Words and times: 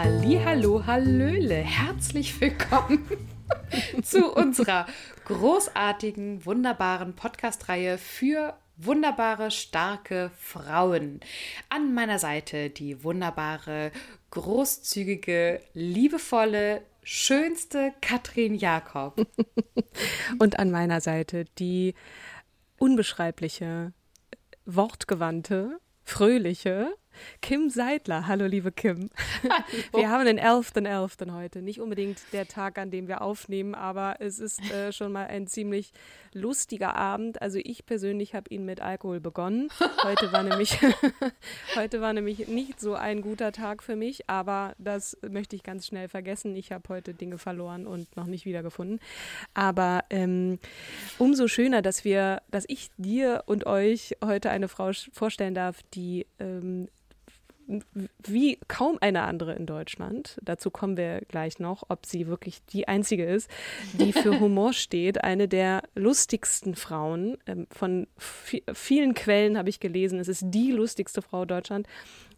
Hallo, 0.00 0.86
Hallöle, 0.86 1.56
herzlich 1.56 2.40
willkommen 2.40 3.04
zu 4.04 4.32
unserer 4.32 4.86
großartigen, 5.24 6.46
wunderbaren 6.46 7.16
Podcast-Reihe 7.16 7.98
für 7.98 8.56
wunderbare, 8.76 9.50
starke 9.50 10.30
Frauen. 10.38 11.18
An 11.68 11.94
meiner 11.94 12.20
Seite 12.20 12.70
die 12.70 13.02
wunderbare, 13.02 13.90
großzügige, 14.30 15.60
liebevolle, 15.74 16.82
schönste 17.02 17.92
Katrin 18.00 18.54
Jakob. 18.54 19.26
Und 20.38 20.60
an 20.60 20.70
meiner 20.70 21.00
Seite 21.00 21.44
die 21.58 21.94
unbeschreibliche, 22.78 23.92
wortgewandte, 24.64 25.80
fröhliche, 26.04 26.94
Kim 27.40 27.70
Seidler. 27.70 28.26
Hallo, 28.26 28.46
liebe 28.46 28.72
Kim. 28.72 29.10
Wir 29.94 30.10
haben 30.10 30.24
den 30.24 30.38
11.11. 30.38 31.32
heute. 31.34 31.62
Nicht 31.62 31.80
unbedingt 31.80 32.18
der 32.32 32.46
Tag, 32.46 32.78
an 32.78 32.90
dem 32.90 33.08
wir 33.08 33.22
aufnehmen, 33.22 33.74
aber 33.74 34.16
es 34.20 34.38
ist 34.38 34.60
äh, 34.72 34.92
schon 34.92 35.12
mal 35.12 35.26
ein 35.26 35.46
ziemlich 35.46 35.92
lustiger 36.32 36.94
Abend. 36.94 37.40
Also 37.42 37.58
ich 37.62 37.86
persönlich 37.86 38.34
habe 38.34 38.50
ihn 38.50 38.64
mit 38.64 38.80
Alkohol 38.80 39.20
begonnen. 39.20 39.68
Heute 40.02 40.32
war 40.32 40.42
nämlich 40.42 40.78
heute 41.74 42.00
war 42.00 42.12
nämlich 42.12 42.48
nicht 42.48 42.80
so 42.80 42.94
ein 42.94 43.22
guter 43.22 43.52
Tag 43.52 43.82
für 43.82 43.96
mich, 43.96 44.28
aber 44.28 44.74
das 44.78 45.16
möchte 45.28 45.56
ich 45.56 45.62
ganz 45.62 45.86
schnell 45.86 46.08
vergessen. 46.08 46.54
Ich 46.56 46.72
habe 46.72 46.88
heute 46.88 47.14
Dinge 47.14 47.38
verloren 47.38 47.86
und 47.86 48.16
noch 48.16 48.26
nicht 48.26 48.44
wiedergefunden. 48.44 49.00
Aber 49.54 50.04
ähm, 50.10 50.58
umso 51.18 51.48
schöner, 51.48 51.82
dass 51.82 52.04
wir, 52.04 52.42
dass 52.50 52.64
ich 52.68 52.90
dir 52.96 53.42
und 53.46 53.66
euch 53.66 54.16
heute 54.22 54.50
eine 54.50 54.68
Frau 54.68 54.90
vorstellen 55.12 55.54
darf, 55.54 55.82
die 55.94 56.26
ähm, 56.38 56.88
wie 58.26 58.58
kaum 58.66 58.98
eine 59.00 59.22
andere 59.22 59.54
in 59.54 59.66
Deutschland, 59.66 60.38
dazu 60.42 60.70
kommen 60.70 60.96
wir 60.96 61.20
gleich 61.28 61.58
noch, 61.58 61.84
ob 61.88 62.06
sie 62.06 62.26
wirklich 62.26 62.64
die 62.66 62.88
einzige 62.88 63.24
ist, 63.24 63.50
die 63.92 64.12
für 64.12 64.40
Humor 64.40 64.72
steht. 64.72 65.22
Eine 65.22 65.48
der 65.48 65.82
lustigsten 65.94 66.74
Frauen. 66.74 67.36
Ähm, 67.46 67.66
von 67.70 68.06
vielen 68.16 69.14
Quellen 69.14 69.58
habe 69.58 69.68
ich 69.68 69.80
gelesen, 69.80 70.18
es 70.18 70.28
ist 70.28 70.44
die 70.46 70.72
lustigste 70.72 71.20
Frau 71.20 71.44
Deutschland. 71.44 71.86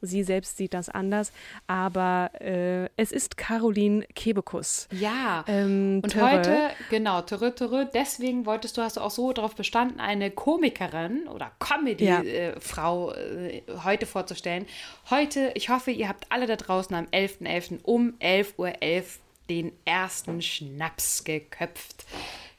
Sie 0.03 0.23
selbst 0.23 0.57
sieht 0.57 0.75
das 0.75 0.89
anders, 0.89 1.33
aber 1.67 2.31
äh, 2.41 2.89
es 2.97 3.13
ist 3.13 3.37
Caroline 3.37 4.07
Kebekus. 4.15 4.89
Ja. 4.93 5.45
Ähm, 5.47 6.01
und 6.03 6.11
Töre. 6.11 6.39
heute, 6.39 6.71
genau, 6.91 7.23
Töre, 7.23 7.55
Töre, 7.55 7.89
deswegen 7.93 8.47
wolltest 8.47 8.77
du, 8.77 8.83
hast 8.83 8.97
du 8.97 9.01
auch 9.01 9.11
so 9.11 9.33
darauf 9.33 9.55
bestanden, 9.55 10.01
eine 10.01 10.31
Komikerin 10.31 11.29
oder 11.29 11.53
Comedy-Frau 11.59 13.13
ja. 13.13 13.17
äh, 13.17 13.59
äh, 13.59 13.63
heute 13.85 14.07
vorzustellen. 14.07 14.67
Heute, 15.11 15.53
ich 15.55 15.69
hoffe, 15.69 15.91
ihr 15.91 16.09
habt 16.09 16.27
alle 16.31 16.47
da 16.47 16.57
draußen 16.57 16.95
am 16.95 17.05
11.11. 17.07 17.41
.11. 17.41 17.79
um 17.85 18.15
11.11 18.21 18.47
Uhr 18.57 18.69
.11 18.69 19.05
den 19.49 19.73
ersten 19.85 20.41
Schnaps 20.41 21.25
geköpft. 21.25 22.07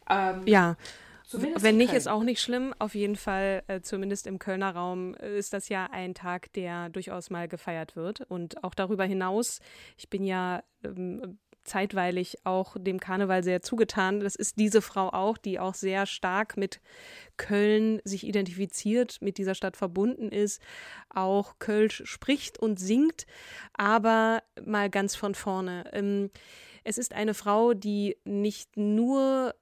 Ähm, 0.10 0.46
ja. 0.46 0.76
Zumindest 1.32 1.64
Wenn 1.64 1.78
nicht, 1.78 1.94
ist 1.94 2.10
auch 2.10 2.24
nicht 2.24 2.42
schlimm. 2.42 2.74
Auf 2.78 2.94
jeden 2.94 3.16
Fall, 3.16 3.64
äh, 3.68 3.80
zumindest 3.80 4.28
im 4.28 4.38
Kölner 4.38 4.76
Raum, 4.76 5.16
äh, 5.16 5.38
ist 5.38 5.54
das 5.54 5.70
ja 5.70 5.88
ein 5.90 6.14
Tag, 6.14 6.52
der 6.54 6.90
durchaus 6.90 7.30
mal 7.30 7.48
gefeiert 7.48 7.96
wird. 7.96 8.20
Und 8.30 8.66
auch 8.66 8.74
darüber 8.74 9.06
hinaus, 9.06 9.62
ich 9.98 10.10
bin 10.10 10.26
ja 10.26 10.62
ähm, 10.84 11.38
zeitweilig 11.64 12.40
auch 12.44 12.76
dem 12.78 13.00
Karneval 13.00 13.44
sehr 13.44 13.62
zugetan. 13.62 14.20
Das 14.20 14.36
ist 14.36 14.60
diese 14.60 14.82
Frau 14.82 15.08
auch, 15.10 15.38
die 15.38 15.58
auch 15.58 15.74
sehr 15.74 16.06
stark 16.06 16.58
mit 16.58 16.82
Köln 17.38 18.02
sich 18.04 18.28
identifiziert, 18.28 19.22
mit 19.22 19.38
dieser 19.38 19.56
Stadt 19.56 19.78
verbunden 19.78 20.30
ist, 20.30 20.62
auch 21.10 21.60
Kölsch 21.60 22.04
spricht 22.06 22.60
und 22.60 22.78
singt, 22.78 23.26
aber 23.74 24.44
mal 24.62 24.90
ganz 24.90 25.16
von 25.16 25.34
vorne. 25.34 25.86
Ähm, 25.94 26.30
es 26.84 26.98
ist 26.98 27.14
eine 27.14 27.34
Frau, 27.34 27.74
die 27.74 28.18
nicht 28.26 28.76
nur 28.76 29.54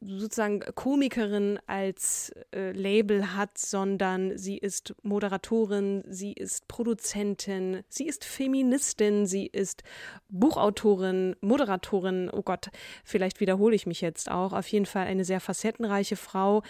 sozusagen 0.00 0.60
Komikerin 0.74 1.58
als 1.66 2.32
äh, 2.54 2.72
Label 2.72 3.34
hat, 3.34 3.56
sondern 3.56 4.36
sie 4.36 4.58
ist 4.58 4.94
Moderatorin, 5.02 6.04
sie 6.06 6.32
ist 6.32 6.68
Produzentin, 6.68 7.82
sie 7.88 8.06
ist 8.06 8.24
Feministin, 8.24 9.26
sie 9.26 9.46
ist 9.46 9.84
Buchautorin, 10.28 11.34
Moderatorin. 11.40 12.30
Oh 12.30 12.42
Gott, 12.42 12.68
vielleicht 13.04 13.40
wiederhole 13.40 13.74
ich 13.74 13.86
mich 13.86 14.02
jetzt 14.02 14.30
auch. 14.30 14.52
Auf 14.52 14.68
jeden 14.68 14.86
Fall 14.86 15.06
eine 15.06 15.24
sehr 15.24 15.40
facettenreiche 15.40 16.16
Frau, 16.16 16.62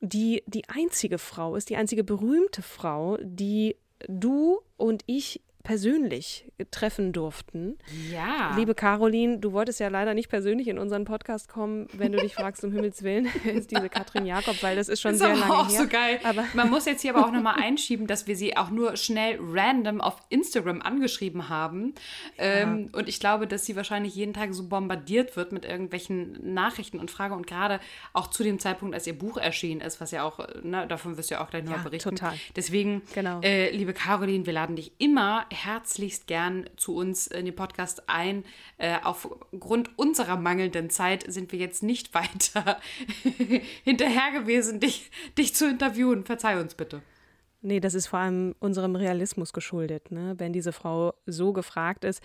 die 0.00 0.42
die 0.46 0.68
einzige 0.68 1.18
Frau 1.18 1.54
ist, 1.54 1.70
die 1.70 1.76
einzige 1.76 2.02
berühmte 2.02 2.62
Frau, 2.62 3.18
die 3.22 3.76
du 4.08 4.60
und 4.76 5.02
ich 5.06 5.40
persönlich 5.64 6.44
treffen 6.70 7.12
durften. 7.12 7.78
Ja. 8.12 8.54
Liebe 8.54 8.74
Caroline, 8.74 9.38
du 9.38 9.52
wolltest 9.52 9.80
ja 9.80 9.88
leider 9.88 10.12
nicht 10.12 10.28
persönlich 10.28 10.68
in 10.68 10.78
unseren 10.78 11.06
Podcast 11.06 11.48
kommen, 11.48 11.88
wenn 11.94 12.12
du 12.12 12.18
dich 12.18 12.34
fragst, 12.34 12.62
um 12.64 12.70
Himmels 12.70 13.02
Willen, 13.02 13.26
ist 13.44 13.70
diese 13.70 13.88
Katrin 13.88 14.26
Jakob, 14.26 14.62
weil 14.62 14.76
das 14.76 14.88
ist 14.90 15.00
schon 15.00 15.12
ist 15.12 15.20
sehr 15.20 15.34
lange 15.34 15.52
auch 15.52 15.68
her. 15.68 15.80
so 15.80 15.88
geil. 15.88 16.20
Aber 16.22 16.44
Man 16.52 16.68
muss 16.68 16.84
jetzt 16.84 17.00
hier 17.00 17.16
aber 17.16 17.26
auch 17.26 17.32
nochmal 17.32 17.56
einschieben, 17.58 18.06
dass 18.06 18.26
wir 18.26 18.36
sie 18.36 18.58
auch 18.58 18.68
nur 18.68 18.96
schnell 18.98 19.38
random 19.40 20.02
auf 20.02 20.20
Instagram 20.28 20.82
angeschrieben 20.82 21.48
haben. 21.48 21.94
Ähm, 22.36 22.90
ja. 22.92 22.98
Und 22.98 23.08
ich 23.08 23.18
glaube, 23.18 23.46
dass 23.46 23.64
sie 23.64 23.74
wahrscheinlich 23.74 24.14
jeden 24.14 24.34
Tag 24.34 24.52
so 24.52 24.68
bombardiert 24.68 25.34
wird 25.34 25.50
mit 25.52 25.64
irgendwelchen 25.64 26.54
Nachrichten 26.54 26.98
und 26.98 27.10
Fragen 27.10 27.34
und 27.34 27.46
gerade 27.46 27.80
auch 28.12 28.26
zu 28.26 28.42
dem 28.44 28.58
Zeitpunkt, 28.58 28.94
als 28.94 29.06
ihr 29.06 29.18
Buch 29.18 29.38
erschienen 29.38 29.80
ist, 29.80 29.98
was 30.02 30.10
ja 30.10 30.24
auch, 30.24 30.46
ne, 30.62 30.86
davon 30.86 31.16
wirst 31.16 31.30
du 31.30 31.36
ja 31.36 31.42
auch 31.42 31.48
gleich 31.48 31.64
noch 31.64 31.72
ja, 31.72 31.82
berichten. 31.82 32.10
Total. 32.10 32.34
Deswegen, 32.54 33.00
genau. 33.14 33.40
äh, 33.40 33.70
liebe 33.70 33.94
Caroline, 33.94 34.44
wir 34.44 34.52
laden 34.52 34.76
dich 34.76 34.92
immer 34.98 35.46
herzlichst 35.54 36.26
gern 36.26 36.68
zu 36.76 36.94
uns 36.94 37.26
in 37.26 37.46
den 37.46 37.54
Podcast 37.54 38.08
ein. 38.08 38.44
Äh, 38.78 38.98
aufgrund 39.02 39.98
unserer 39.98 40.36
mangelnden 40.36 40.90
Zeit 40.90 41.24
sind 41.32 41.52
wir 41.52 41.58
jetzt 41.58 41.82
nicht 41.82 42.12
weiter 42.14 42.80
hinterher 43.84 44.32
gewesen, 44.32 44.80
dich, 44.80 45.10
dich 45.38 45.54
zu 45.54 45.68
interviewen. 45.68 46.24
Verzeih 46.24 46.60
uns 46.60 46.74
bitte. 46.74 47.02
Nee, 47.62 47.80
das 47.80 47.94
ist 47.94 48.08
vor 48.08 48.18
allem 48.18 48.54
unserem 48.58 48.94
Realismus 48.94 49.54
geschuldet. 49.54 50.10
Ne? 50.10 50.34
Wenn 50.36 50.52
diese 50.52 50.72
Frau 50.72 51.14
so 51.24 51.54
gefragt 51.54 52.04
ist, 52.04 52.22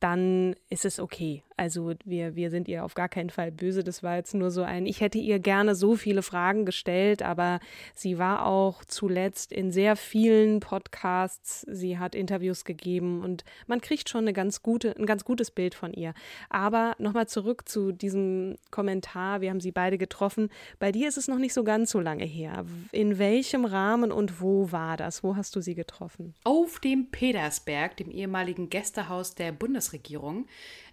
dann 0.00 0.54
ist 0.68 0.84
es 0.84 1.00
okay. 1.00 1.42
Also 1.58 1.94
wir, 2.04 2.36
wir 2.36 2.50
sind 2.50 2.68
ihr 2.68 2.84
auf 2.84 2.92
gar 2.92 3.08
keinen 3.08 3.30
Fall 3.30 3.50
böse. 3.50 3.82
Das 3.82 4.02
war 4.02 4.16
jetzt 4.16 4.34
nur 4.34 4.50
so 4.50 4.62
ein, 4.62 4.84
ich 4.84 5.00
hätte 5.00 5.16
ihr 5.16 5.38
gerne 5.38 5.74
so 5.74 5.96
viele 5.96 6.22
Fragen 6.22 6.66
gestellt, 6.66 7.22
aber 7.22 7.60
sie 7.94 8.18
war 8.18 8.44
auch 8.44 8.84
zuletzt 8.84 9.52
in 9.52 9.70
sehr 9.70 9.96
vielen 9.96 10.60
Podcasts. 10.60 11.62
Sie 11.62 11.98
hat 11.98 12.14
Interviews 12.14 12.66
gegeben 12.66 13.22
und 13.22 13.44
man 13.66 13.80
kriegt 13.80 14.10
schon 14.10 14.24
eine 14.24 14.34
ganz 14.34 14.62
gute, 14.62 14.94
ein 14.98 15.06
ganz 15.06 15.24
gutes 15.24 15.50
Bild 15.50 15.74
von 15.74 15.94
ihr. 15.94 16.12
Aber 16.50 16.94
nochmal 16.98 17.26
zurück 17.26 17.66
zu 17.66 17.90
diesem 17.90 18.56
Kommentar. 18.70 19.40
Wir 19.40 19.48
haben 19.48 19.60
sie 19.60 19.72
beide 19.72 19.96
getroffen. 19.96 20.50
Bei 20.78 20.92
dir 20.92 21.08
ist 21.08 21.16
es 21.16 21.26
noch 21.26 21.38
nicht 21.38 21.54
so 21.54 21.64
ganz 21.64 21.90
so 21.90 22.00
lange 22.00 22.24
her. 22.24 22.66
In 22.92 23.18
welchem 23.18 23.64
Rahmen 23.64 24.12
und 24.12 24.42
wo 24.42 24.72
war 24.72 24.98
das? 24.98 25.22
Wo 25.22 25.36
hast 25.36 25.56
du 25.56 25.62
sie 25.62 25.74
getroffen? 25.74 26.34
Auf 26.44 26.80
dem 26.80 27.10
Petersberg, 27.10 27.96
dem 27.96 28.10
ehemaligen 28.10 28.68
Gästehaus 28.68 29.34
der 29.34 29.52
Bundes 29.52 29.85
Bundesregierung. 29.86 30.46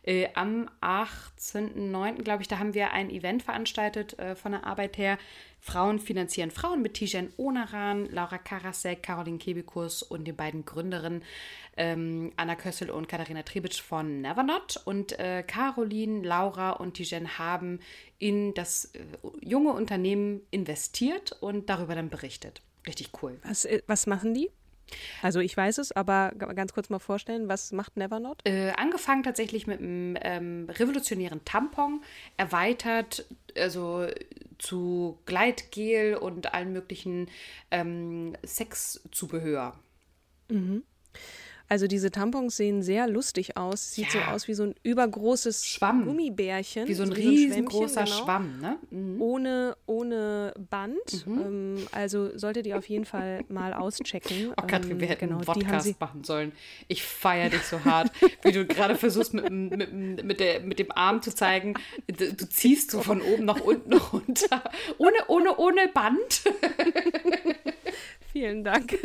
Äh, 0.06 0.30
am 0.34 0.70
18.09., 0.82 2.24
glaube 2.24 2.42
ich, 2.42 2.48
da 2.48 2.60
haben 2.60 2.74
wir 2.74 2.92
ein 2.92 3.10
Event 3.10 3.42
veranstaltet 3.42 4.20
äh, 4.20 4.36
von 4.36 4.52
der 4.52 4.66
Arbeit 4.66 4.98
her. 4.98 5.18
Frauen 5.62 6.00
finanzieren 6.00 6.52
Frauen 6.52 6.82
mit 6.82 6.96
Tijen 6.96 7.32
Onaran, 7.38 8.08
Laura 8.08 8.38
Karasek, 8.38 9.02
Caroline 9.02 9.38
Kebikus 9.38 10.04
und 10.04 10.26
den 10.26 10.36
beiden 10.36 10.66
Gründerinnen 10.66 11.24
ähm, 11.78 12.34
Anna 12.36 12.56
Kössel 12.56 12.90
und 12.90 13.08
Katharina 13.08 13.44
Trebitsch 13.44 13.82
von 13.82 14.20
Nevernot. 14.20 14.82
Und 14.84 15.18
äh, 15.20 15.44
Caroline, 15.48 16.28
Laura 16.28 16.72
und 16.72 16.96
Tijen 16.96 17.38
haben 17.38 17.80
in 18.20 18.54
das 18.54 18.94
äh, 18.94 19.00
junge 19.40 19.72
Unternehmen 19.72 20.42
investiert 20.52 21.32
und 21.40 21.70
darüber 21.70 21.96
dann 21.96 22.10
berichtet. 22.10 22.62
Richtig 22.86 23.12
cool. 23.22 23.40
Was, 23.44 23.64
äh, 23.64 23.82
was 23.88 24.06
machen 24.06 24.34
die? 24.34 24.52
Also 25.22 25.40
ich 25.40 25.56
weiß 25.56 25.78
es, 25.80 25.92
aber 25.92 26.32
ganz 26.32 26.74
kurz 26.74 26.90
mal 26.90 27.00
vorstellen, 27.00 27.48
was 27.48 27.72
macht 27.72 27.98
Nevernot? 27.98 28.42
Äh, 28.46 28.72
angefangen 28.72 29.24
tatsächlich 29.24 29.68
mit 29.68 29.80
einem 29.80 30.18
ähm, 30.22 30.70
revolutionären 30.70 31.44
Tampon, 31.46 32.04
erweitert 32.38 33.26
also 33.58 34.08
zu 34.58 35.20
Gleitgel 35.26 36.16
und 36.16 36.54
allen 36.54 36.74
möglichen 36.74 37.30
ähm, 37.72 38.36
Sexzubehör. 38.46 39.78
Mhm. 40.50 40.84
Also 41.70 41.88
diese 41.88 42.12
Tampons 42.12 42.58
sehen 42.58 42.84
sehr 42.84 43.08
lustig 43.08 43.58
aus. 43.58 43.94
Sieht 43.94 44.14
ja. 44.14 44.26
so 44.26 44.32
aus 44.32 44.48
wie 44.48 44.54
so 44.54 44.64
ein 44.64 44.76
übergroßes 44.84 45.66
Schwamm. 45.66 46.06
Gummibärchen. 46.06 46.88
Wie 46.88 46.94
so 46.94 47.04
ein 47.04 47.10
so 47.10 47.16
riesengroßer 47.16 48.04
genau. 48.04 48.16
Schwamm, 48.16 48.60
ne? 48.60 48.78
Mhm. 48.92 49.22
Ohne, 49.22 49.78
ohne 49.86 50.54
Band. 50.70 51.26
Mhm. 51.26 51.42
Ähm, 51.42 51.88
also 51.92 52.38
solltet 52.38 52.68
ihr 52.68 52.78
auf 52.78 52.88
jeden 52.88 53.06
Fall 53.06 53.44
mal 53.50 53.74
auschecken. 53.74 54.54
Oh 54.64 54.68
Gott, 54.68 54.86
ähm, 54.86 55.00
wir 55.00 55.08
hätten 55.08 55.28
genau, 55.28 55.38
einen 55.38 55.46
Podcast 55.46 56.00
machen 56.00 56.24
sollen. 56.24 56.52
Ich 56.88 57.04
feiere 57.04 57.50
dich 57.50 57.64
so 57.64 57.84
hart, 57.84 58.12
wie 58.44 58.52
du 58.52 58.66
gerade 58.66 58.96
versuchst, 58.96 59.34
mit, 59.34 59.50
mit, 59.50 60.24
mit, 60.24 60.40
der, 60.40 60.60
mit 60.62 60.80
dem 60.80 60.92
Arm 60.92 61.22
zu 61.22 61.34
zeigen, 61.34 61.74
du, 62.08 62.34
du 62.34 62.50
ziehst 62.50 62.92
so 62.92 63.02
von 63.02 63.22
oben 63.22 63.46
nach 63.46 63.62
unten 63.62 63.94
runter. 64.14 64.64
Ohne, 64.98 65.18
ohne, 65.28 65.58
ohne 65.58 65.88
Band. 65.94 66.44
Vielen 68.34 68.64
Dank. 68.64 68.94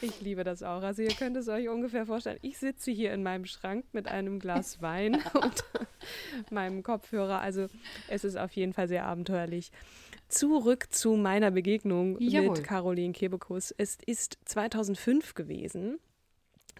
Ich 0.00 0.20
liebe 0.20 0.44
das 0.44 0.62
auch. 0.62 0.82
Also 0.82 1.02
ihr 1.02 1.10
könnt 1.10 1.36
es 1.36 1.48
euch 1.48 1.68
ungefähr 1.68 2.06
vorstellen. 2.06 2.38
Ich 2.42 2.58
sitze 2.58 2.90
hier 2.90 3.12
in 3.12 3.22
meinem 3.22 3.44
Schrank 3.44 3.84
mit 3.92 4.06
einem 4.08 4.38
Glas 4.38 4.80
Wein 4.82 5.14
und 5.34 5.64
meinem 6.50 6.82
Kopfhörer. 6.82 7.40
Also 7.40 7.66
es 8.08 8.24
ist 8.24 8.36
auf 8.36 8.52
jeden 8.52 8.72
Fall 8.72 8.86
sehr 8.88 9.04
abenteuerlich. 9.06 9.70
Zurück 10.28 10.92
zu 10.92 11.16
meiner 11.16 11.50
Begegnung 11.50 12.16
Jawohl. 12.20 12.56
mit 12.56 12.64
Caroline 12.64 13.12
Kebekus. 13.12 13.74
Es 13.76 13.98
ist 14.06 14.38
2005 14.44 15.34
gewesen. 15.34 15.98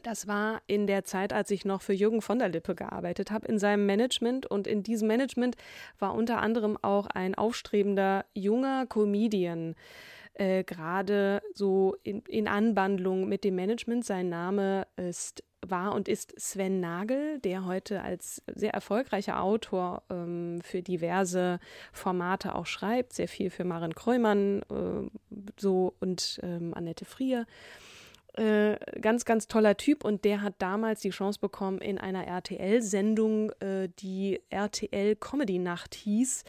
Das 0.04 0.26
war 0.26 0.62
in 0.66 0.86
der 0.86 1.04
Zeit, 1.04 1.32
als 1.32 1.50
ich 1.50 1.64
noch 1.64 1.82
für 1.82 1.92
Jürgen 1.92 2.22
von 2.22 2.38
der 2.38 2.48
Lippe 2.48 2.74
gearbeitet 2.74 3.30
habe, 3.32 3.46
in 3.48 3.58
seinem 3.58 3.86
Management. 3.86 4.46
Und 4.46 4.66
in 4.66 4.82
diesem 4.84 5.08
Management 5.08 5.56
war 5.98 6.14
unter 6.14 6.40
anderem 6.40 6.78
auch 6.82 7.06
ein 7.08 7.34
aufstrebender 7.34 8.24
junger 8.32 8.86
Comedian 8.86 9.74
äh, 10.34 10.64
gerade 10.64 11.42
so 11.54 11.96
in, 12.02 12.20
in 12.22 12.48
Anbandlung 12.48 13.28
mit 13.28 13.44
dem 13.44 13.54
Management. 13.54 14.04
Sein 14.04 14.28
Name 14.28 14.86
ist 14.96 15.42
war 15.66 15.94
und 15.94 16.08
ist 16.08 16.34
Sven 16.40 16.80
Nagel, 16.80 17.38
der 17.38 17.64
heute 17.64 18.02
als 18.02 18.42
sehr 18.52 18.74
erfolgreicher 18.74 19.40
Autor 19.40 20.02
ähm, 20.10 20.60
für 20.62 20.82
diverse 20.82 21.60
Formate 21.92 22.54
auch 22.54 22.66
schreibt, 22.66 23.12
sehr 23.12 23.28
viel 23.28 23.50
für 23.50 23.64
Maren 23.64 23.94
Kreumann 23.94 24.62
äh, 24.62 25.08
so 25.58 25.94
und 26.00 26.40
ähm, 26.42 26.74
Annette 26.74 27.04
Frier. 27.04 27.46
Äh, 28.34 28.78
ganz, 29.02 29.26
ganz 29.26 29.46
toller 29.46 29.76
Typ 29.76 30.04
und 30.04 30.24
der 30.24 30.40
hat 30.40 30.54
damals 30.58 31.00
die 31.00 31.10
Chance 31.10 31.38
bekommen, 31.38 31.82
in 31.82 31.98
einer 31.98 32.26
RTL-Sendung, 32.26 33.50
äh, 33.60 33.90
die 33.98 34.40
RTL 34.48 35.16
Comedy 35.16 35.58
Nacht 35.58 35.94
hieß, 35.94 36.44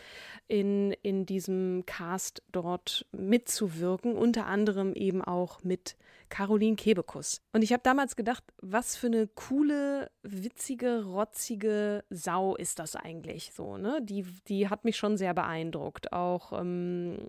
in, 0.47 0.93
in 1.01 1.25
diesem 1.25 1.83
Cast 1.85 2.41
dort 2.53 3.05
mitzuwirken, 3.11 4.15
unter 4.15 4.45
anderem 4.45 4.93
eben 4.93 5.21
auch 5.21 5.61
mit 5.65 5.97
Caroline 6.33 6.75
Kebekus. 6.75 7.43
Und 7.51 7.61
ich 7.61 7.71
habe 7.73 7.83
damals 7.83 8.15
gedacht, 8.15 8.43
was 8.59 8.95
für 8.95 9.05
eine 9.05 9.27
coole, 9.27 10.09
witzige, 10.23 11.05
rotzige 11.05 12.03
Sau 12.09 12.55
ist 12.55 12.79
das 12.79 12.95
eigentlich 12.95 13.51
so, 13.53 13.77
ne? 13.77 13.99
Die, 14.01 14.25
die 14.47 14.67
hat 14.67 14.83
mich 14.83 14.97
schon 14.97 15.15
sehr 15.15 15.35
beeindruckt. 15.35 16.11
Auch 16.11 16.59
ähm, 16.59 17.19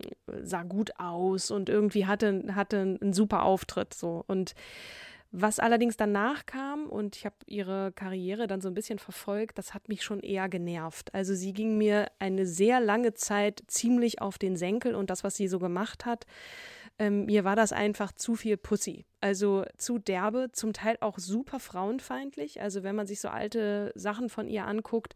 sah 0.43 0.63
gut 0.63 0.99
aus 0.99 1.51
und 1.51 1.69
irgendwie 1.69 2.07
hatte, 2.07 2.45
hatte 2.55 2.99
einen 2.99 3.13
super 3.13 3.43
Auftritt 3.43 3.93
so. 3.93 4.25
Und 4.27 4.55
was 5.37 5.59
allerdings 5.59 5.99
danach 5.99 6.47
kam, 6.47 6.87
und 6.87 7.17
ich 7.17 7.27
habe 7.27 7.37
ihre 7.45 7.93
Karriere 7.93 8.47
dann 8.47 8.63
so 8.63 8.69
ein 8.69 8.75
bisschen 8.75 8.99
verfolgt, 8.99 9.59
das 9.59 9.75
hat 9.75 9.91
mich 9.91 10.03
schon 10.03 10.21
eher 10.21 10.49
genervt. 10.49 11.13
Also 11.13 11.35
sie 11.35 11.53
ging 11.53 11.77
mir 11.77 12.07
eine 12.21 12.47
sehr 12.47 12.81
lange 12.81 13.13
Zeit 13.13 13.65
ziemlich 13.67 14.23
auf 14.23 14.39
den 14.39 14.57
Senkel 14.57 14.95
und 14.95 15.11
das, 15.11 15.25
was 15.25 15.37
sie 15.37 15.49
so 15.49 15.59
gemacht 15.59 16.07
hat, 16.07 16.25
ähm, 16.99 17.27
mir 17.27 17.45
war 17.45 17.57
das 17.57 17.73
einfach 17.73 18.13
zu 18.13 18.35
viel 18.37 18.57
Pussy. 18.57 19.05
Also 19.21 19.65
zu 19.79 19.99
derbe, 19.99 20.51
zum 20.53 20.73
Teil 20.73 20.97
auch 21.01 21.19
super 21.19 21.59
frauenfeindlich. 21.59 22.61
Also 22.61 22.83
wenn 22.83 22.95
man 22.95 23.07
sich 23.07 23.21
so 23.21 23.29
alte 23.29 23.93
Sachen 23.95 24.29
von 24.29 24.49
ihr 24.49 24.67
anguckt, 24.67 25.15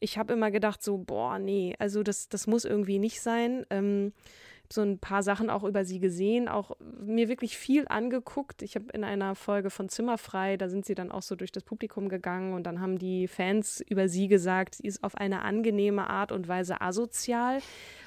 ich 0.00 0.18
habe 0.18 0.32
immer 0.32 0.50
gedacht 0.50 0.82
so, 0.82 0.98
boah, 0.98 1.38
nee, 1.38 1.74
also 1.78 2.02
das, 2.02 2.28
das 2.28 2.46
muss 2.46 2.64
irgendwie 2.64 2.98
nicht 2.98 3.20
sein. 3.20 3.66
Ähm, 3.70 4.12
so 4.70 4.82
ein 4.82 4.98
paar 4.98 5.22
Sachen 5.22 5.48
auch 5.48 5.64
über 5.64 5.84
sie 5.84 5.98
gesehen, 5.98 6.46
auch 6.46 6.72
mir 7.00 7.28
wirklich 7.28 7.56
viel 7.56 7.86
angeguckt. 7.88 8.62
Ich 8.62 8.74
habe 8.74 8.86
in 8.92 9.02
einer 9.02 9.34
Folge 9.34 9.70
von 9.70 9.88
Zimmerfrei, 9.88 10.56
da 10.56 10.68
sind 10.68 10.84
sie 10.84 10.94
dann 10.94 11.10
auch 11.10 11.22
so 11.22 11.36
durch 11.36 11.52
das 11.52 11.64
Publikum 11.64 12.08
gegangen 12.08 12.52
und 12.52 12.64
dann 12.64 12.80
haben 12.80 12.98
die 12.98 13.28
Fans 13.28 13.82
über 13.88 14.08
sie 14.08 14.28
gesagt, 14.28 14.74
sie 14.76 14.86
ist 14.86 15.02
auf 15.02 15.14
eine 15.14 15.42
angenehme 15.42 16.08
Art 16.10 16.32
und 16.32 16.48
Weise 16.48 16.80
asozial 16.82 17.60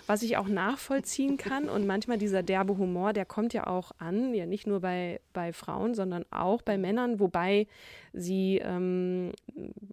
was 0.08 0.24
ich 0.24 0.38
auch 0.38 0.48
nachvollziehen 0.48 1.38
kann. 1.38 1.70
Und 1.70 1.86
manchmal 1.86 2.18
dieser 2.18 2.44
derbe 2.44 2.78
Humor, 2.78 3.14
der 3.14 3.26
kommt 3.26 3.54
ja 3.54 3.68
auch 3.68 3.92
an, 3.98 4.34
ja 4.34 4.46
nicht 4.46 4.68
nur 4.68 4.82
bei, 4.82 5.20
bei 5.34 5.54
Frauen, 5.54 5.94
sondern 5.94 6.26
auch 6.32 6.62
bei 6.62 6.78
Männern, 6.78 7.20
wobei 7.20 7.68
sie, 8.14 8.60
ähm, 8.64 9.32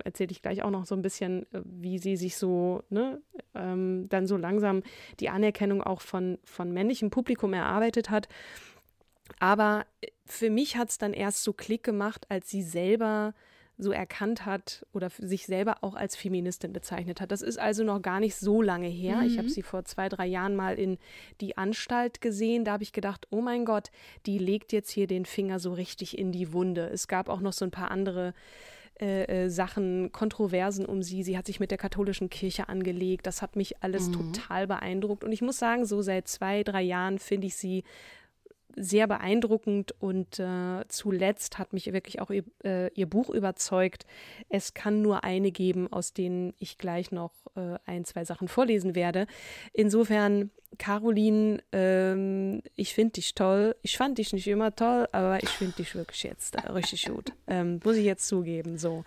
erzähle 0.05 0.31
ich 0.31 0.43
gleich 0.43 0.63
auch 0.63 0.71
noch 0.71 0.87
so 0.87 0.95
ein 0.95 1.03
bisschen, 1.03 1.43
äh, 1.53 1.63
wie 1.65 1.99
sie 1.99 2.17
sich 2.17 2.37
so, 2.37 2.83
ne, 2.91 3.21
ähm, 3.55 4.07
dann 4.09 4.27
so 4.27 4.37
langsam 4.37 4.83
die 5.21 5.29
Anerkennung 5.29 5.83
auch 5.83 6.01
von, 6.01 6.39
von 6.45 6.73
männlichem 6.73 7.11
Publikum 7.11 7.53
erarbeitet 7.53 8.11
hat. 8.11 8.29
Aber 9.39 9.87
für 10.27 10.51
mich 10.51 10.77
hat 10.77 10.91
es 10.91 10.99
dann 10.99 11.13
erst 11.13 11.43
so 11.43 11.53
Klick 11.53 11.83
gemacht, 11.83 12.27
als 12.29 12.51
sie 12.51 12.63
selber 12.63 13.35
so 13.79 13.93
erkannt 13.93 14.45
hat 14.45 14.85
oder 14.93 15.09
sich 15.11 15.47
selber 15.47 15.77
auch 15.83 15.95
als 15.95 16.17
Feministin 16.17 16.73
bezeichnet 16.73 17.21
hat. 17.21 17.31
Das 17.31 17.43
ist 17.43 17.59
also 17.59 17.85
noch 17.85 18.03
gar 18.03 18.19
nicht 18.19 18.35
so 18.35 18.61
lange 18.61 18.89
her. 18.89 19.19
Mhm. 19.19 19.27
Ich 19.27 19.39
habe 19.39 19.49
sie 19.49 19.63
vor 19.63 19.85
zwei, 19.85 20.09
drei 20.09 20.27
Jahren 20.27 20.57
mal 20.57 20.77
in 20.79 20.99
die 21.41 21.57
Anstalt 21.57 22.21
gesehen. 22.21 22.65
Da 22.65 22.73
habe 22.73 22.83
ich 22.83 22.93
gedacht, 22.93 23.29
oh 23.31 23.41
mein 23.41 23.65
Gott, 23.65 23.91
die 24.27 24.39
legt 24.39 24.73
jetzt 24.73 24.91
hier 24.91 25.07
den 25.07 25.25
Finger 25.25 25.61
so 25.61 25.73
richtig 25.73 26.19
in 26.19 26.33
die 26.33 26.53
Wunde. 26.53 26.91
Es 26.93 27.07
gab 27.07 27.29
auch 27.29 27.41
noch 27.41 27.53
so 27.53 27.65
ein 27.65 27.71
paar 27.71 27.93
andere 27.93 28.35
äh, 29.01 29.45
äh, 29.45 29.49
Sachen, 29.49 30.11
Kontroversen 30.11 30.85
um 30.85 31.05
sie. 31.05 31.23
Sie 31.23 31.39
hat 31.39 31.47
sich 31.47 31.61
mit 31.61 31.71
der 31.71 31.79
katholischen 31.79 32.31
Kirche 32.31 32.69
angelegt. 32.69 33.29
Das 33.29 33.43
hat 33.43 33.55
mich 33.55 33.81
alles 33.81 34.09
mhm. 34.09 34.35
total 34.35 34.67
beeindruckt. 34.67 35.23
Und 35.23 35.31
ich 35.31 35.41
muss 35.41 35.57
sagen, 35.57 35.85
so 35.85 36.03
seit 36.03 36.27
zwei, 36.27 36.65
drei 36.65 36.83
Jahren 36.83 37.21
finde 37.21 37.47
ich 37.47 37.55
sie 37.55 37.85
sehr 38.81 39.07
beeindruckend 39.07 39.95
und 40.01 40.39
äh, 40.39 40.85
zuletzt 40.89 41.59
hat 41.59 41.73
mich 41.73 41.93
wirklich 41.93 42.21
auch 42.21 42.31
ihr, 42.31 42.45
äh, 42.65 42.93
ihr, 42.95 43.07
Buch 43.07 43.31
überzeugt. 43.31 44.07
Es 44.49 44.75
kann 44.75 45.03
nur 45.03 45.25
eine 45.25 45.51
geben, 45.51 45.93
aus 45.93 46.13
denen 46.13 46.55
ich 46.59 46.79
gleich 46.79 47.11
noch 47.11 47.33
äh, 47.57 47.79
ein, 47.87 48.05
zwei 48.05 48.25
Sachen 48.25 48.49
vorlesen 48.49 48.95
werde. 48.95 49.27
Insofern, 49.73 50.51
Caroline, 50.77 51.63
ähm, 51.73 52.63
ich 52.77 52.95
finde 52.95 53.15
dich 53.15 53.35
toll. 53.35 53.75
Ich 53.83 53.97
fand 53.97 54.19
dich 54.19 54.33
nicht 54.33 54.47
immer 54.47 54.75
toll, 54.75 55.09
aber 55.13 55.43
ich 55.43 55.49
finde 55.49 55.77
dich 55.77 55.95
wirklich 55.95 56.23
jetzt 56.23 56.57
äh, 56.57 56.71
richtig 56.71 57.07
gut. 57.07 57.33
Ähm, 57.47 57.81
muss 57.83 57.97
ich 57.97 58.05
jetzt 58.05 58.29
zugeben. 58.29 58.79
So. 58.79 59.05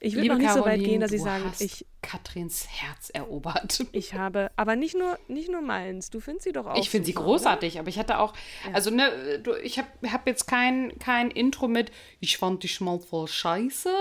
Ich 0.00 0.14
will 0.14 0.26
noch 0.26 0.38
nicht 0.38 0.46
Caroline, 0.46 0.64
so 0.64 0.70
weit 0.70 0.84
gehen, 0.84 1.00
dass 1.00 1.12
ich 1.12 1.22
sage, 1.22 1.44
ich 1.58 1.84
Katrins 2.00 2.66
Herz 2.68 3.10
erobert. 3.10 3.86
Ich 3.92 4.14
habe, 4.14 4.50
aber 4.56 4.76
nicht 4.76 4.96
nur, 4.96 5.18
nicht 5.26 5.50
nur 5.50 5.62
meins. 5.62 6.10
Du 6.10 6.20
findest 6.20 6.44
sie 6.44 6.52
doch 6.52 6.66
auch. 6.66 6.76
Ich 6.76 6.90
finde 6.90 7.06
sie 7.06 7.14
großartig, 7.14 7.74
oder? 7.74 7.80
aber 7.80 7.88
ich 7.88 7.98
hatte 7.98 8.18
auch, 8.18 8.34
ja. 8.66 8.74
also 8.74 8.90
ne, 8.90 9.40
du, 9.42 9.54
ich 9.56 9.78
habe 9.78 9.88
hab 10.12 10.26
jetzt 10.26 10.46
kein, 10.46 10.98
kein 10.98 11.30
Intro 11.30 11.66
mit, 11.66 11.90
ich 12.20 12.36
fand 12.36 12.62
dich 12.62 12.80
mal 12.80 13.00
voll 13.00 13.26
scheiße 13.26 13.92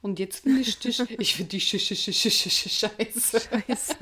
und 0.00 0.18
jetzt 0.18 0.42
finde 0.42 0.60
ich 0.60 0.78
dich, 0.78 1.00
ich 1.18 1.34
finde 1.34 1.50
dich 1.50 1.68
sch 1.68 1.78
sch 1.78 2.12
sch 2.12 2.30
sch 2.30 2.68
scheiße. 2.68 3.40
Scheiße. 3.40 3.96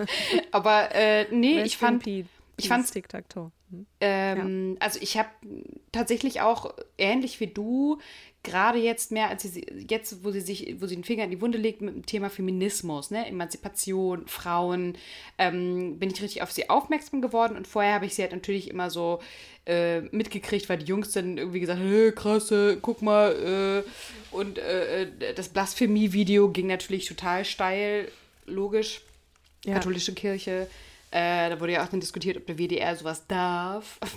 Aber 0.52 0.94
äh, 0.94 1.26
nee, 1.30 1.58
Rest 1.58 1.66
ich 1.66 1.76
fand, 1.76 2.04
ich 2.64 2.68
fand 2.68 2.90
Tic-Tac-Toe. 2.90 3.50
Hm. 3.70 3.86
Ähm, 4.00 4.72
ja. 4.72 4.76
Also 4.80 4.98
ich 5.02 5.16
habe 5.18 5.28
tatsächlich 5.92 6.40
auch 6.40 6.74
ähnlich 6.98 7.40
wie 7.40 7.46
du, 7.46 7.98
gerade 8.42 8.78
jetzt 8.78 9.12
mehr 9.12 9.28
als 9.28 9.42
sie, 9.42 9.66
jetzt, 9.88 10.24
wo 10.24 10.30
sie 10.30 10.40
sich, 10.40 10.76
wo 10.78 10.86
sie 10.86 10.94
den 10.94 11.04
Finger 11.04 11.24
in 11.24 11.30
die 11.30 11.40
Wunde 11.40 11.58
legt 11.58 11.82
mit 11.82 11.94
dem 11.94 12.06
Thema 12.06 12.30
Feminismus, 12.30 13.10
ne, 13.10 13.26
Emanzipation, 13.26 14.26
Frauen, 14.26 14.96
ähm, 15.38 15.98
bin 15.98 16.10
ich 16.10 16.22
richtig 16.22 16.42
auf 16.42 16.50
sie 16.50 16.70
aufmerksam 16.70 17.20
geworden 17.20 17.56
und 17.56 17.66
vorher 17.66 17.94
habe 17.94 18.06
ich 18.06 18.14
sie 18.14 18.22
halt 18.22 18.32
natürlich 18.32 18.70
immer 18.70 18.90
so 18.90 19.20
äh, 19.66 20.00
mitgekriegt, 20.00 20.68
weil 20.68 20.78
die 20.78 20.86
Jungs 20.86 21.12
dann 21.12 21.36
irgendwie 21.36 21.60
gesagt 21.60 21.80
haben, 21.80 21.88
hey, 21.88 22.12
krasse, 22.12 22.78
guck 22.80 23.02
mal, 23.02 23.84
äh, 23.84 24.34
und 24.34 24.58
äh, 24.58 25.02
äh, 25.02 25.34
das 25.34 25.50
Blasphemie-Video 25.50 26.48
ging 26.48 26.66
natürlich 26.66 27.06
total 27.06 27.44
steil, 27.44 28.10
logisch, 28.46 29.02
ja. 29.64 29.74
katholische 29.74 30.14
Kirche, 30.14 30.66
äh, 31.12 31.50
da 31.50 31.58
wurde 31.58 31.72
ja 31.72 31.84
auch 31.84 31.88
dann 31.88 32.00
diskutiert, 32.00 32.36
ob 32.36 32.46
der 32.46 32.56
WDR 32.56 32.94
sowas 32.94 33.26
darf. 33.26 33.98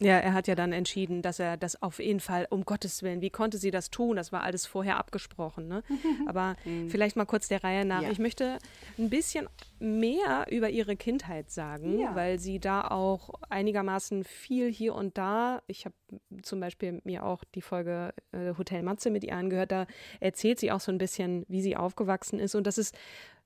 Ja, 0.00 0.18
er 0.18 0.32
hat 0.32 0.48
ja 0.48 0.56
dann 0.56 0.72
entschieden, 0.72 1.22
dass 1.22 1.38
er 1.38 1.56
das 1.56 1.80
auf 1.80 2.00
jeden 2.00 2.18
Fall, 2.18 2.48
um 2.50 2.64
Gottes 2.64 3.04
Willen, 3.04 3.20
wie 3.20 3.30
konnte 3.30 3.58
sie 3.58 3.70
das 3.70 3.90
tun? 3.90 4.16
Das 4.16 4.32
war 4.32 4.42
alles 4.42 4.66
vorher 4.66 4.96
abgesprochen. 4.96 5.68
Ne? 5.68 5.84
Aber 6.26 6.56
mhm. 6.64 6.90
vielleicht 6.90 7.14
mal 7.14 7.26
kurz 7.26 7.46
der 7.46 7.62
Reihe 7.62 7.84
nach. 7.84 8.02
Ja. 8.02 8.10
Ich 8.10 8.18
möchte 8.18 8.58
ein 8.98 9.08
bisschen 9.08 9.48
mehr 9.78 10.46
über 10.50 10.70
ihre 10.70 10.96
Kindheit 10.96 11.50
sagen, 11.50 12.00
ja. 12.00 12.14
weil 12.14 12.40
sie 12.40 12.58
da 12.58 12.88
auch 12.88 13.30
einigermaßen 13.48 14.24
viel 14.24 14.70
hier 14.72 14.94
und 14.94 15.16
da, 15.16 15.62
ich 15.68 15.84
habe 15.84 15.94
zum 16.42 16.58
Beispiel 16.58 17.00
mir 17.04 17.24
auch 17.24 17.44
die 17.54 17.62
Folge 17.62 18.14
äh, 18.32 18.54
Hotel 18.58 18.82
Matze 18.82 19.10
mit 19.10 19.22
ihr 19.22 19.36
angehört, 19.36 19.70
da 19.70 19.86
erzählt 20.20 20.58
sie 20.58 20.72
auch 20.72 20.80
so 20.80 20.90
ein 20.90 20.98
bisschen, 20.98 21.44
wie 21.48 21.62
sie 21.62 21.76
aufgewachsen 21.76 22.40
ist. 22.40 22.54
Und 22.54 22.66
das 22.66 22.78
ist 22.78 22.96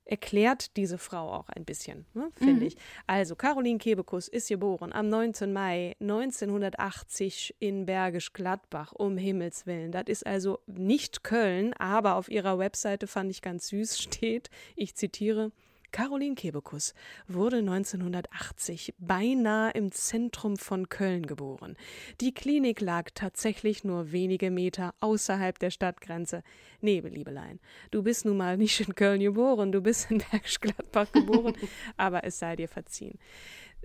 erklärt 0.09 0.77
diese 0.77 0.99
Frau 0.99 1.33
auch 1.33 1.49
ein 1.51 1.65
bisschen, 1.65 2.07
ne, 2.15 2.31
finde 2.35 2.63
mhm. 2.63 2.67
ich. 2.69 2.77
Also, 3.07 3.37
Caroline 3.37 3.79
Kebekus 3.79 4.27
ist 4.27 4.49
geboren 4.49 4.93
am 4.93 5.09
19. 5.09 5.53
Mai 5.53 5.95
1980 6.01 7.57
in 7.61 7.87
Bergisch 7.87 8.33
Gladbach, 8.33 8.93
um 8.93 9.17
Himmels 9.17 9.67
Willen. 9.67 9.93
Das 9.93 10.05
ist 10.07 10.27
also 10.27 10.61
nicht 10.67 11.23
Köln, 11.23 11.75
aber 11.75 12.17
auf 12.17 12.31
ihrer 12.31 12.59
Webseite 12.59 13.07
fand 13.07 13.31
ich 13.31 13.43
ganz 13.43 13.69
süß, 13.69 13.99
steht, 14.03 14.51
ich 14.75 14.95
zitiere, 14.95 15.53
Caroline 15.91 16.35
Kebekus 16.35 16.95
wurde 17.27 17.59
1980 17.59 18.95
beinahe 18.99 19.71
im 19.73 19.91
Zentrum 19.93 20.57
von 20.57 20.89
Köln 20.89 21.27
geboren. 21.27 21.77
Die 22.21 22.33
Klinik 22.33 22.81
lag 22.81 23.11
tatsächlich 23.15 23.85
nur 23.85 24.13
wenige 24.13 24.51
Meter 24.51 24.95
außerhalb 25.01 25.59
der 25.59 25.71
Stadtgrenze. 25.71 26.43
Nee, 26.81 27.01
Liebelein, 27.01 27.61
du 27.91 28.03
bist 28.03 28.25
nun 28.25 28.37
mal 28.37 28.57
nicht 28.57 28.81
in 28.81 28.95
Köln 28.95 29.21
geboren, 29.21 29.73
du 29.73 29.81
bist 29.81 30.11
in 30.11 30.19
Bergisch 30.19 30.61
Gladbach 30.61 31.11
geboren, 31.13 31.55
aber 31.97 32.25
es 32.25 32.39
sei 32.39 32.57
dir 32.57 32.69
verziehen. 32.69 33.19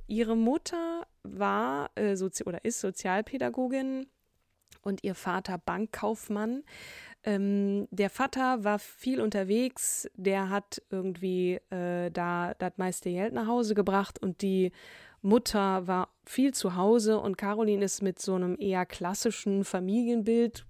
Ihre 0.08 0.36
Mutter 0.36 1.08
war 1.24 1.90
äh, 1.96 2.16
oder 2.46 2.66
ist 2.66 2.82
Sozialpädagogin 2.82 4.08
und 4.82 5.04
ihr 5.04 5.16
Vater 5.16 5.58
Bankkaufmann. 5.58 6.64
Ähm, 7.26 7.88
der 7.92 8.10
Vater 8.10 8.64
war 8.64 8.80
viel 8.80 9.22
unterwegs, 9.22 10.10
der 10.16 10.50
hat 10.50 10.82
irgendwie 10.90 11.60
äh, 11.70 12.12
da 12.12 12.54
das 12.60 12.74
meiste 12.78 13.10
Geld 13.10 13.34
nach 13.34 13.48
Hause 13.48 13.76
gebracht 13.76 14.22
und 14.22 14.42
die 14.42 14.72
Mutter 15.22 15.88
war 15.88 16.10
viel 16.26 16.54
zu 16.54 16.76
Hause 16.76 17.18
und 17.20 17.38
Caroline 17.38 17.86
ist 17.86 18.02
mit 18.02 18.20
so 18.20 18.36
einem 18.36 18.58
eher 18.60 18.86
klassischen 18.86 19.64
Familienbild 19.64 20.66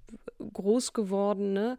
groß 0.54 0.94
geworden. 0.94 1.54
Ne? 1.54 1.78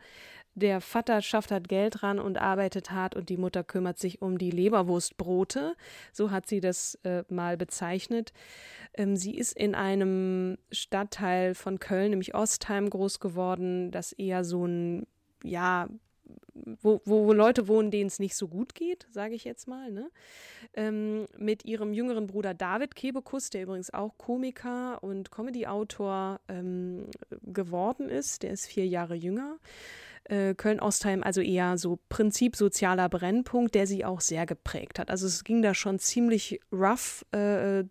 Der 0.54 0.80
Vater 0.80 1.20
schafft 1.20 1.50
halt 1.50 1.68
Geld 1.68 2.02
ran 2.02 2.18
und 2.18 2.38
arbeitet 2.38 2.92
hart 2.92 3.16
und 3.16 3.28
die 3.28 3.36
Mutter 3.36 3.64
kümmert 3.64 3.98
sich 3.98 4.22
um 4.22 4.38
die 4.38 4.50
Leberwurstbrote. 4.50 5.74
So 6.12 6.30
hat 6.30 6.46
sie 6.46 6.60
das 6.60 6.94
äh, 7.02 7.24
mal 7.28 7.56
bezeichnet. 7.56 8.32
Ähm, 8.94 9.16
sie 9.16 9.36
ist 9.36 9.56
in 9.56 9.74
einem 9.74 10.58
Stadtteil 10.70 11.54
von 11.54 11.80
Köln, 11.80 12.10
nämlich 12.10 12.34
Ostheim, 12.34 12.88
groß 12.88 13.18
geworden, 13.18 13.90
das 13.90 14.12
eher 14.12 14.44
so 14.44 14.64
ein, 14.64 15.06
ja, 15.42 15.88
wo, 16.54 17.00
wo, 17.04 17.32
Leute 17.32 17.66
wohnen, 17.66 17.90
denen 17.90 18.06
es 18.06 18.20
nicht 18.20 18.36
so 18.36 18.46
gut 18.46 18.74
geht, 18.74 19.08
sage 19.10 19.34
ich 19.34 19.44
jetzt 19.44 19.66
mal, 19.66 19.90
ne? 19.90 20.10
Ähm, 20.74 21.26
mit 21.36 21.64
ihrem 21.64 21.92
jüngeren 21.92 22.28
Bruder 22.28 22.54
David 22.54 22.94
Kebekus, 22.94 23.50
der 23.50 23.64
übrigens 23.64 23.92
auch 23.92 24.16
Komiker 24.18 25.02
und 25.02 25.32
Comedy-Autor 25.32 26.40
ähm, 26.48 27.06
geworden 27.42 28.08
ist, 28.08 28.44
der 28.44 28.52
ist 28.52 28.66
vier 28.66 28.86
Jahre 28.86 29.16
jünger 29.16 29.58
äh, 30.24 30.54
Köln-Ostheim 30.54 31.22
also 31.22 31.40
eher 31.40 31.78
so 31.78 31.98
Prinzip 32.08 32.56
sozialer 32.56 33.08
Brennpunkt, 33.08 33.74
der 33.74 33.86
sie 33.86 34.04
auch 34.04 34.20
sehr 34.20 34.46
geprägt 34.46 34.98
hat. 34.98 35.10
Also 35.10 35.26
es 35.26 35.44
ging 35.44 35.62
da 35.62 35.74
schon 35.74 35.98
ziemlich 35.98 36.60
rough 36.72 37.24
äh, 37.32 37.84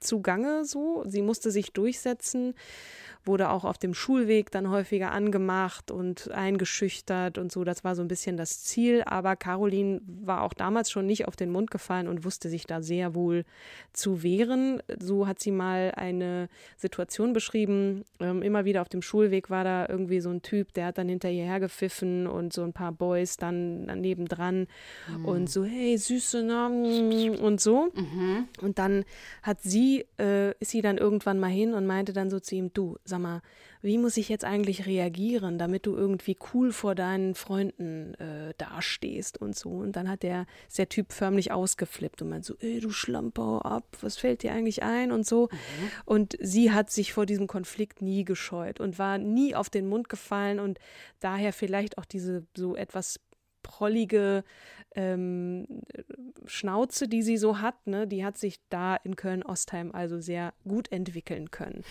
zugange 0.00 0.64
so. 0.64 1.04
Sie 1.06 1.22
musste 1.22 1.50
sich 1.50 1.72
durchsetzen 1.72 2.54
wurde 3.28 3.50
auch 3.50 3.64
auf 3.64 3.78
dem 3.78 3.94
Schulweg 3.94 4.50
dann 4.50 4.70
häufiger 4.70 5.12
angemacht 5.12 5.92
und 5.92 6.32
eingeschüchtert 6.32 7.38
und 7.38 7.52
so. 7.52 7.62
Das 7.62 7.84
war 7.84 7.94
so 7.94 8.02
ein 8.02 8.08
bisschen 8.08 8.36
das 8.36 8.64
Ziel. 8.64 9.02
Aber 9.06 9.36
Caroline 9.36 10.00
war 10.04 10.42
auch 10.42 10.54
damals 10.54 10.90
schon 10.90 11.06
nicht 11.06 11.28
auf 11.28 11.36
den 11.36 11.50
Mund 11.50 11.70
gefallen 11.70 12.08
und 12.08 12.24
wusste 12.24 12.48
sich 12.48 12.66
da 12.66 12.82
sehr 12.82 13.14
wohl 13.14 13.44
zu 13.92 14.22
wehren. 14.24 14.82
So 14.98 15.28
hat 15.28 15.38
sie 15.38 15.52
mal 15.52 15.92
eine 15.94 16.48
Situation 16.76 17.32
beschrieben. 17.32 18.04
Ähm, 18.18 18.42
immer 18.42 18.64
wieder 18.64 18.82
auf 18.82 18.88
dem 18.88 19.02
Schulweg 19.02 19.50
war 19.50 19.62
da 19.62 19.86
irgendwie 19.88 20.20
so 20.20 20.30
ein 20.30 20.42
Typ, 20.42 20.72
der 20.72 20.86
hat 20.86 20.98
dann 20.98 21.08
hinter 21.08 21.30
ihr 21.30 21.44
hergepfiffen 21.44 22.26
und 22.26 22.52
so 22.52 22.62
ein 22.62 22.72
paar 22.72 22.92
Boys 22.92 23.36
dann 23.36 23.86
daneben 23.86 24.26
dran 24.26 24.66
mhm. 25.08 25.24
und 25.24 25.50
so, 25.50 25.64
hey, 25.64 25.96
süße 25.98 26.42
Namen 26.42 27.38
und 27.38 27.60
so. 27.60 27.90
Mhm. 27.94 28.48
Und 28.62 28.78
dann 28.78 29.04
hat 29.42 29.60
sie, 29.62 30.06
äh, 30.18 30.52
ist 30.58 30.70
sie 30.70 30.80
dann 30.80 30.96
irgendwann 30.98 31.38
mal 31.38 31.48
hin 31.48 31.74
und 31.74 31.86
meinte 31.86 32.12
dann 32.12 32.30
so 32.30 32.40
zu 32.40 32.54
ihm, 32.54 32.72
du, 32.72 32.96
sag 33.04 33.17
sag 33.18 33.22
mal, 33.22 33.42
wie 33.82 33.98
muss 33.98 34.16
ich 34.16 34.28
jetzt 34.28 34.44
eigentlich 34.44 34.86
reagieren, 34.86 35.58
damit 35.58 35.86
du 35.86 35.96
irgendwie 35.96 36.36
cool 36.52 36.72
vor 36.72 36.94
deinen 36.94 37.34
Freunden 37.34 38.14
äh, 38.14 38.54
dastehst 38.58 39.40
und 39.40 39.56
so. 39.56 39.70
Und 39.70 39.96
dann 39.96 40.08
hat 40.08 40.22
der, 40.22 40.46
ist 40.68 40.78
der 40.78 40.88
Typ 40.88 41.12
förmlich 41.12 41.52
ausgeflippt 41.52 42.22
und 42.22 42.30
meint 42.30 42.44
so, 42.44 42.54
ey, 42.60 42.80
du 42.80 42.90
Schlamper 42.90 43.64
ab, 43.64 43.96
was 44.00 44.16
fällt 44.16 44.42
dir 44.42 44.52
eigentlich 44.52 44.82
ein 44.82 45.12
und 45.12 45.26
so. 45.26 45.48
Mhm. 45.50 45.90
Und 46.04 46.36
sie 46.40 46.72
hat 46.72 46.90
sich 46.90 47.12
vor 47.12 47.26
diesem 47.26 47.46
Konflikt 47.46 48.02
nie 48.02 48.24
gescheut 48.24 48.80
und 48.80 48.98
war 48.98 49.18
nie 49.18 49.54
auf 49.54 49.70
den 49.70 49.88
Mund 49.88 50.08
gefallen 50.08 50.60
und 50.60 50.78
daher 51.20 51.52
vielleicht 51.52 51.98
auch 51.98 52.04
diese 52.04 52.46
so 52.56 52.76
etwas 52.76 53.20
prollige 53.62 54.44
ähm, 54.94 55.66
Schnauze, 56.46 57.08
die 57.08 57.22
sie 57.22 57.36
so 57.36 57.60
hat, 57.60 57.86
ne, 57.86 58.06
die 58.06 58.24
hat 58.24 58.38
sich 58.38 58.60
da 58.70 58.96
in 58.96 59.16
Köln-Ostheim 59.16 59.92
also 59.92 60.20
sehr 60.20 60.54
gut 60.66 60.90
entwickeln 60.90 61.50
können. 61.50 61.82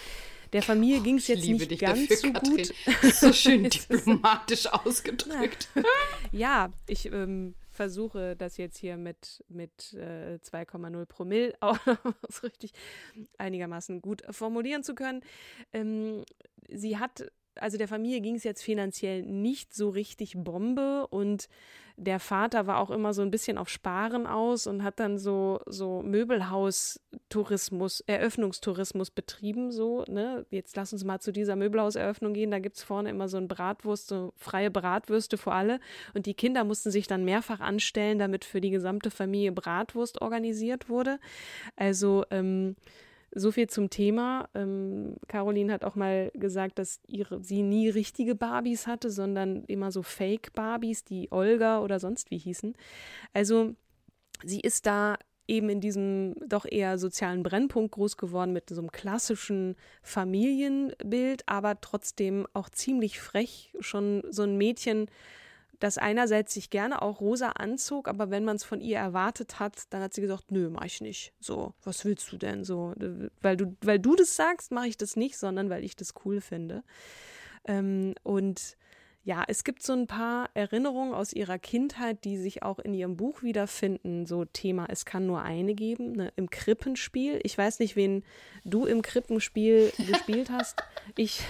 Der 0.54 0.62
Familie 0.62 1.00
oh, 1.00 1.04
ging 1.04 1.18
es 1.18 1.27
jetzt 1.27 1.46
nicht 1.46 1.80
ganz 1.80 2.08
dafür, 2.08 2.18
so 2.18 2.32
gut. 2.34 2.74
So 3.13 3.34
schön 3.34 3.63
diplomatisch 3.70 4.68
ausgedrückt. 4.68 5.70
ja, 6.32 6.72
ich 6.88 7.12
ähm, 7.12 7.56
versuche 7.72 8.36
das 8.36 8.58
jetzt 8.58 8.77
hier 8.77 8.98
mit, 8.98 9.44
mit 9.48 9.94
äh, 9.94 10.39
2,0 10.44 11.06
Promille 11.06 11.54
auch 11.62 11.77
richtig 12.44 12.72
einigermaßen 13.38 14.01
gut 14.01 14.24
formulieren 14.32 14.84
zu 14.84 14.96
können. 14.96 15.22
Ähm, 15.74 16.24
sie 16.70 16.98
hat 16.98 17.32
also 17.62 17.78
der 17.78 17.88
Familie 17.88 18.22
ging 18.22 18.36
es 18.36 18.44
jetzt 18.44 18.64
finanziell 18.64 19.24
nicht 19.24 19.74
so 19.74 19.90
richtig 19.90 20.34
Bombe 20.36 21.08
und 21.08 21.48
der 22.00 22.20
Vater 22.20 22.68
war 22.68 22.78
auch 22.78 22.92
immer 22.92 23.12
so 23.16 23.24
ein 23.24 23.32
bisschen 23.32 23.58
auf 23.58 23.70
Sparen 23.70 24.28
aus 24.28 24.68
und 24.68 24.84
hat 24.84 25.00
dann 25.00 25.18
so, 25.18 25.60
so 25.66 26.04
Möbelhaustourismus, 26.04 28.02
Eröffnungstourismus 28.02 29.10
betrieben, 29.10 29.72
so, 29.72 30.04
ne? 30.08 30.46
Jetzt 30.52 30.76
lass 30.76 30.94
uns 30.94 31.04
mal 31.04 31.20
zu 31.20 31.32
dieser 31.34 31.56
Möbelhauseröffnung 31.56 32.34
gehen, 32.34 32.52
da 32.52 32.60
gibt 32.60 32.78
es 32.78 32.84
vorne 32.84 33.10
immer 33.10 33.28
so 33.28 33.38
ein 33.38 33.48
Bratwurst, 33.48 34.10
so 34.10 34.32
freie 34.36 34.70
Bratwürste 34.70 35.40
für 35.40 35.54
alle 35.54 35.80
und 36.14 36.28
die 36.28 36.36
Kinder 36.36 36.64
mussten 36.64 36.92
sich 36.92 37.08
dann 37.08 37.26
mehrfach 37.26 37.62
anstellen, 37.62 38.20
damit 38.20 38.46
für 38.46 38.62
die 38.62 38.70
gesamte 38.70 39.10
Familie 39.10 39.52
Bratwurst 39.52 40.22
organisiert 40.22 40.90
wurde. 40.90 41.20
Also, 41.76 42.26
ähm, 42.30 42.76
so 43.32 43.52
viel 43.52 43.68
zum 43.68 43.90
Thema. 43.90 44.50
Ähm, 44.56 45.16
Caroline 45.28 45.72
hat 45.74 45.84
auch 45.84 45.96
mal 45.96 46.32
gesagt, 46.34 46.80
dass 46.80 47.00
ihre, 47.08 47.44
sie 47.44 47.62
nie 47.62 47.90
richtige 47.90 48.36
Barbies 48.36 48.88
hatte, 48.88 49.12
sondern 49.12 49.64
immer 49.66 49.92
so 49.92 50.02
Fake-Barbies, 50.02 51.04
die 51.04 51.32
Olga 51.32 51.82
oder 51.82 52.00
sonst 52.00 52.32
wie 52.32 52.38
hießen. 52.38 52.76
Also 53.34 53.76
sie 54.44 54.60
ist 54.62 54.86
da 54.86 55.18
eben 55.48 55.70
in 55.70 55.80
diesem 55.80 56.36
doch 56.46 56.66
eher 56.70 56.98
sozialen 56.98 57.44
Brennpunkt 57.44 57.94
groß 57.94 58.18
geworden 58.18 58.54
mit 58.54 58.70
so 58.70 58.82
einem 58.82 58.92
klassischen 58.92 59.76
Familienbild, 60.04 61.44
aber 61.46 61.80
trotzdem 61.80 62.46
auch 62.54 62.70
ziemlich 62.70 63.20
frech, 63.20 63.74
schon 63.80 64.24
so 64.30 64.44
ein 64.44 64.58
Mädchen, 64.58 65.08
das 65.80 65.98
einerseits 65.98 66.54
sich 66.54 66.70
gerne 66.70 67.02
auch 67.02 67.22
rosa 67.22 67.50
anzog, 67.50 68.08
aber 68.08 68.30
wenn 68.30 68.44
man 68.44 68.56
es 68.56 68.64
von 68.64 68.82
ihr 68.82 68.98
erwartet 68.98 69.60
hat, 69.60 69.84
dann 69.92 70.02
hat 70.02 70.14
sie 70.14 70.22
gesagt, 70.22 70.52
nö, 70.52 70.70
mach 70.70 70.86
ich 70.86 71.02
nicht. 71.02 71.34
So, 71.40 71.74
was 71.84 72.04
willst 72.06 72.32
du 72.32 72.38
denn 72.38 72.64
so? 72.64 72.94
Weil 73.42 73.58
du, 73.58 73.76
weil 73.82 74.00
du 74.00 74.16
das 74.16 74.36
sagst, 74.36 74.72
mache 74.72 74.88
ich 74.88 74.98
das 74.98 75.16
nicht, 75.16 75.38
sondern 75.38 75.70
weil 75.70 75.84
ich 75.84 75.96
das 75.96 76.14
cool 76.26 76.42
finde. 76.42 76.84
Ähm, 77.66 78.16
und 78.24 78.78
ja, 79.28 79.44
es 79.46 79.66
gibt 79.66 79.84
so 79.84 79.92
ein 79.92 80.08
paar 80.08 80.50
Erinnerungen 80.54 81.14
aus 81.14 81.34
ihrer 81.34 81.60
Kindheit, 81.60 82.24
die 82.24 82.38
sich 82.38 82.64
auch 82.64 82.80
in 82.80 82.94
ihrem 82.94 83.18
Buch 83.18 83.44
wiederfinden. 83.44 84.26
So 84.26 84.46
Thema, 84.46 84.86
es 84.88 85.04
kann 85.04 85.26
nur 85.26 85.42
eine 85.42 85.76
geben, 85.76 86.14
ne? 86.14 86.32
im 86.38 86.50
Krippenspiel. 86.50 87.42
Ich 87.44 87.58
weiß 87.58 87.80
nicht, 87.80 87.98
wen 87.98 88.24
du 88.64 88.86
im 88.86 89.02
Krippenspiel 89.02 89.92
gespielt 90.10 90.50
hast. 90.50 90.82
Ich, 91.18 91.42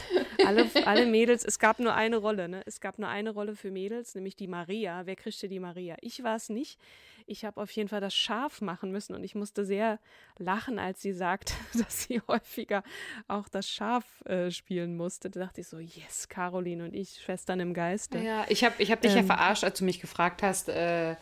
alle, 0.43 0.65
alle 0.85 1.05
Mädels, 1.05 1.45
es 1.45 1.59
gab 1.59 1.77
nur 1.77 1.93
eine 1.93 2.17
Rolle, 2.17 2.49
ne? 2.49 2.63
Es 2.65 2.81
gab 2.81 2.97
nur 2.97 3.09
eine 3.09 3.29
Rolle 3.29 3.55
für 3.55 3.69
Mädels, 3.69 4.15
nämlich 4.15 4.35
die 4.35 4.47
Maria. 4.47 5.05
Wer 5.05 5.15
kriegte 5.15 5.47
die 5.47 5.59
Maria? 5.59 5.97
Ich 6.01 6.23
war 6.23 6.35
es 6.35 6.49
nicht. 6.49 6.79
Ich 7.27 7.43
habe 7.43 7.61
auf 7.61 7.69
jeden 7.71 7.89
Fall 7.89 8.01
das 8.01 8.15
Schaf 8.15 8.61
machen 8.61 8.91
müssen 8.91 9.13
und 9.13 9.23
ich 9.23 9.35
musste 9.35 9.65
sehr 9.65 9.99
lachen, 10.37 10.79
als 10.79 11.01
sie 11.01 11.11
sagt, 11.11 11.53
dass 11.73 12.03
sie 12.03 12.21
häufiger 12.27 12.83
auch 13.27 13.49
das 13.49 13.69
Schaf 13.69 14.05
äh, 14.25 14.49
spielen 14.49 14.95
musste. 14.95 15.29
Da 15.29 15.41
dachte 15.41 15.61
ich 15.61 15.67
so, 15.67 15.77
yes, 15.77 16.29
Caroline 16.29 16.85
und 16.85 16.95
ich, 16.95 17.21
Schwestern 17.21 17.59
im 17.59 17.73
Geiste. 17.73 18.17
Ja, 18.19 18.45
ich 18.47 18.63
habe 18.63 18.75
ich 18.79 18.91
hab 18.91 19.01
dich 19.01 19.11
ähm, 19.11 19.17
ja 19.17 19.23
verarscht, 19.23 19.63
als 19.63 19.79
du 19.79 19.85
mich 19.85 19.99
gefragt 19.99 20.41
hast. 20.41 20.69
Äh, 20.69 21.15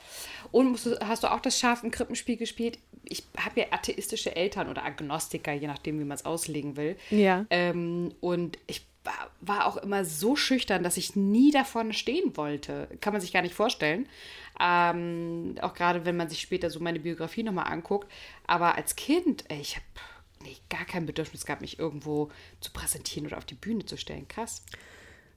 und 0.51 0.79
hast 1.03 1.23
du 1.23 1.31
auch 1.31 1.39
das 1.39 1.59
Schaf 1.59 1.83
im 1.83 1.91
Krippenspiel 1.91 2.37
gespielt? 2.37 2.77
Ich 3.03 3.23
habe 3.37 3.61
ja 3.61 3.65
atheistische 3.71 4.35
Eltern 4.35 4.69
oder 4.69 4.85
Agnostiker, 4.85 5.53
je 5.53 5.67
nachdem, 5.67 5.99
wie 5.99 6.05
man 6.05 6.15
es 6.15 6.25
auslegen 6.25 6.77
will. 6.77 6.97
Ja. 7.09 7.45
Ähm, 7.49 8.13
und 8.21 8.57
ich 8.67 8.85
war, 9.05 9.31
war 9.39 9.65
auch 9.67 9.77
immer 9.77 10.03
so 10.03 10.35
schüchtern, 10.35 10.83
dass 10.83 10.97
ich 10.97 11.15
nie 11.15 11.51
davon 11.51 11.93
stehen 11.93 12.35
wollte. 12.35 12.87
Kann 13.01 13.13
man 13.13 13.21
sich 13.21 13.31
gar 13.31 13.41
nicht 13.41 13.53
vorstellen. 13.53 14.07
Ähm, 14.59 15.55
auch 15.61 15.73
gerade, 15.73 16.05
wenn 16.05 16.17
man 16.17 16.29
sich 16.29 16.41
später 16.41 16.69
so 16.69 16.79
meine 16.79 16.99
Biografie 16.99 17.43
nochmal 17.43 17.71
anguckt. 17.71 18.09
Aber 18.47 18.75
als 18.75 18.95
Kind, 18.95 19.45
ey, 19.49 19.59
ich 19.59 19.75
habe 19.75 19.85
nee, 20.43 20.57
gar 20.69 20.85
kein 20.85 21.05
Bedürfnis 21.05 21.45
gehabt, 21.45 21.61
mich 21.61 21.79
irgendwo 21.79 22.29
zu 22.61 22.71
präsentieren 22.71 23.27
oder 23.27 23.37
auf 23.37 23.45
die 23.45 23.55
Bühne 23.55 23.85
zu 23.85 23.97
stellen. 23.97 24.27
Krass. 24.27 24.63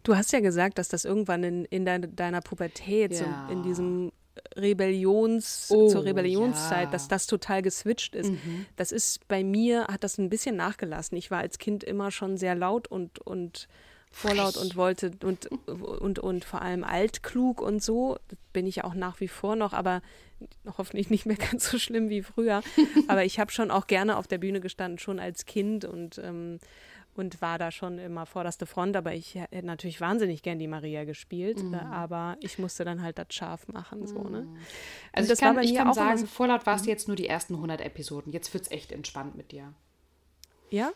Du 0.03 0.17
hast 0.17 0.33
ja 0.33 0.41
gesagt, 0.41 0.79
dass 0.79 0.89
das 0.89 1.05
irgendwann 1.05 1.43
in, 1.43 1.65
in 1.67 1.85
deine, 1.85 2.09
deiner 2.09 2.41
Pubertät, 2.41 3.13
ja. 3.13 3.47
so 3.49 3.53
in 3.53 3.63
diesem 3.63 4.13
Rebellions, 4.57 5.69
oh, 5.71 5.89
zur 5.89 6.05
Rebellionszeit, 6.05 6.85
ja. 6.85 6.91
dass 6.91 7.09
das 7.09 7.27
total 7.27 7.63
geswitcht 7.63 8.15
ist. 8.15 8.31
Mhm. 8.31 8.67
Das 8.77 8.93
ist 8.93 9.27
bei 9.29 9.43
mir, 9.43 9.87
hat 9.89 10.05
das 10.05 10.19
ein 10.19 10.31
bisschen 10.31 10.57
nachgelassen. 10.57 11.19
Ich 11.19 11.31
war 11.31 11.39
als 11.39 11.59
Kind 11.59 11.85
immer 11.85 12.11
schon 12.11 12.37
sehr 12.37 12.55
laut 12.55 12.89
und, 12.89 13.19
und 13.19 13.69
vorlaut 14.11 14.57
und 14.57 14.77
wollte 14.77 15.13
und, 15.23 15.47
und, 15.67 16.19
und 16.19 16.45
vor 16.45 16.63
allem 16.63 16.85
altklug 16.85 17.61
und 17.61 17.83
so. 17.83 18.19
Das 18.29 18.39
bin 18.53 18.67
ich 18.67 18.85
auch 18.85 18.95
nach 18.95 19.21
wie 19.21 19.29
vor 19.29 19.57
noch, 19.57 19.73
aber 19.73 20.03
hoffentlich 20.77 21.11
nicht 21.11 21.27
mehr 21.27 21.37
ganz 21.51 21.71
so 21.71 21.79
schlimm 21.79 22.09
wie 22.09 22.23
früher. 22.23 22.63
aber 23.09 23.25
ich 23.25 23.39
habe 23.39 23.51
schon 23.51 23.71
auch 23.71 23.87
gerne 23.87 24.17
auf 24.17 24.27
der 24.27 24.39
Bühne 24.39 24.61
gestanden, 24.61 24.99
schon 24.99 25.21
als 25.21 25.47
Kind 25.47 25.85
und 25.85 26.19
ähm, 26.19 26.59
und 27.19 27.43
war 27.43 27.59
da 27.59 27.71
schon 27.71 27.99
immer 27.99 28.27
vorderste 28.27 28.65
Front, 28.65 28.97
aber 28.97 29.13
ich 29.13 29.35
hätte 29.35 29.67
natürlich 29.67 30.01
wahnsinnig 30.01 30.43
gern 30.43 30.59
die 30.59 30.69
Maria 30.69 31.05
gespielt, 31.05 31.63
mhm. 31.63 31.75
aber 31.75 32.37
ich 32.41 32.59
musste 32.59 32.85
dann 32.85 33.03
halt 33.03 33.19
das 33.19 33.27
scharf 33.31 33.67
machen, 33.69 34.07
so, 34.07 34.23
ne? 34.23 34.43
Mhm. 34.43 34.57
Also 35.13 35.33
ich 35.33 35.41
kann, 35.41 35.59
ich 35.59 35.75
kann 35.75 35.93
sagen, 35.93 36.19
so, 36.19 36.27
vorlaut 36.27 36.65
warst 36.65 36.87
du 36.87 36.89
mhm. 36.89 36.93
jetzt 36.93 37.09
nur 37.09 37.17
die 37.17 37.27
ersten 37.27 37.55
100 37.55 37.81
Episoden, 37.81 38.33
jetzt 38.33 38.55
wird 38.55 38.65
es 38.65 38.71
echt 38.71 38.93
entspannt 38.93 39.35
mit 39.35 39.51
dir. 39.51 39.75
Ja, 40.71 40.93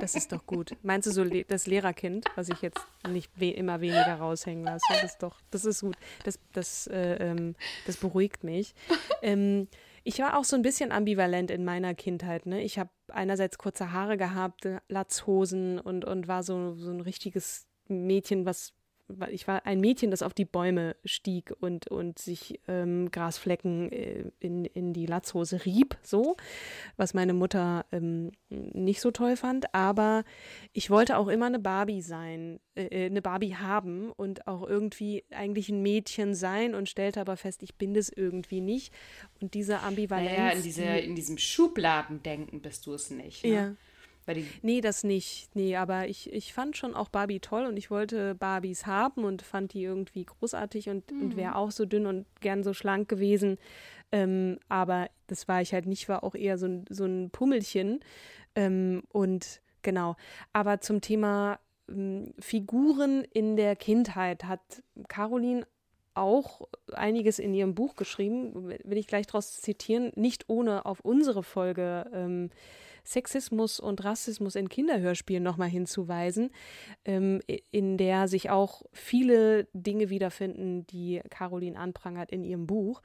das 0.00 0.14
ist 0.14 0.32
doch 0.32 0.46
gut. 0.46 0.76
Meinst 0.82 1.06
du 1.06 1.12
so 1.12 1.24
das 1.24 1.66
Lehrerkind, 1.66 2.24
was 2.36 2.48
ich 2.48 2.62
jetzt 2.62 2.80
nicht 3.08 3.30
we 3.36 3.50
immer 3.50 3.80
weniger 3.80 4.16
raushängen 4.16 4.64
lasse? 4.64 4.84
Das 4.88 5.04
ist 5.04 5.22
doch, 5.22 5.40
das 5.50 5.64
ist 5.64 5.80
gut. 5.80 5.96
Das, 6.24 6.38
das, 6.52 6.86
äh, 6.86 7.16
ähm, 7.16 7.54
das 7.86 7.96
beruhigt 7.96 8.44
mich. 8.44 8.74
Ähm, 9.22 9.68
ich 10.04 10.18
war 10.18 10.38
auch 10.38 10.44
so 10.44 10.54
ein 10.54 10.62
bisschen 10.62 10.92
ambivalent 10.92 11.50
in 11.50 11.64
meiner 11.64 11.94
Kindheit. 11.94 12.44
Ne? 12.46 12.62
Ich 12.62 12.78
habe 12.78 12.90
einerseits 13.08 13.56
kurze 13.56 13.92
Haare 13.92 14.16
gehabt, 14.16 14.68
Latzhosen 14.88 15.78
und, 15.78 16.04
und 16.04 16.28
war 16.28 16.42
so, 16.42 16.74
so 16.74 16.90
ein 16.90 17.00
richtiges 17.00 17.66
Mädchen, 17.88 18.44
was 18.44 18.74
ich 19.30 19.46
war 19.46 19.66
ein 19.66 19.80
Mädchen, 19.80 20.10
das 20.10 20.22
auf 20.22 20.32
die 20.32 20.46
Bäume 20.46 20.96
stieg 21.04 21.52
und, 21.60 21.88
und 21.88 22.18
sich 22.18 22.60
ähm, 22.68 23.10
Grasflecken 23.10 23.92
äh, 23.92 24.30
in, 24.40 24.64
in 24.64 24.92
die 24.94 25.06
Latzhose 25.06 25.64
rieb, 25.64 25.96
so, 26.02 26.36
was 26.96 27.12
meine 27.12 27.34
Mutter 27.34 27.84
ähm, 27.92 28.32
nicht 28.48 29.00
so 29.00 29.10
toll 29.10 29.36
fand. 29.36 29.74
Aber 29.74 30.24
ich 30.72 30.90
wollte 30.90 31.18
auch 31.18 31.28
immer 31.28 31.46
eine 31.46 31.58
Barbie 31.58 32.00
sein, 32.00 32.60
äh, 32.74 32.86
äh, 32.86 33.06
eine 33.06 33.20
Barbie 33.20 33.56
haben 33.56 34.10
und 34.10 34.46
auch 34.46 34.66
irgendwie 34.66 35.24
eigentlich 35.30 35.68
ein 35.68 35.82
Mädchen 35.82 36.34
sein 36.34 36.74
und 36.74 36.88
stellte 36.88 37.20
aber 37.20 37.36
fest, 37.36 37.62
ich 37.62 37.74
bin 37.74 37.92
das 37.92 38.08
irgendwie 38.08 38.62
nicht. 38.62 38.92
Und 39.40 39.54
diese 39.54 39.80
Ambivalenz. 39.80 40.38
Naja, 40.38 40.50
in, 40.50 40.62
diese, 40.62 40.84
in 40.84 41.14
diesem 41.14 41.36
Schubladendenken 41.36 42.62
bist 42.62 42.86
du 42.86 42.94
es 42.94 43.10
nicht. 43.10 43.44
Ne? 43.44 43.50
Ja. 43.50 43.74
Nee, 44.62 44.80
das 44.80 45.04
nicht. 45.04 45.54
Nee, 45.54 45.76
aber 45.76 46.08
ich, 46.08 46.32
ich 46.32 46.52
fand 46.52 46.76
schon 46.76 46.94
auch 46.94 47.08
Barbie 47.08 47.40
toll 47.40 47.66
und 47.66 47.76
ich 47.76 47.90
wollte 47.90 48.34
Barbies 48.34 48.86
haben 48.86 49.24
und 49.24 49.42
fand 49.42 49.72
die 49.74 49.82
irgendwie 49.82 50.24
großartig 50.24 50.88
und, 50.88 51.10
mhm. 51.10 51.22
und 51.22 51.36
wäre 51.36 51.56
auch 51.56 51.70
so 51.70 51.84
dünn 51.84 52.06
und 52.06 52.26
gern 52.40 52.62
so 52.62 52.72
schlank 52.72 53.08
gewesen. 53.08 53.58
Ähm, 54.12 54.58
aber 54.68 55.10
das 55.26 55.48
war 55.48 55.60
ich 55.60 55.72
halt 55.72 55.86
nicht, 55.86 56.08
war 56.08 56.24
auch 56.24 56.34
eher 56.34 56.58
so 56.58 56.66
ein, 56.66 56.84
so 56.88 57.04
ein 57.04 57.30
Pummelchen. 57.30 58.00
Ähm, 58.54 59.02
und 59.12 59.60
genau. 59.82 60.16
Aber 60.52 60.80
zum 60.80 61.00
Thema 61.00 61.58
ähm, 61.88 62.32
Figuren 62.38 63.24
in 63.32 63.56
der 63.56 63.76
Kindheit 63.76 64.44
hat 64.44 64.82
Caroline 65.08 65.66
auch 66.14 66.62
einiges 66.92 67.38
in 67.38 67.54
ihrem 67.54 67.74
Buch 67.74 67.96
geschrieben, 67.96 68.68
will 68.84 68.98
ich 68.98 69.06
gleich 69.06 69.26
daraus 69.26 69.60
zitieren, 69.60 70.12
nicht 70.14 70.48
ohne 70.48 70.86
auf 70.86 71.00
unsere 71.00 71.42
Folge 71.42 72.08
ähm, 72.12 72.50
Sexismus 73.04 73.80
und 73.80 74.02
Rassismus 74.02 74.54
in 74.54 74.68
Kinderhörspielen 74.68 75.42
nochmal 75.42 75.68
hinzuweisen, 75.68 76.50
ähm, 77.04 77.40
in 77.70 77.98
der 77.98 78.28
sich 78.28 78.50
auch 78.50 78.82
viele 78.92 79.68
Dinge 79.74 80.08
wiederfinden, 80.08 80.86
die 80.86 81.20
Caroline 81.28 81.78
anprangert 81.78 82.30
in 82.30 82.44
ihrem 82.44 82.66
Buch. 82.66 83.02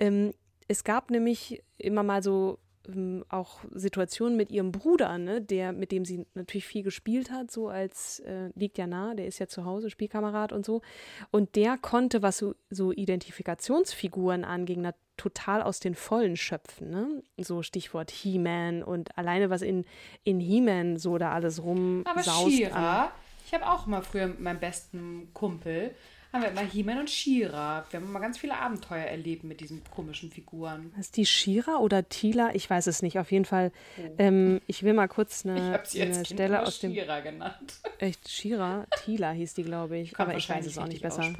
Ähm, 0.00 0.32
es 0.66 0.84
gab 0.84 1.10
nämlich 1.10 1.62
immer 1.76 2.02
mal 2.02 2.22
so 2.22 2.58
ähm, 2.88 3.24
auch 3.28 3.60
Situationen 3.74 4.36
mit 4.36 4.50
ihrem 4.50 4.72
Bruder, 4.72 5.18
ne, 5.18 5.40
der, 5.40 5.72
mit 5.72 5.92
dem 5.92 6.04
sie 6.04 6.26
natürlich 6.34 6.66
viel 6.66 6.82
gespielt 6.82 7.30
hat, 7.30 7.50
so 7.50 7.68
als, 7.68 8.20
äh, 8.20 8.50
liegt 8.54 8.78
ja 8.78 8.86
nah, 8.86 9.14
der 9.14 9.26
ist 9.26 9.38
ja 9.38 9.46
zu 9.46 9.64
Hause, 9.64 9.90
Spielkamerad 9.90 10.52
und 10.52 10.64
so. 10.64 10.82
Und 11.30 11.56
der 11.56 11.78
konnte, 11.78 12.22
was 12.22 12.38
so, 12.38 12.54
so 12.70 12.92
Identifikationsfiguren 12.92 14.44
anging, 14.44 14.88
total 15.16 15.62
aus 15.62 15.80
den 15.80 15.94
Vollen 15.94 16.36
schöpfen, 16.36 16.90
ne? 16.90 17.22
So 17.36 17.62
Stichwort 17.62 18.10
He-Man 18.10 18.82
und 18.82 19.18
alleine 19.18 19.50
was 19.50 19.62
in, 19.62 19.84
in 20.24 20.40
He-Man 20.40 20.96
so 20.96 21.18
da 21.18 21.32
alles 21.32 21.62
rumsaust. 21.62 22.28
Aber 22.28 22.50
Shira, 22.50 23.12
ich 23.44 23.52
habe 23.52 23.66
auch 23.66 23.86
mal 23.86 24.02
früher 24.02 24.28
mit 24.28 24.40
meinem 24.40 24.60
besten 24.60 25.30
Kumpel 25.34 25.94
haben 26.32 26.42
wir 26.42 26.50
immer 26.50 26.60
He-Man 26.60 26.98
und 26.98 27.10
Shira. 27.10 27.84
Wir 27.90 28.00
haben 28.00 28.06
immer 28.06 28.20
ganz 28.20 28.38
viele 28.38 28.56
Abenteuer 28.56 29.04
erlebt 29.04 29.44
mit 29.44 29.60
diesen 29.60 29.82
komischen 29.84 30.30
Figuren. 30.30 30.92
Ist 30.98 31.16
die 31.16 31.26
Shira 31.26 31.78
oder 31.78 32.08
Tila? 32.08 32.50
Ich 32.54 32.68
weiß 32.68 32.86
es 32.86 33.02
nicht. 33.02 33.18
Auf 33.18 33.32
jeden 33.32 33.44
Fall. 33.44 33.72
Oh. 33.98 34.14
Ähm, 34.18 34.60
ich 34.66 34.82
will 34.82 34.92
mal 34.92 35.08
kurz 35.08 35.46
eine, 35.46 35.82
eine 36.00 36.24
Stelle 36.24 36.62
aus 36.62 36.80
dem. 36.80 36.92
Shira 36.92 37.20
genannt. 37.20 37.80
Echt 37.98 38.28
Shira? 38.28 38.86
Tila 39.04 39.30
hieß 39.30 39.54
die, 39.54 39.62
glaube 39.62 39.98
ich. 39.98 40.12
ich 40.12 40.20
Aber 40.20 40.36
ich 40.36 40.48
weiß 40.48 40.66
es 40.66 40.78
auch 40.78 40.86
nicht 40.86 41.02
besser. 41.02 41.32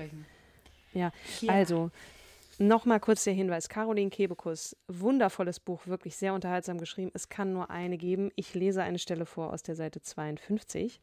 Ja, 0.94 1.12
Shira. 1.38 1.52
also 1.52 1.90
Nochmal 2.60 2.98
kurz 2.98 3.22
der 3.22 3.34
Hinweis: 3.34 3.68
Caroline 3.68 4.10
Kebekus, 4.10 4.76
wundervolles 4.88 5.60
Buch, 5.60 5.86
wirklich 5.86 6.16
sehr 6.16 6.34
unterhaltsam 6.34 6.78
geschrieben. 6.78 7.12
Es 7.14 7.28
kann 7.28 7.52
nur 7.52 7.70
eine 7.70 7.96
geben. 7.96 8.32
Ich 8.34 8.52
lese 8.54 8.82
eine 8.82 8.98
Stelle 8.98 9.26
vor 9.26 9.52
aus 9.52 9.62
der 9.62 9.76
Seite 9.76 10.02
52. 10.02 11.00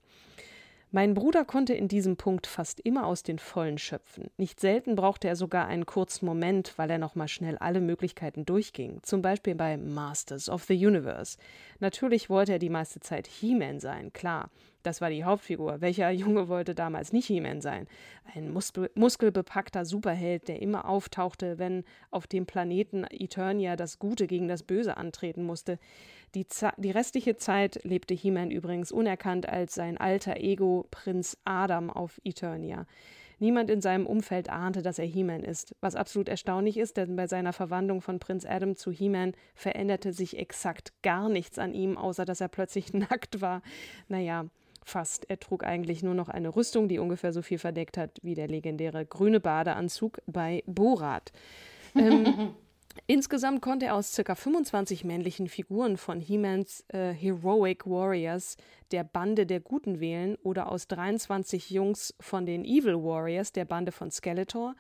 Mein 0.91 1.13
Bruder 1.13 1.43
konnte 1.43 1.73
in 1.73 1.87
diesem 1.87 2.15
Punkt 2.15 2.47
fast 2.47 2.79
immer 2.79 3.05
aus 3.05 3.23
den 3.23 3.39
Vollen 3.39 3.77
schöpfen. 3.77 4.29
Nicht 4.37 4.59
selten 4.59 4.95
brauchte 4.95 5.27
er 5.27 5.35
sogar 5.35 5.67
einen 5.67 5.85
kurzen 5.85 6.25
Moment, 6.25 6.73
weil 6.77 6.89
er 6.89 6.99
nochmal 6.99 7.27
schnell 7.27 7.57
alle 7.57 7.81
Möglichkeiten 7.81 8.45
durchging. 8.45 8.99
Zum 9.03 9.21
Beispiel 9.21 9.55
bei 9.55 9.77
Masters 9.77 10.47
of 10.47 10.63
the 10.63 10.73
Universe. 10.73 11.37
Natürlich 11.79 12.29
wollte 12.29 12.53
er 12.53 12.59
die 12.59 12.69
meiste 12.69 13.01
Zeit 13.01 13.27
He-Man 13.27 13.79
sein, 13.79 14.13
klar. 14.13 14.49
Das 14.83 15.01
war 15.01 15.09
die 15.09 15.23
Hauptfigur. 15.23 15.81
Welcher 15.81 16.09
Junge 16.11 16.47
wollte 16.47 16.75
damals 16.75 17.11
nicht 17.11 17.25
He-Man 17.25 17.59
sein? 17.59 17.87
Ein 18.33 18.51
muskel 18.51 18.91
muskelbepackter 18.95 19.83
Superheld, 19.83 20.47
der 20.47 20.61
immer 20.61 20.87
auftauchte, 20.87 21.57
wenn 21.57 21.83
auf 22.11 22.27
dem 22.27 22.45
Planeten 22.45 23.05
Eternia 23.09 23.75
das 23.75 23.99
Gute 23.99 24.27
gegen 24.27 24.47
das 24.47 24.63
Böse 24.63 24.97
antreten 24.97 25.43
musste. 25.43 25.79
Die, 26.35 26.45
die 26.77 26.91
restliche 26.91 27.37
Zeit 27.37 27.79
lebte 27.83 28.13
He-Man 28.13 28.51
übrigens 28.51 28.91
unerkannt 28.91 29.47
als 29.47 29.73
sein 29.73 29.97
alter 29.97 30.35
Ego 30.37 30.85
Prinz 30.91 31.37
Adam 31.45 31.89
auf 31.89 32.19
Eternia. 32.25 32.85
Niemand 33.39 33.69
in 33.69 33.81
seinem 33.81 34.05
Umfeld 34.05 34.49
ahnte, 34.49 34.81
dass 34.81 34.99
er 34.99 35.05
He-Man 35.05 35.43
ist. 35.43 35.75
Was 35.81 35.95
absolut 35.95 36.29
erstaunlich 36.29 36.77
ist, 36.77 36.97
denn 36.97 37.15
bei 37.15 37.27
seiner 37.27 37.53
Verwandlung 37.53 38.01
von 38.01 38.19
Prinz 38.19 38.45
Adam 38.45 38.75
zu 38.75 38.91
He-Man 38.91 39.33
veränderte 39.55 40.13
sich 40.13 40.37
exakt 40.37 40.93
gar 41.03 41.29
nichts 41.29 41.57
an 41.57 41.73
ihm, 41.73 41.97
außer 41.97 42.25
dass 42.25 42.41
er 42.41 42.49
plötzlich 42.49 42.93
nackt 42.93 43.41
war. 43.41 43.61
Naja, 44.09 44.45
fast. 44.83 45.29
Er 45.29 45.39
trug 45.39 45.63
eigentlich 45.63 46.03
nur 46.03 46.15
noch 46.15 46.29
eine 46.29 46.55
Rüstung, 46.55 46.87
die 46.87 46.99
ungefähr 46.99 47.33
so 47.33 47.41
viel 47.41 47.59
verdeckt 47.59 47.97
hat 47.97 48.19
wie 48.21 48.35
der 48.35 48.47
legendäre 48.47 49.05
grüne 49.05 49.39
Badeanzug 49.39 50.19
bei 50.27 50.63
Borat. 50.65 51.31
Ähm, 51.95 52.53
Insgesamt 53.07 53.61
konnte 53.61 53.85
er 53.85 53.95
aus 53.95 54.15
ca. 54.15 54.33
25 54.33 55.03
männlichen 55.03 55.47
Figuren 55.47 55.95
von 55.95 56.19
He-Mans 56.19 56.83
äh, 56.87 57.13
Heroic 57.13 57.85
Warriors 57.85 58.57
der 58.91 59.03
Bande 59.03 59.45
der 59.45 59.59
Guten 59.59 59.99
wählen 59.99 60.37
oder 60.41 60.71
aus 60.71 60.87
23 60.87 61.69
Jungs 61.69 62.15
von 62.19 62.47
den 62.47 62.65
Evil 62.65 62.95
Warriors 62.95 63.51
der 63.51 63.65
Bande 63.65 63.91
von 63.91 64.09
Skeletor. 64.09 64.75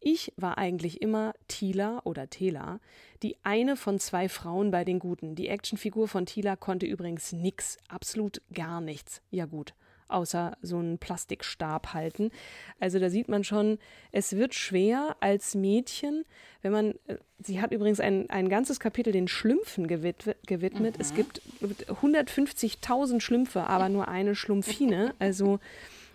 Ich 0.00 0.32
war 0.36 0.58
eigentlich 0.58 1.00
immer 1.00 1.32
Tila 1.46 2.00
oder 2.02 2.28
Tela, 2.28 2.80
die 3.22 3.36
eine 3.44 3.76
von 3.76 4.00
zwei 4.00 4.28
Frauen 4.28 4.72
bei 4.72 4.82
den 4.82 4.98
Guten. 4.98 5.36
Die 5.36 5.48
Actionfigur 5.48 6.08
von 6.08 6.26
Tila 6.26 6.56
konnte 6.56 6.86
übrigens 6.86 7.32
nix, 7.32 7.76
absolut 7.88 8.42
gar 8.52 8.80
nichts. 8.80 9.22
Ja 9.30 9.44
gut, 9.44 9.74
außer 10.12 10.56
so 10.62 10.78
einen 10.78 10.98
Plastikstab 10.98 11.94
halten. 11.94 12.30
Also 12.78 12.98
da 12.98 13.10
sieht 13.10 13.28
man 13.28 13.44
schon, 13.44 13.78
es 14.12 14.36
wird 14.36 14.54
schwer 14.54 15.16
als 15.20 15.54
Mädchen, 15.54 16.24
wenn 16.62 16.72
man, 16.72 16.90
äh, 17.06 17.16
sie 17.38 17.60
hat 17.60 17.72
übrigens 17.72 18.00
ein, 18.00 18.28
ein 18.30 18.48
ganzes 18.48 18.80
Kapitel 18.80 19.12
den 19.12 19.28
Schlümpfen 19.28 19.86
gewidmet. 19.86 20.36
gewidmet. 20.46 20.96
Mhm. 20.96 21.00
Es 21.00 21.14
gibt 21.14 21.42
150.000 21.62 23.20
Schlümpfe, 23.20 23.64
aber 23.64 23.88
nur 23.88 24.08
eine 24.08 24.34
Schlumpfine. 24.34 25.14
Also 25.18 25.58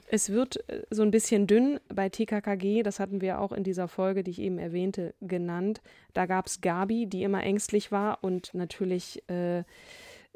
es 0.08 0.30
wird 0.30 0.68
äh, 0.70 0.84
so 0.90 1.02
ein 1.02 1.12
bisschen 1.12 1.48
dünn 1.48 1.80
bei 1.94 2.10
TKKG, 2.10 2.84
das 2.84 3.00
hatten 3.00 3.22
wir 3.22 3.40
auch 3.40 3.52
in 3.52 3.64
dieser 3.64 3.88
Folge, 3.88 4.24
die 4.24 4.32
ich 4.32 4.40
eben 4.40 4.60
erwähnte, 4.60 5.14
genannt. 5.22 5.82
Da 6.14 6.26
gab 6.26 6.48
es 6.48 6.62
Gabi, 6.62 7.08
die 7.08 7.24
immer 7.24 7.44
ängstlich 7.44 7.92
war 7.92 8.24
und 8.24 8.54
natürlich 8.54 9.24
äh, 9.30 9.60
äh, 9.60 9.64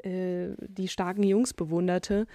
die 0.04 0.88
starken 0.88 1.22
Jungs 1.22 1.52
bewunderte. 1.54 2.26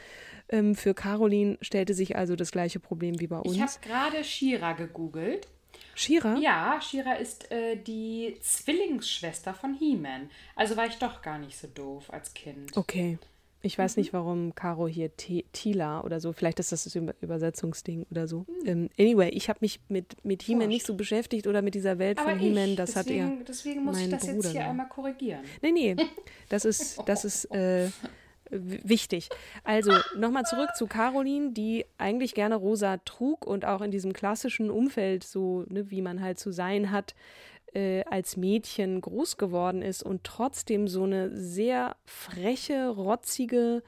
Ähm, 0.49 0.75
für 0.75 0.93
Caroline 0.93 1.57
stellte 1.61 1.93
sich 1.93 2.15
also 2.15 2.35
das 2.35 2.51
gleiche 2.51 2.79
Problem 2.79 3.19
wie 3.19 3.27
bei 3.27 3.39
uns. 3.39 3.55
Ich 3.55 3.61
habe 3.61 3.71
gerade 3.81 4.23
Shira 4.23 4.73
gegoogelt. 4.73 5.47
Shira? 5.95 6.35
Ja, 6.37 6.79
Shira 6.81 7.13
ist 7.13 7.51
äh, 7.51 7.77
die 7.77 8.37
Zwillingsschwester 8.41 9.53
von 9.53 9.73
He-Man. 9.73 10.29
Also 10.55 10.75
war 10.77 10.85
ich 10.85 10.95
doch 10.95 11.21
gar 11.21 11.37
nicht 11.37 11.57
so 11.57 11.67
doof 11.67 12.11
als 12.11 12.33
Kind. 12.33 12.75
Okay. 12.75 13.17
Ich 13.65 13.79
weiß 13.79 13.95
mhm. 13.95 14.01
nicht, 14.01 14.13
warum 14.13 14.53
Caro 14.53 14.87
hier 14.87 15.11
Tila 15.17 16.01
oder 16.01 16.19
so, 16.19 16.33
vielleicht 16.33 16.59
ist 16.59 16.71
das 16.71 16.83
das 16.83 16.95
Übersetzungsding 16.95 18.05
oder 18.11 18.27
so. 18.27 18.45
Mhm. 18.63 18.67
Ähm, 18.67 18.89
anyway, 18.99 19.29
ich 19.29 19.49
habe 19.49 19.59
mich 19.61 19.79
mit, 19.89 20.23
mit 20.23 20.43
He-Man 20.43 20.67
nicht 20.67 20.85
so 20.85 20.93
beschäftigt 20.93 21.47
oder 21.47 21.63
mit 21.63 21.73
dieser 21.73 21.97
Welt 21.97 22.19
Aber 22.19 22.29
von 22.29 22.39
He-Man. 22.39 22.75
Das 22.75 22.93
deswegen, 22.93 23.25
hat 23.25 23.39
er. 23.39 23.43
Deswegen 23.45 23.83
muss 23.83 23.99
ich 23.99 24.09
das 24.09 24.21
Bruder 24.21 24.33
jetzt 24.35 24.51
hier 24.51 24.61
dann. 24.61 24.69
einmal 24.69 24.87
korrigieren. 24.87 25.39
Nee, 25.63 25.71
nee, 25.71 25.95
das 26.49 26.63
ist, 26.63 27.01
das 27.07 27.25
ist 27.25 27.45
äh, 27.45 27.89
wichtig. 28.51 29.29
Also 29.63 29.91
nochmal 30.15 30.43
zurück 30.43 30.69
zu 30.75 30.85
Caroline, 30.85 31.51
die 31.51 31.85
eigentlich 31.97 32.35
gerne 32.35 32.55
rosa 32.55 32.97
trug 32.97 33.47
und 33.47 33.65
auch 33.65 33.81
in 33.81 33.89
diesem 33.89 34.13
klassischen 34.13 34.69
Umfeld, 34.69 35.23
so 35.23 35.65
ne, 35.69 35.89
wie 35.89 36.03
man 36.03 36.21
halt 36.21 36.37
zu 36.37 36.51
sein 36.51 36.91
hat, 36.91 37.15
äh, 37.75 38.03
als 38.05 38.37
Mädchen 38.37 39.01
groß 39.01 39.37
geworden 39.37 39.81
ist 39.81 40.01
und 40.01 40.23
trotzdem 40.23 40.87
so 40.87 41.03
eine 41.03 41.35
sehr 41.35 41.95
freche, 42.05 42.89
rotzige 42.89 43.83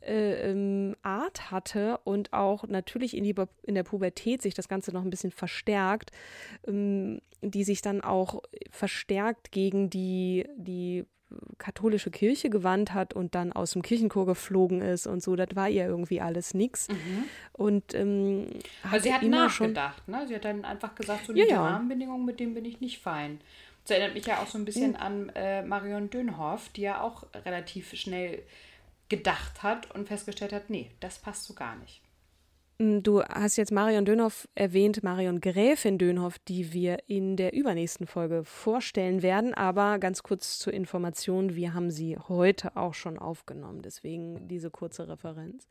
äh, 0.00 0.50
ähm, 0.50 0.96
Art 1.02 1.50
hatte 1.50 1.98
und 2.04 2.32
auch 2.32 2.66
natürlich 2.66 3.16
in, 3.16 3.24
die, 3.24 3.34
in 3.64 3.74
der 3.74 3.82
Pubertät 3.82 4.42
sich 4.42 4.54
das 4.54 4.68
Ganze 4.68 4.92
noch 4.92 5.02
ein 5.02 5.10
bisschen 5.10 5.32
verstärkt, 5.32 6.10
ähm, 6.66 7.20
die 7.42 7.64
sich 7.64 7.82
dann 7.82 8.00
auch 8.00 8.42
verstärkt 8.70 9.52
gegen 9.52 9.90
die, 9.90 10.46
die 10.56 11.04
katholische 11.58 12.10
Kirche 12.10 12.50
gewandt 12.50 12.94
hat 12.94 13.14
und 13.14 13.34
dann 13.34 13.52
aus 13.52 13.72
dem 13.72 13.82
Kirchenchor 13.82 14.26
geflogen 14.26 14.80
ist 14.80 15.06
und 15.06 15.22
so, 15.22 15.36
das 15.36 15.48
war 15.54 15.68
ihr 15.68 15.86
irgendwie 15.86 16.20
alles 16.20 16.54
nix. 16.54 16.88
Mhm. 16.88 17.24
Und 17.52 17.94
ähm, 17.94 18.46
also 18.82 19.02
sie 19.02 19.12
hat 19.12 19.22
nachgedacht, 19.22 20.02
schon, 20.06 20.14
ne? 20.14 20.26
Sie 20.26 20.34
hat 20.34 20.44
dann 20.44 20.64
einfach 20.64 20.94
gesagt, 20.94 21.26
so 21.26 21.32
ja, 21.32 21.44
die 21.44 21.50
ja. 21.50 21.62
Rahmenbedingungen, 21.62 22.24
mit 22.24 22.40
denen 22.40 22.54
bin 22.54 22.64
ich 22.64 22.80
nicht 22.80 23.00
fein. 23.00 23.40
Das 23.84 23.96
erinnert 23.96 24.14
mich 24.14 24.26
ja 24.26 24.38
auch 24.38 24.46
so 24.46 24.58
ein 24.58 24.64
bisschen 24.64 24.92
mhm. 24.92 24.96
an 24.96 25.28
äh, 25.34 25.62
Marion 25.62 26.10
Dönhoff, 26.10 26.68
die 26.70 26.82
ja 26.82 27.00
auch 27.00 27.24
relativ 27.44 27.94
schnell 27.94 28.42
gedacht 29.08 29.62
hat 29.62 29.90
und 29.94 30.08
festgestellt 30.08 30.52
hat, 30.52 30.70
nee, 30.70 30.90
das 31.00 31.18
passt 31.18 31.44
so 31.44 31.54
gar 31.54 31.76
nicht. 31.76 32.00
Mm, 32.78 33.00
du 33.02 33.22
hast 33.22 33.56
jetzt 33.56 33.72
Marion 33.72 34.04
Dönhoff 34.04 34.48
erwähnt, 34.54 35.02
Marion 35.02 35.40
Gräfin 35.40 35.98
Dönhoff, 35.98 36.38
die 36.38 36.72
wir 36.72 36.98
in 37.08 37.36
der 37.36 37.52
übernächsten 37.52 38.06
Folge 38.06 38.44
vorstellen 38.44 39.22
werden. 39.22 39.52
Aber 39.54 39.98
ganz 39.98 40.22
kurz 40.22 40.58
zur 40.58 40.72
Information, 40.72 41.56
wir 41.56 41.74
haben 41.74 41.90
sie 41.90 42.16
heute 42.16 42.76
auch 42.76 42.94
schon 42.94 43.18
aufgenommen. 43.18 43.82
Deswegen 43.82 44.46
diese 44.48 44.70
kurze 44.70 45.08
Referenz. 45.08 45.66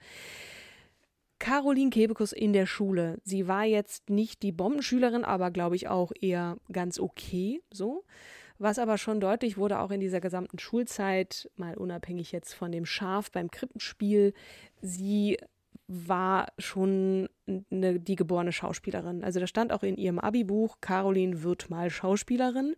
Caroline 1.39 1.91
Kebekus 1.91 2.33
in 2.33 2.51
der 2.51 2.65
Schule. 2.65 3.19
Sie 3.23 3.47
war 3.47 3.63
jetzt 3.63 4.09
nicht 4.09 4.41
die 4.41 4.51
Bombenschülerin, 4.51 5.23
aber 5.23 5.51
glaube 5.51 5.75
ich 5.75 5.87
auch 5.87 6.11
eher 6.19 6.57
ganz 6.71 6.99
okay 6.99 7.61
so. 7.71 8.03
Was 8.59 8.79
aber 8.79 8.97
schon 8.97 9.19
deutlich 9.19 9.55
wurde, 9.55 9.79
auch 9.79 9.91
in 9.91 9.99
dieser 9.99 10.19
gesamten 10.19 10.57
Schulzeit, 10.57 11.47
mal 11.57 11.77
unabhängig 11.77 12.31
jetzt 12.31 12.53
von 12.53 12.71
dem 12.71 12.87
Schaf 12.87 13.31
beim 13.31 13.51
Krippenspiel, 13.51 14.33
sie 14.81 15.37
war 15.87 16.47
schon 16.57 17.29
eine, 17.71 17.99
die 17.99 18.15
geborene 18.15 18.51
Schauspielerin. 18.51 19.23
Also 19.23 19.39
da 19.39 19.47
stand 19.47 19.71
auch 19.71 19.83
in 19.83 19.97
ihrem 19.97 20.19
Abi-Buch, 20.19 20.77
Caroline 20.81 21.43
wird 21.43 21.69
mal 21.69 21.89
Schauspielerin. 21.89 22.75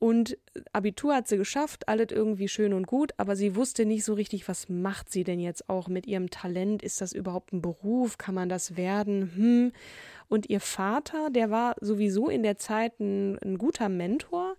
Und 0.00 0.38
Abitur 0.72 1.16
hat 1.16 1.26
sie 1.26 1.38
geschafft, 1.38 1.88
alles 1.88 2.08
irgendwie 2.10 2.46
schön 2.46 2.72
und 2.72 2.86
gut, 2.86 3.12
aber 3.16 3.34
sie 3.34 3.56
wusste 3.56 3.84
nicht 3.84 4.04
so 4.04 4.14
richtig, 4.14 4.46
was 4.46 4.68
macht 4.68 5.10
sie 5.10 5.24
denn 5.24 5.40
jetzt 5.40 5.68
auch 5.68 5.88
mit 5.88 6.06
ihrem 6.06 6.30
Talent? 6.30 6.84
Ist 6.84 7.00
das 7.00 7.12
überhaupt 7.12 7.52
ein 7.52 7.62
Beruf? 7.62 8.16
Kann 8.16 8.36
man 8.36 8.48
das 8.48 8.76
werden? 8.76 9.32
Hm. 9.34 9.72
Und 10.28 10.48
ihr 10.48 10.60
Vater, 10.60 11.30
der 11.30 11.50
war 11.50 11.74
sowieso 11.80 12.28
in 12.28 12.44
der 12.44 12.58
Zeit 12.58 13.00
ein, 13.00 13.38
ein 13.38 13.58
guter 13.58 13.88
Mentor 13.88 14.54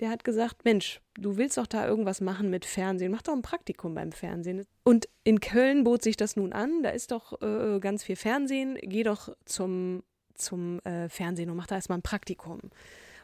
der 0.00 0.10
hat 0.10 0.24
gesagt, 0.24 0.64
Mensch, 0.64 1.00
du 1.14 1.36
willst 1.36 1.58
doch 1.58 1.66
da 1.66 1.86
irgendwas 1.86 2.20
machen 2.20 2.50
mit 2.50 2.64
Fernsehen, 2.64 3.12
mach 3.12 3.22
doch 3.22 3.32
ein 3.32 3.42
Praktikum 3.42 3.94
beim 3.94 4.12
Fernsehen. 4.12 4.64
Und 4.84 5.08
in 5.24 5.40
Köln 5.40 5.84
bot 5.84 6.02
sich 6.02 6.16
das 6.16 6.36
nun 6.36 6.52
an, 6.52 6.82
da 6.82 6.90
ist 6.90 7.10
doch 7.10 7.40
äh, 7.42 7.78
ganz 7.80 8.04
viel 8.04 8.16
Fernsehen, 8.16 8.78
geh 8.82 9.02
doch 9.02 9.34
zum, 9.44 10.02
zum 10.34 10.80
äh, 10.80 11.08
Fernsehen 11.08 11.50
und 11.50 11.56
mach 11.56 11.66
da 11.66 11.76
erstmal 11.76 11.98
ein 11.98 12.02
Praktikum. 12.02 12.60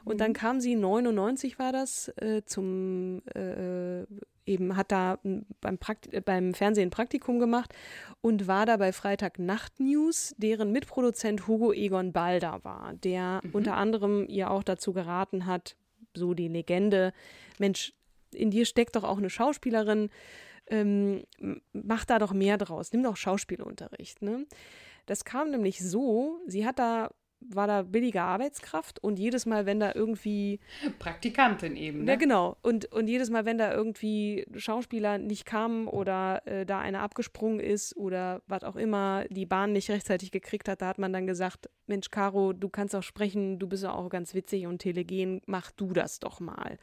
Und 0.05 0.15
mhm. 0.15 0.19
dann 0.19 0.33
kam 0.33 0.61
sie, 0.61 0.75
99 0.75 1.59
war 1.59 1.73
das, 1.73 2.09
äh, 2.17 2.43
zum 2.45 3.23
äh, 3.35 4.05
eben 4.49 4.77
hat 4.77 4.91
da 4.91 5.19
beim, 5.61 5.79
Prakt 5.79 6.09
beim 6.25 6.55
Fernsehen 6.55 6.91
Praktikum 6.91 7.39
gemacht 7.39 7.75
und 8.21 8.47
war 8.47 8.67
da 8.67 8.77
bei 8.79 8.93
Freitag 8.93 9.39
Nacht 9.39 9.79
News, 9.79 10.35
deren 10.39 10.73
Mitproduzent 10.73 11.47
Hugo 11.47 11.73
Egon 11.73 12.13
Balder 12.13 12.61
war, 12.63 12.95
der 12.95 13.41
mhm. 13.43 13.51
unter 13.53 13.77
anderem 13.77 14.27
ihr 14.27 14.51
auch 14.51 14.63
dazu 14.63 14.93
geraten 14.93 15.47
hat, 15.47 15.77
so 16.14 16.35
die 16.35 16.49
Legende, 16.49 17.12
Mensch, 17.59 17.92
in 18.33 18.51
dir 18.51 18.66
steckt 18.66 18.97
doch 18.97 19.05
auch 19.05 19.18
eine 19.18 19.31
Schauspielerin, 19.31 20.11
ähm, 20.66 21.25
mach 21.73 22.05
da 22.05 22.18
doch 22.18 22.33
mehr 22.33 22.59
draus, 22.59 22.92
nimm 22.92 23.03
doch 23.03 23.16
Schauspielunterricht. 23.16 24.23
Ne? 24.23 24.47
Das 25.07 25.25
kam 25.25 25.51
nämlich 25.51 25.81
so, 25.81 26.40
sie 26.47 26.66
hat 26.66 26.79
da 26.79 27.11
war 27.40 27.66
da 27.66 27.83
billige 27.83 28.22
Arbeitskraft 28.22 29.03
und 29.03 29.18
jedes 29.18 29.46
Mal, 29.46 29.66
wenn 29.66 29.81
da 29.81 29.92
irgendwie. 29.94 30.61
Praktikantin 30.98 31.77
eben. 31.77 32.05
Ne? 32.05 32.12
Ja, 32.12 32.16
genau. 32.16 32.57
Und, 32.62 32.87
und 32.92 33.09
jedes 33.09 33.31
Mal, 33.31 33.44
wenn 33.44 33.59
da 33.59 33.72
irgendwie 33.72 34.46
Schauspieler 34.57 35.18
nicht 35.18 35.44
kamen 35.44 35.87
oder 35.87 36.46
äh, 36.46 36.66
da 36.66 36.81
einer 36.81 37.01
abgesprungen 37.01 37.61
ist 37.61 37.96
oder 37.96 38.42
was 38.46 38.64
auch 38.64 38.77
immer, 38.77 39.24
die 39.31 39.46
Bahn 39.46 39.72
nicht 39.72 39.90
rechtzeitig 39.90 40.31
gekriegt 40.31 40.68
hat, 40.68 40.83
da 40.83 40.87
hat 40.88 40.98
man 40.98 41.12
dann 41.12 41.27
gesagt: 41.27 41.68
Mensch, 41.87 42.11
Caro, 42.11 42.53
du 42.53 42.68
kannst 42.68 42.94
auch 42.94 43.03
sprechen, 43.03 43.59
du 43.59 43.68
bist 43.68 43.85
ja 43.85 43.92
auch 43.92 44.09
ganz 44.11 44.35
witzig 44.35 44.66
und 44.66 44.79
telegen, 44.79 45.40
mach 45.46 45.70
du 45.70 45.92
das 45.92 46.20
doch 46.20 46.40
mal. 46.40 46.79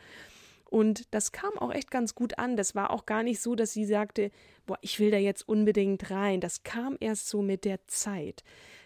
Und 0.69 1.13
das 1.13 1.31
kam 1.31 1.57
auch 1.57 1.71
echt 1.71 1.91
ganz 1.91 2.15
gut 2.15 2.39
an. 2.39 2.57
Das 2.57 2.75
war 2.75 2.91
auch 2.91 3.05
gar 3.05 3.23
nicht 3.23 3.39
so, 3.39 3.55
dass 3.55 3.71
sie 3.71 3.85
sagte, 3.85 4.31
boah, 4.65 4.77
ich 4.81 4.99
will 4.99 5.11
da 5.11 5.17
jetzt 5.17 5.47
unbedingt 5.47 6.09
rein. 6.09 6.41
Das 6.41 6.63
kam 6.63 6.97
erst 6.99 7.29
so 7.29 7.41
mit 7.41 7.65
der 7.65 7.85
Zeit. 7.87 8.43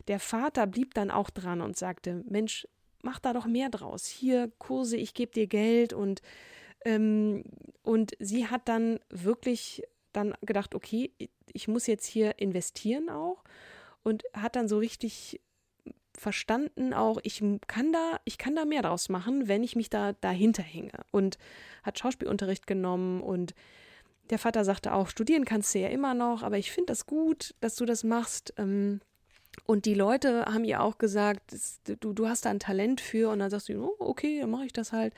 Der 0.08 0.20
Vater 0.20 0.68
blieb 0.68 0.94
dann 0.94 1.12
auch 1.12 1.30
dran 1.30 1.62
und 1.62 1.78
sagte, 1.78 2.24
Mensch, 2.28 2.68
mach 3.02 3.20
da 3.20 3.34
doch 3.34 3.46
mehr 3.46 3.70
draus. 3.70 4.08
Hier 4.08 4.52
Kurse, 4.58 4.98
ich 4.98 5.14
gebe 5.14 5.32
dir 5.32 5.48
Geld 5.48 5.94
und 5.94 6.22
ähm, 6.86 7.44
und 7.84 8.14
sie 8.20 8.48
hat 8.48 8.70
dann 8.70 9.00
wirklich 9.10 9.84
dann 10.14 10.34
gedacht, 10.42 10.76
okay, 10.76 11.12
ich 11.52 11.68
muss 11.68 11.88
jetzt 11.88 12.06
hier 12.06 12.40
investieren 12.40 13.10
auch 13.10 13.44
und 14.04 14.24
hat 14.34 14.56
dann 14.56 14.68
so 14.68 14.78
richtig 14.78 15.42
verstanden 16.20 16.94
auch, 16.94 17.20
ich 17.24 17.44
kann 17.68 17.92
da, 17.92 18.20
ich 18.26 18.38
kann 18.38 18.56
da 18.56 18.66
mehr 18.66 18.82
draus 18.82 19.10
machen, 19.10 19.48
wenn 19.48 19.64
ich 19.64 19.76
mich 19.76 19.90
da 19.90 20.14
dahinter 20.14 20.64
hänge. 20.64 20.92
Und 21.12 21.38
hat 21.84 21.98
Schauspielunterricht 21.98 22.68
genommen 22.68 23.22
und 23.22 23.56
der 24.30 24.38
Vater 24.38 24.64
sagte 24.64 24.94
auch, 24.94 25.08
studieren 25.08 25.46
kannst 25.46 25.74
du 25.74 25.80
ja 25.80 25.88
immer 25.88 26.14
noch, 26.14 26.44
aber 26.44 26.58
ich 26.58 26.72
finde 26.72 26.88
das 26.88 27.06
gut, 27.06 27.56
dass 27.62 27.76
du 27.76 27.86
das 27.86 28.04
machst. 28.04 28.54
Ähm, 28.58 29.02
Und 29.66 29.86
die 29.86 29.96
Leute 29.96 30.46
haben 30.46 30.64
ihr 30.64 30.82
auch 30.82 30.98
gesagt, 31.00 31.56
du, 32.00 32.14
du 32.14 32.28
hast 32.28 32.46
da 32.46 32.50
ein 32.50 32.60
Talent 32.60 33.02
für. 33.02 33.30
Und 33.30 33.40
dann 33.40 33.50
sagst 33.50 33.68
du, 33.70 33.84
oh, 33.84 33.96
okay, 34.00 34.40
dann 34.42 34.52
mache 34.52 34.66
ich 34.66 34.74
das 34.74 34.92
halt. 34.92 35.14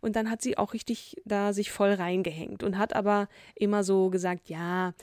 Und 0.00 0.16
dann 0.16 0.30
hat 0.30 0.42
sie 0.42 0.56
auch 0.58 0.72
richtig 0.72 1.16
da 1.24 1.52
sich 1.52 1.70
voll 1.70 1.92
reingehängt 1.92 2.62
und 2.62 2.78
hat 2.78 2.94
aber 2.94 3.28
immer 3.54 3.84
so 3.84 4.10
gesagt, 4.10 4.48
ja, 4.48 4.94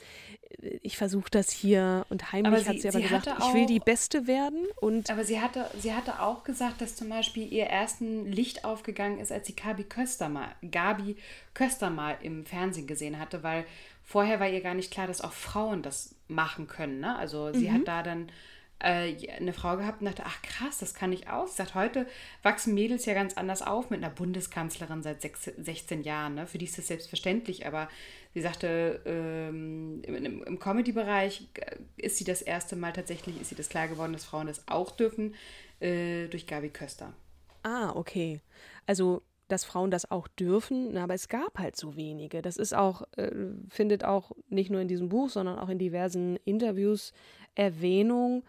ich 0.82 0.96
versuche 0.96 1.30
das 1.30 1.50
hier. 1.50 2.06
Und 2.08 2.32
heimlich 2.32 2.64
sie, 2.64 2.68
hat 2.68 2.80
sie 2.80 2.88
aber 2.88 2.98
sie 2.98 3.02
gesagt, 3.04 3.28
auch, 3.28 3.48
ich 3.48 3.54
will 3.54 3.66
die 3.66 3.80
Beste 3.80 4.26
werden. 4.26 4.66
Und 4.76 5.10
aber 5.10 5.24
sie 5.24 5.40
hatte, 5.40 5.70
sie 5.78 5.94
hatte 5.94 6.20
auch 6.20 6.44
gesagt, 6.44 6.80
dass 6.80 6.96
zum 6.96 7.08
Beispiel 7.08 7.52
ihr 7.52 7.64
ersten 7.64 8.26
Licht 8.26 8.64
aufgegangen 8.64 9.18
ist, 9.18 9.32
als 9.32 9.46
sie 9.46 9.54
Gabi 9.54 9.84
Köster 9.84 10.28
mal, 10.28 10.48
Gabi 10.70 11.16
Köster 11.54 11.90
mal 11.90 12.16
im 12.22 12.46
Fernsehen 12.46 12.86
gesehen 12.86 13.18
hatte, 13.18 13.42
weil 13.42 13.64
vorher 14.02 14.40
war 14.40 14.48
ihr 14.48 14.60
gar 14.60 14.74
nicht 14.74 14.90
klar, 14.90 15.06
dass 15.06 15.20
auch 15.20 15.32
Frauen 15.32 15.82
das 15.82 16.14
machen 16.28 16.66
können. 16.66 17.00
Ne? 17.00 17.16
Also 17.16 17.52
sie 17.52 17.68
mhm. 17.68 17.74
hat 17.74 17.88
da 17.88 18.02
dann 18.02 18.28
äh, 18.80 19.14
eine 19.38 19.52
Frau 19.52 19.76
gehabt 19.76 20.00
und 20.00 20.06
dachte, 20.06 20.24
ach 20.26 20.42
krass, 20.42 20.78
das 20.78 20.94
kann 20.94 21.12
ich 21.12 21.28
auch. 21.28 21.46
Sie 21.46 21.56
sagt, 21.56 21.74
heute 21.74 22.06
wachsen 22.42 22.74
Mädels 22.74 23.06
ja 23.06 23.14
ganz 23.14 23.34
anders 23.34 23.62
auf 23.62 23.90
mit 23.90 24.02
einer 24.02 24.12
Bundeskanzlerin 24.12 25.02
seit 25.02 25.22
16 25.22 26.02
Jahren. 26.02 26.34
Ne? 26.34 26.46
Für 26.46 26.58
die 26.58 26.66
ist 26.66 26.78
das 26.78 26.88
selbstverständlich, 26.88 27.66
aber 27.66 27.88
sie 28.34 28.40
sagte, 28.40 29.00
ähm, 29.06 30.02
im, 30.02 30.42
im 30.42 30.58
Comedy-Bereich 30.58 31.48
äh, 31.54 31.76
ist 31.96 32.18
sie 32.18 32.24
das 32.24 32.42
erste 32.42 32.76
Mal 32.76 32.92
tatsächlich, 32.92 33.40
ist 33.40 33.48
sie 33.48 33.54
das 33.54 33.68
klar 33.68 33.88
geworden, 33.88 34.12
dass 34.12 34.24
Frauen 34.24 34.48
das 34.48 34.66
auch 34.66 34.90
dürfen, 34.90 35.34
äh, 35.80 36.26
durch 36.28 36.46
Gabi 36.46 36.68
Köster. 36.68 37.14
Ah, 37.62 37.92
okay. 37.94 38.40
Also 38.86 39.22
dass 39.48 39.64
Frauen 39.64 39.90
das 39.90 40.10
auch 40.10 40.26
dürfen, 40.26 40.96
aber 40.96 41.14
es 41.14 41.28
gab 41.28 41.58
halt 41.58 41.76
so 41.76 41.96
wenige. 41.96 42.40
Das 42.42 42.56
ist 42.56 42.74
auch, 42.74 43.02
äh, 43.16 43.30
findet 43.68 44.04
auch 44.04 44.32
nicht 44.48 44.70
nur 44.70 44.80
in 44.80 44.88
diesem 44.88 45.10
Buch, 45.10 45.28
sondern 45.28 45.58
auch 45.58 45.68
in 45.68 45.78
diversen 45.78 46.36
Interviews 46.44 47.12
Erwähnung, 47.54 48.42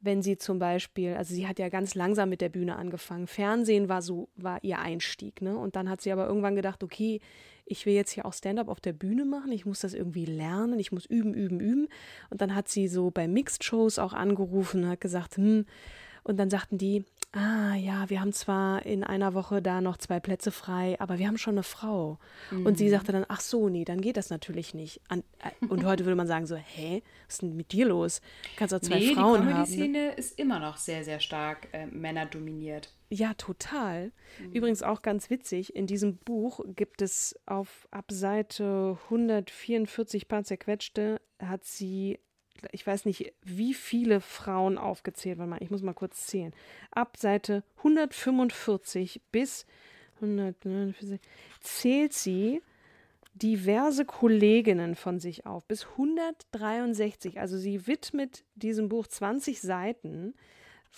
wenn 0.00 0.22
sie 0.22 0.38
zum 0.38 0.58
Beispiel, 0.58 1.14
also 1.14 1.34
sie 1.34 1.48
hat 1.48 1.58
ja 1.58 1.68
ganz 1.68 1.94
langsam 1.94 2.28
mit 2.28 2.40
der 2.40 2.48
Bühne 2.48 2.76
angefangen. 2.76 3.26
Fernsehen 3.26 3.88
war 3.88 4.02
so, 4.02 4.28
war 4.36 4.62
ihr 4.62 4.78
Einstieg, 4.78 5.42
ne? 5.42 5.56
Und 5.56 5.74
dann 5.74 5.90
hat 5.90 6.00
sie 6.00 6.12
aber 6.12 6.26
irgendwann 6.26 6.54
gedacht, 6.54 6.82
okay, 6.84 7.20
ich 7.66 7.84
will 7.84 7.94
jetzt 7.94 8.12
hier 8.12 8.24
auch 8.24 8.32
Stand-up 8.32 8.68
auf 8.68 8.80
der 8.80 8.92
Bühne 8.92 9.24
machen, 9.24 9.52
ich 9.52 9.66
muss 9.66 9.80
das 9.80 9.92
irgendwie 9.92 10.24
lernen, 10.24 10.78
ich 10.78 10.92
muss 10.92 11.04
üben, 11.04 11.34
üben, 11.34 11.60
üben. 11.60 11.88
Und 12.30 12.40
dann 12.40 12.54
hat 12.54 12.68
sie 12.68 12.88
so 12.88 13.10
bei 13.10 13.26
Mixed-Shows 13.26 13.98
auch 13.98 14.12
angerufen 14.12 14.84
und 14.84 14.90
hat 14.90 15.00
gesagt, 15.00 15.36
hm, 15.36 15.66
und 16.22 16.38
dann 16.38 16.50
sagten 16.50 16.78
die, 16.78 17.04
ah 17.32 17.74
ja, 17.74 18.08
wir 18.08 18.20
haben 18.20 18.32
zwar 18.32 18.84
in 18.86 19.04
einer 19.04 19.34
Woche 19.34 19.60
da 19.60 19.80
noch 19.80 19.98
zwei 19.98 20.20
Plätze 20.20 20.50
frei, 20.50 20.96
aber 21.00 21.18
wir 21.18 21.26
haben 21.26 21.38
schon 21.38 21.54
eine 21.54 21.62
Frau. 21.62 22.18
Mhm. 22.50 22.66
Und 22.66 22.78
sie 22.78 22.86
mhm. 22.86 22.90
sagte 22.90 23.12
dann, 23.12 23.26
ach 23.28 23.40
so, 23.40 23.68
nee, 23.68 23.84
dann 23.84 24.00
geht 24.00 24.16
das 24.16 24.30
natürlich 24.30 24.74
nicht. 24.74 25.00
An, 25.08 25.22
äh, 25.38 25.66
und 25.66 25.84
heute 25.84 26.04
würde 26.04 26.16
man 26.16 26.26
sagen 26.26 26.46
so, 26.46 26.56
hä, 26.56 27.02
was 27.26 27.34
ist 27.34 27.42
denn 27.42 27.56
mit 27.56 27.72
dir 27.72 27.86
los? 27.86 28.20
Kannst 28.56 28.74
auch 28.74 28.80
zwei 28.80 28.98
nee, 28.98 29.14
Frauen 29.14 29.46
die 29.46 29.52
haben. 29.52 29.64
Die 29.64 29.72
Szene 29.72 30.12
ist 30.12 30.38
immer 30.38 30.58
noch 30.58 30.78
sehr, 30.78 31.04
sehr 31.04 31.20
stark 31.20 31.68
äh, 31.72 31.86
männerdominiert. 31.86 32.92
Ja, 33.08 33.34
total. 33.34 34.12
Mhm. 34.40 34.52
Übrigens 34.52 34.82
auch 34.82 35.02
ganz 35.02 35.30
witzig, 35.30 35.76
in 35.76 35.86
diesem 35.86 36.16
Buch 36.16 36.60
gibt 36.74 37.02
es 37.02 37.38
auf 37.46 37.86
ab 37.90 38.06
Seite 38.10 38.98
144 39.04 40.26
paar 40.26 40.42
zerquetschte, 40.42 41.20
hat 41.38 41.64
sie 41.64 42.18
ich 42.72 42.86
weiß 42.86 43.04
nicht, 43.04 43.32
wie 43.42 43.74
viele 43.74 44.20
Frauen 44.20 44.78
aufgezählt. 44.78 45.38
Mal, 45.38 45.62
ich 45.62 45.70
muss 45.70 45.82
mal 45.82 45.94
kurz 45.94 46.26
zählen. 46.26 46.52
Ab 46.90 47.16
Seite 47.16 47.62
145 47.78 49.20
bis 49.32 49.66
149 50.16 51.20
zählt 51.60 52.12
sie 52.12 52.62
diverse 53.34 54.04
Kolleginnen 54.04 54.94
von 54.94 55.18
sich 55.18 55.46
auf. 55.46 55.64
Bis 55.66 55.86
163. 55.86 57.38
Also 57.38 57.58
sie 57.58 57.86
widmet 57.86 58.44
diesem 58.54 58.88
Buch 58.88 59.06
20 59.06 59.60
Seiten 59.60 60.34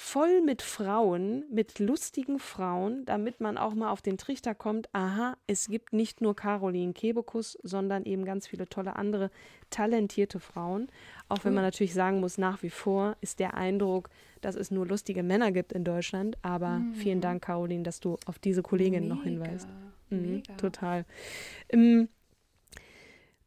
voll 0.00 0.42
mit 0.42 0.62
Frauen, 0.62 1.44
mit 1.50 1.80
lustigen 1.80 2.38
Frauen, 2.38 3.04
damit 3.04 3.40
man 3.40 3.58
auch 3.58 3.74
mal 3.74 3.90
auf 3.90 4.00
den 4.00 4.16
Trichter 4.16 4.54
kommt, 4.54 4.88
aha, 4.94 5.36
es 5.48 5.66
gibt 5.66 5.92
nicht 5.92 6.20
nur 6.20 6.36
Caroline 6.36 6.92
Kebekus, 6.92 7.58
sondern 7.64 8.04
eben 8.04 8.24
ganz 8.24 8.46
viele 8.46 8.68
tolle 8.68 8.94
andere 8.94 9.32
talentierte 9.70 10.38
Frauen. 10.38 10.86
Auch 11.28 11.44
wenn 11.44 11.52
man 11.52 11.64
natürlich 11.64 11.94
sagen 11.94 12.20
muss, 12.20 12.38
nach 12.38 12.62
wie 12.62 12.70
vor 12.70 13.16
ist 13.22 13.40
der 13.40 13.54
Eindruck, 13.54 14.08
dass 14.40 14.54
es 14.54 14.70
nur 14.70 14.86
lustige 14.86 15.24
Männer 15.24 15.50
gibt 15.50 15.72
in 15.72 15.82
Deutschland. 15.82 16.38
Aber 16.42 16.78
mhm. 16.78 16.94
vielen 16.94 17.20
Dank, 17.20 17.42
Caroline, 17.42 17.82
dass 17.82 17.98
du 17.98 18.18
auf 18.24 18.38
diese 18.38 18.62
Kollegin 18.62 19.02
Mega. 19.02 19.14
noch 19.16 19.24
hinweist. 19.24 19.68
Mhm, 20.10 20.44
total. 20.58 21.06
Ähm, 21.70 22.08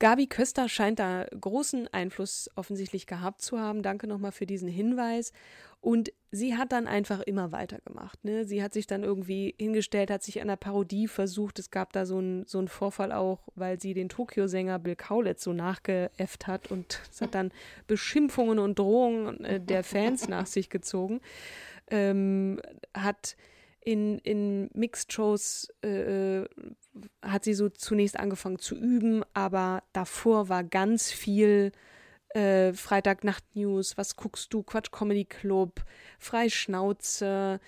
Gabi 0.01 0.25
Köster 0.25 0.67
scheint 0.67 0.97
da 0.97 1.27
großen 1.39 1.87
Einfluss 1.93 2.49
offensichtlich 2.55 3.05
gehabt 3.05 3.43
zu 3.43 3.59
haben. 3.59 3.83
Danke 3.83 4.07
nochmal 4.07 4.31
für 4.31 4.47
diesen 4.47 4.67
Hinweis. 4.67 5.31
Und 5.81 6.13
sie 6.29 6.55
hat 6.55 6.71
dann 6.71 6.87
einfach 6.87 7.21
immer 7.21 7.51
weitergemacht. 7.51 8.23
Ne? 8.23 8.45
Sie 8.45 8.61
hat 8.61 8.71
sich 8.71 8.85
dann 8.85 9.03
irgendwie 9.03 9.55
hingestellt, 9.59 10.11
hat 10.11 10.21
sich 10.21 10.39
an 10.39 10.47
der 10.47 10.55
Parodie 10.55 11.07
versucht. 11.07 11.57
Es 11.57 11.71
gab 11.71 11.91
da 11.91 12.05
so 12.05 12.19
einen 12.19 12.45
so 12.45 12.65
Vorfall 12.67 13.11
auch, 13.11 13.47
weil 13.55 13.81
sie 13.81 13.95
den 13.95 14.07
Tokio-Sänger 14.07 14.77
Bill 14.77 14.95
Kaulitz 14.95 15.43
so 15.43 15.53
nachgeäfft 15.53 16.45
hat 16.45 16.69
und 16.69 17.01
es 17.09 17.21
hat 17.21 17.33
dann 17.33 17.51
Beschimpfungen 17.87 18.59
und 18.59 18.77
Drohungen 18.77 19.43
äh, 19.43 19.59
der 19.59 19.83
Fans 19.83 20.27
nach 20.27 20.45
sich 20.45 20.69
gezogen. 20.69 21.19
Ähm, 21.89 22.61
hat 22.93 23.35
in, 23.83 24.19
in 24.19 24.69
Mixed-Shows 24.73 25.69
äh, 25.81 26.43
hat 27.23 27.43
sie 27.43 27.55
so 27.55 27.69
zunächst 27.69 28.19
angefangen 28.19 28.59
zu 28.59 28.75
üben, 28.75 29.23
aber 29.33 29.81
davor 29.93 30.47
war 30.47 30.63
ganz 30.63 31.11
viel 31.11 31.71
äh, 32.33 32.73
Freitagnacht-News, 32.73 33.97
was 33.97 34.15
guckst 34.15 34.53
du, 34.53 34.63
Quatsch 34.63 34.91
Comedy 34.91 35.25
Club, 35.25 35.83
Freischnauze, 36.19 37.59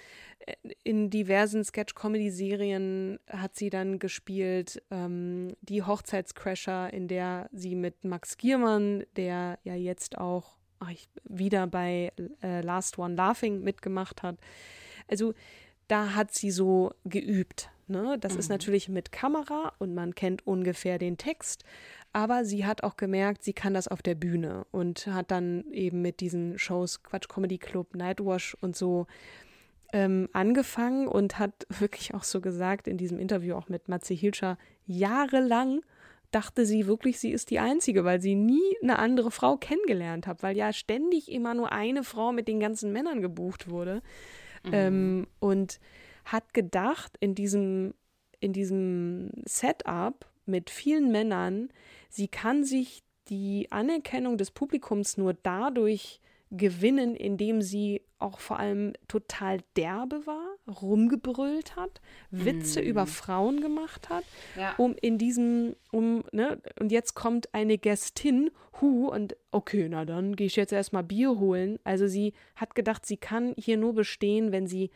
äh, 0.46 0.56
in 0.84 1.10
diversen 1.10 1.64
Sketch-Comedy-Serien 1.64 3.20
hat 3.30 3.56
sie 3.56 3.70
dann 3.70 4.00
gespielt, 4.00 4.82
ähm, 4.92 5.56
die 5.62 5.84
Hochzeitscrasher, 5.84 6.92
in 6.94 7.08
der 7.08 7.50
sie 7.52 7.76
mit 7.76 8.04
Max 8.04 8.38
Giermann, 8.38 9.04
der 9.16 9.60
ja 9.64 9.76
jetzt 9.76 10.18
auch 10.18 10.58
ach, 10.80 10.92
wieder 11.24 11.68
bei 11.68 12.12
äh, 12.42 12.62
Last 12.62 12.98
One 12.98 13.16
Laughing 13.16 13.62
mitgemacht 13.62 14.24
hat. 14.24 14.38
Also 15.08 15.34
da 15.88 16.16
hat 16.16 16.34
sie 16.34 16.52
so 16.52 16.94
geübt. 17.06 17.70
Ne? 17.88 18.18
Das 18.20 18.34
mhm. 18.34 18.40
ist 18.40 18.50
natürlich 18.50 18.90
mit 18.90 19.12
Kamera 19.12 19.74
und 19.80 19.94
man 19.94 20.16
kennt 20.16 20.46
ungefähr 20.48 20.98
den 20.98 21.18
Text, 21.18 21.64
aber 22.12 22.46
sie 22.46 22.66
hat 22.66 22.84
auch 22.84 22.96
gemerkt, 22.96 23.44
sie 23.44 23.54
kann 23.54 23.74
das 23.74 23.88
auf 23.88 24.02
der 24.02 24.16
Bühne 24.16 24.66
und 24.72 25.08
hat 25.08 25.32
dann 25.32 25.66
eben 25.72 26.02
mit 26.02 26.20
diesen 26.20 26.58
Shows 26.60 27.04
Quatsch 27.04 27.28
Comedy 27.28 27.58
Club, 27.58 27.96
Nightwash 27.96 28.56
und 28.62 28.76
so 28.76 29.08
ähm, 29.92 30.30
angefangen 30.34 31.08
und 31.08 31.40
hat 31.40 31.68
wirklich 31.70 32.14
auch 32.14 32.24
so 32.24 32.42
gesagt 32.42 32.88
in 32.88 32.98
diesem 32.98 33.20
Interview 33.20 33.56
auch 33.56 33.70
mit 33.70 33.88
Matze 33.90 34.14
Hilscher, 34.14 34.58
jahrelang 34.86 35.82
dachte 36.34 36.66
sie 36.66 36.88
wirklich, 36.88 37.20
sie 37.20 37.32
ist 37.32 37.52
die 37.52 37.60
Einzige, 37.60 38.04
weil 38.04 38.20
sie 38.20 38.36
nie 38.36 38.76
eine 38.82 39.00
andere 39.00 39.32
Frau 39.32 39.56
kennengelernt 39.58 40.28
hat, 40.28 40.44
weil 40.44 40.58
ja 40.58 40.74
ständig 40.74 41.32
immer 41.32 41.54
nur 41.54 41.72
eine 41.72 42.04
Frau 42.04 42.32
mit 42.32 42.48
den 42.48 42.60
ganzen 42.60 42.92
Männern 42.92 43.22
gebucht 43.22 43.70
wurde. 43.70 44.02
Mhm. 44.64 44.72
Ähm, 44.74 45.28
und 45.40 45.80
hat 46.26 46.54
gedacht, 46.54 47.18
in 47.20 47.36
diesem, 47.36 47.94
in 48.40 48.54
diesem 48.54 49.32
Setup 49.46 50.26
mit 50.46 50.70
vielen 50.70 51.12
Männern, 51.12 51.70
sie 52.10 52.28
kann 52.28 52.64
sich 52.64 53.04
die 53.30 53.72
Anerkennung 53.72 54.38
des 54.38 54.52
Publikums 54.52 55.18
nur 55.18 55.34
dadurch 55.34 56.20
gewinnen, 56.52 57.16
indem 57.16 57.62
sie 57.62 58.02
auch 58.20 58.40
vor 58.40 58.60
allem 58.60 58.94
total 59.08 59.60
derbe 59.76 60.26
war, 60.28 60.56
rumgebrüllt 60.82 61.76
hat, 61.76 62.00
Witze 62.30 62.82
mm. 62.82 62.86
über 62.86 63.08
Frauen 63.08 63.60
gemacht 63.60 64.10
hat, 64.10 64.24
ja. 64.56 64.76
um 64.78 64.96
in 65.02 65.18
diesem, 65.18 65.76
um, 65.92 66.24
ne, 66.32 66.62
und 66.80 66.92
jetzt 66.92 67.16
kommt 67.16 67.54
eine 67.54 67.78
Gästin, 67.78 68.52
hu, 68.80 69.08
und 69.08 69.36
okay, 69.52 69.88
na 69.90 70.06
dann 70.06 70.36
gehe 70.36 70.48
ich 70.48 70.56
jetzt 70.56 70.72
erstmal 70.72 71.04
Bier 71.04 71.40
holen. 71.40 71.80
Also 71.84 72.08
sie 72.08 72.34
hat 72.56 72.76
gedacht, 72.76 73.06
sie 73.06 73.18
kann 73.18 73.56
hier 73.58 73.78
nur 73.78 73.94
bestehen, 73.94 74.52
wenn 74.52 74.68
sie 74.68 74.92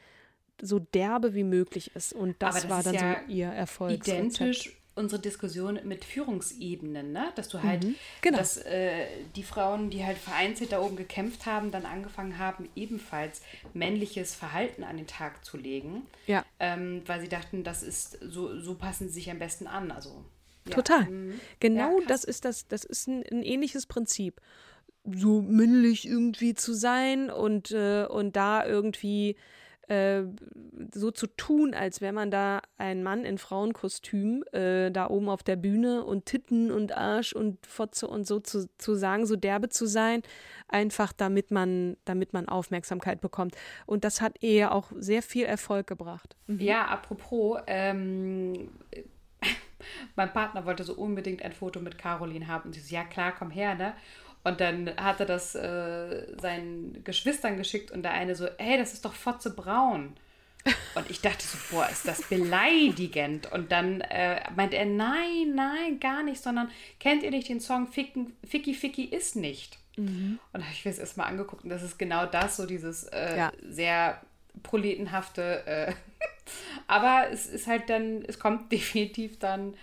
so 0.62 0.80
derbe 0.80 1.34
wie 1.34 1.44
möglich 1.44 1.96
ist. 1.96 2.14
Und 2.14 2.36
das, 2.40 2.56
das 2.56 2.70
war 2.70 2.84
dann 2.84 2.94
ja 2.94 3.22
so 3.26 3.32
ihr 3.32 3.48
Erfolg. 3.48 3.92
Identisch 3.92 4.78
unsere 4.98 5.22
Diskussion 5.22 5.80
mit 5.84 6.04
Führungsebenen, 6.04 7.12
ne? 7.12 7.32
dass 7.36 7.50
du 7.50 7.62
halt, 7.62 7.84
mhm, 7.84 7.96
genau. 8.22 8.38
dass 8.38 8.58
äh, 8.58 9.06
die 9.36 9.44
Frauen, 9.44 9.90
die 9.90 10.04
halt 10.04 10.18
vereinzelt 10.18 10.72
da 10.72 10.82
oben 10.82 10.96
gekämpft 10.96 11.46
haben, 11.46 11.72
dann 11.72 11.86
angefangen 11.86 12.40
haben, 12.40 12.68
ebenfalls 12.76 13.42
männliches 13.74 14.36
Verhalten 14.36 14.84
an 14.84 14.98
den 14.98 15.08
Tag 15.08 15.46
zu 15.46 15.56
legen, 15.56 16.02
ja. 16.26 16.44
ähm, 16.60 17.04
weil 17.06 17.22
sie 17.22 17.30
dachten, 17.30 17.64
das 17.64 17.84
ist 17.84 18.18
so, 18.22 18.60
so 18.60 18.74
passen 18.74 19.08
sie 19.08 19.16
sich 19.16 19.32
am 19.32 19.40
besten 19.40 19.68
an. 19.68 19.92
Also 19.92 20.26
ja. 20.68 20.76
total. 20.76 21.06
Mhm. 21.06 21.40
Genau, 21.60 22.00
ja, 22.00 22.06
das 22.08 22.24
ist 22.24 22.44
das, 22.44 22.68
das 22.68 22.84
ist 22.84 23.08
ein, 23.08 23.24
ein 23.32 23.44
ähnliches 23.44 23.86
Prinzip 23.86 24.42
so 25.10 25.42
männlich 25.42 26.06
irgendwie 26.06 26.54
zu 26.54 26.74
sein 26.74 27.30
und, 27.30 27.72
äh, 27.72 28.06
und 28.06 28.36
da 28.36 28.66
irgendwie 28.66 29.38
äh, 29.88 30.24
so 30.94 31.12
zu 31.12 31.28
tun, 31.28 31.74
als 31.74 32.02
wäre 32.02 32.14
man 32.14 32.30
da 32.30 32.62
ein 32.78 33.04
Mann 33.04 33.24
in 33.24 33.38
Frauenkostüm 33.38 34.44
äh, 34.52 34.92
da 34.92 35.10
oben 35.10 35.30
auf 35.30 35.44
der 35.44 35.56
Bühne 35.56 36.04
und 36.04 36.26
Titten 36.26 36.72
und 36.72 36.96
Arsch 36.96 37.34
und 37.34 37.66
Fotze 37.66 38.08
und 38.08 38.28
so 38.28 38.40
zu, 38.40 38.70
zu 38.78 38.96
sagen, 38.96 39.26
so 39.26 39.36
derbe 39.36 39.70
zu 39.70 39.86
sein, 39.86 40.24
einfach 40.68 41.14
damit 41.14 41.52
man, 41.52 41.98
damit 42.06 42.34
man 42.34 42.48
Aufmerksamkeit 42.48 43.22
bekommt. 43.22 43.56
Und 43.86 44.04
das 44.04 44.22
hat 44.22 44.44
eher 44.44 44.74
auch 44.74 44.92
sehr 44.98 45.22
viel 45.22 45.46
Erfolg 45.46 45.88
gebracht. 45.88 46.36
Mhm. 46.48 46.60
Ja, 46.60 46.86
apropos, 46.86 47.60
ähm, 47.68 48.70
mein 50.16 50.34
Partner 50.34 50.66
wollte 50.66 50.84
so 50.84 50.94
unbedingt 50.96 51.44
ein 51.44 51.54
Foto 51.54 51.80
mit 51.80 51.98
Caroline 51.98 52.48
haben 52.48 52.68
und 52.68 52.74
sie 52.74 52.82
so, 52.82 52.94
ja 52.94 53.04
klar, 53.04 53.34
komm 53.38 53.52
her, 53.52 53.76
ne? 53.76 53.94
Und 54.48 54.62
dann 54.62 54.96
hat 54.96 55.20
er 55.20 55.26
das 55.26 55.56
äh, 55.56 56.26
seinen 56.40 57.04
Geschwistern 57.04 57.58
geschickt 57.58 57.92
und 57.92 58.04
der 58.04 58.14
eine 58.14 58.34
so, 58.34 58.48
hey, 58.58 58.78
das 58.78 58.94
ist 58.94 59.04
doch 59.04 59.14
Fotze 59.14 59.54
Braun. 59.54 60.16
Und 60.96 61.10
ich 61.10 61.20
dachte 61.20 61.46
so, 61.46 61.58
boah, 61.70 61.90
ist 61.90 62.08
das 62.08 62.22
beleidigend. 62.24 63.52
Und 63.52 63.74
dann 63.74 64.00
äh, 64.00 64.40
meint 64.56 64.74
er, 64.74 64.86
nein, 64.86 65.54
nein, 65.54 66.00
gar 66.00 66.24
nicht, 66.24 66.42
sondern 66.42 66.72
kennt 67.02 67.24
ihr 67.24 67.32
nicht 67.32 67.50
den 67.50 67.60
Song 67.60 67.88
Ficken, 67.88 68.38
Ficky 68.48 68.74
Ficky 68.74 69.04
ist 69.04 69.36
nicht? 69.36 69.80
Mhm. 69.98 70.40
Und 70.54 70.62
da 70.62 70.66
habe 70.66 70.74
ich 70.74 70.86
mir 70.86 70.92
das 70.92 71.00
erstmal 71.00 71.28
angeguckt 71.28 71.66
und 71.66 71.70
das 71.70 71.84
ist 71.84 72.00
genau 72.00 72.26
das, 72.26 72.56
so 72.56 72.66
dieses 72.66 73.04
äh, 73.04 73.38
ja. 73.38 73.52
sehr 73.68 74.22
proletenhafte. 74.64 75.68
Äh, 75.68 75.94
aber 76.88 77.28
es 77.34 77.48
ist 77.48 77.68
halt 77.68 77.90
dann, 77.90 78.24
es 78.26 78.40
kommt 78.40 78.72
definitiv 78.72 79.40
dann 79.40 79.74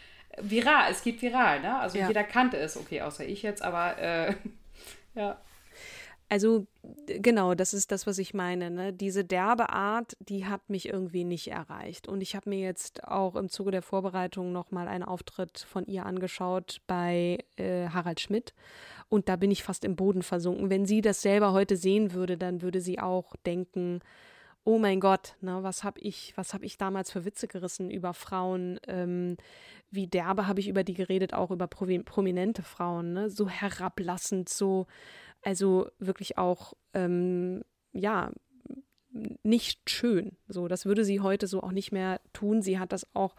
viral, 0.41 0.91
es 0.91 1.03
geht 1.03 1.23
viral, 1.23 1.61
ne? 1.61 1.79
Also 1.79 1.99
ja. 1.99 2.09
jeder 2.09 2.25
kannte 2.25 2.57
es, 2.57 2.77
okay, 2.77 3.03
außer 3.03 3.25
ich 3.27 3.43
jetzt, 3.43 3.63
aber 3.63 3.99
äh, 3.99 4.35
ja. 5.15 5.39
Also 6.29 6.67
genau, 7.07 7.55
das 7.55 7.75
ist 7.75 7.93
das, 7.93 8.07
was 8.07 8.19
ich 8.19 8.35
meine. 8.35 8.71
Ne? 8.71 8.93
Diese 8.93 9.25
derbe 9.25 9.71
Art, 9.71 10.17
die 10.21 10.47
hat 10.47 10.69
mich 10.69 10.89
irgendwie 10.89 11.23
nicht 11.23 11.49
erreicht. 11.49 12.09
Und 12.09 12.23
ich 12.23 12.35
habe 12.35 12.49
mir 12.51 12.59
jetzt 12.59 13.05
auch 13.05 13.37
im 13.37 13.49
Zuge 13.49 13.71
der 13.71 13.83
Vorbereitung 13.83 14.51
nochmal 14.51 14.89
einen 14.89 15.05
Auftritt 15.05 15.59
von 15.59 15.87
ihr 15.87 16.07
angeschaut 16.07 16.81
bei 16.87 17.39
äh, 17.57 17.89
Harald 17.89 18.21
Schmidt. 18.21 18.55
Und 19.09 19.29
da 19.29 19.37
bin 19.37 19.51
ich 19.51 19.63
fast 19.63 19.85
im 19.85 19.97
Boden 19.97 20.23
versunken. 20.23 20.71
Wenn 20.71 20.87
sie 20.87 21.03
das 21.03 21.23
selber 21.23 21.53
heute 21.53 21.77
sehen 21.77 22.15
würde, 22.15 22.37
dann 22.37 22.63
würde 22.63 22.81
sie 22.81 22.99
auch 22.99 23.37
denken, 23.45 24.01
oh 24.65 24.79
mein 24.79 25.01
Gott, 25.01 25.37
ne, 25.41 25.63
was 25.63 25.85
habe 25.85 26.01
ich, 26.01 26.33
was 26.37 26.55
habe 26.55 26.65
ich 26.65 26.79
damals 26.79 27.11
für 27.11 27.25
Witze 27.25 27.47
gerissen 27.47 27.91
über 27.91 28.15
Frauen? 28.15 28.81
Ähm, 28.87 29.37
wie 29.91 30.07
derbe 30.07 30.47
habe 30.47 30.61
ich 30.61 30.69
über 30.69 30.85
die 30.85 30.95
geredet, 30.95 31.35
auch 31.35 31.51
über 31.51 31.67
prominente 31.69 32.63
Frauen, 32.63 33.13
ne? 33.13 33.31
So 33.31 33.49
herablassend, 33.49 34.49
so, 34.49 34.87
also 35.43 35.89
wirklich 35.99 36.39
auch, 36.39 36.75
ähm, 36.95 37.63
ja, 37.93 38.33
nicht 39.43 39.89
schön. 39.89 40.37
So, 40.49 40.67
das 40.67 40.87
würde 40.87 41.05
sie 41.05 41.21
heute 41.21 41.47
so 41.47 41.63
auch 41.63 41.71
nicht 41.71 41.93
mehr 41.93 42.21
tun. 42.33 42.63
Sie 42.63 42.79
hat 42.79 42.93
das 42.93 43.07
auch 43.15 43.37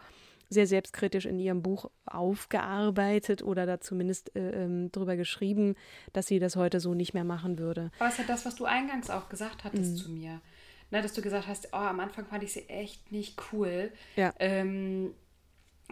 sehr 0.48 0.66
selbstkritisch 0.66 1.26
in 1.26 1.40
ihrem 1.40 1.62
Buch 1.62 1.90
aufgearbeitet 2.06 3.42
oder 3.42 3.66
da 3.66 3.80
zumindest 3.80 4.34
äh, 4.36 4.64
ähm, 4.64 4.92
drüber 4.92 5.16
geschrieben, 5.16 5.74
dass 6.12 6.28
sie 6.28 6.38
das 6.38 6.56
heute 6.56 6.78
so 6.80 6.94
nicht 6.94 7.14
mehr 7.14 7.24
machen 7.24 7.58
würde. 7.58 7.90
Aber 7.98 8.08
es 8.08 8.14
ist 8.14 8.20
ja 8.20 8.24
das, 8.26 8.46
was 8.46 8.54
du 8.54 8.64
eingangs 8.64 9.10
auch 9.10 9.28
gesagt 9.28 9.64
hattest 9.64 9.92
mhm. 9.92 9.96
zu 9.96 10.10
mir 10.12 10.40
ne, 10.90 11.02
dass 11.02 11.12
du 11.12 11.22
gesagt 11.22 11.46
hast, 11.46 11.68
oh, 11.72 11.76
am 11.76 12.00
Anfang 12.00 12.26
fand 12.26 12.42
ich 12.42 12.52
sie 12.52 12.68
echt 12.68 13.12
nicht 13.12 13.40
cool. 13.52 13.92
Ja. 14.16 14.32
Ähm, 14.38 15.14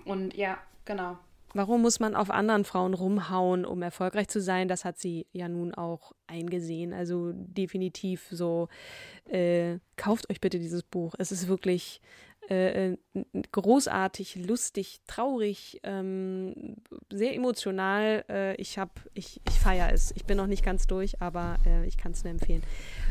und 0.05 0.35
ja, 0.35 0.59
genau. 0.85 1.19
Warum 1.57 1.83
muss 1.83 2.01
man 2.01 2.17
auf 2.17 2.31
anderen 2.31 2.65
Frauen 2.65 2.95
rumhauen, 2.95 3.65
um 3.65 3.81
erfolgreich 3.81 4.27
zu 4.27 4.41
sein? 4.41 4.67
Das 4.67 4.85
hat 4.85 4.99
sie 4.99 5.29
ja 5.33 5.49
nun 5.49 5.73
auch 5.73 6.13
eingesehen. 6.27 6.93
Also 6.93 7.31
definitiv 7.33 8.27
so, 8.29 8.69
äh, 9.27 9.79
kauft 9.97 10.29
euch 10.31 10.41
bitte 10.41 10.59
dieses 10.59 10.83
Buch. 10.83 11.15
Es 11.17 11.31
ist 11.31 11.47
wirklich 11.47 12.01
äh, 12.51 12.93
äh, 12.93 12.97
großartig, 13.53 14.37
lustig, 14.37 15.01
traurig, 15.07 15.81
ähm, 15.83 16.77
sehr 17.11 17.35
emotional. 17.35 18.25
Äh, 18.29 18.55
ich 18.57 18.79
habe, 18.79 18.93
ich, 19.15 19.41
ich 19.49 19.59
feiere 19.59 19.93
es. 19.93 20.13
Ich 20.15 20.25
bin 20.25 20.37
noch 20.37 20.47
nicht 20.47 20.65
ganz 20.65 20.87
durch, 20.87 21.21
aber 21.23 21.57
äh, 21.67 21.87
ich 21.87 21.97
kann 21.97 22.13
es 22.13 22.23
nur 22.25 22.33
empfehlen. 22.33 22.63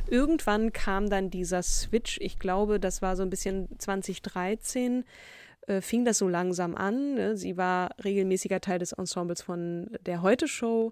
Irgendwann 0.08 0.72
kam 0.72 1.10
dann 1.10 1.30
dieser 1.30 1.64
Switch. 1.64 2.20
Ich 2.22 2.38
glaube, 2.38 2.80
das 2.80 3.02
war 3.02 3.16
so 3.16 3.24
ein 3.24 3.30
bisschen 3.30 3.68
2013 3.80 5.04
äh, 5.68 5.82
fing 5.82 6.06
das 6.06 6.18
so 6.18 6.28
langsam 6.28 6.76
an. 6.76 7.16
Ne? 7.16 7.38
Sie 7.38 7.58
war 7.58 7.92
regelmäßiger 8.04 8.62
Teil 8.62 8.80
des 8.80 8.92
Ensembles 8.92 9.42
von 9.42 9.90
der 10.06 10.22
Heute-Show, 10.22 10.92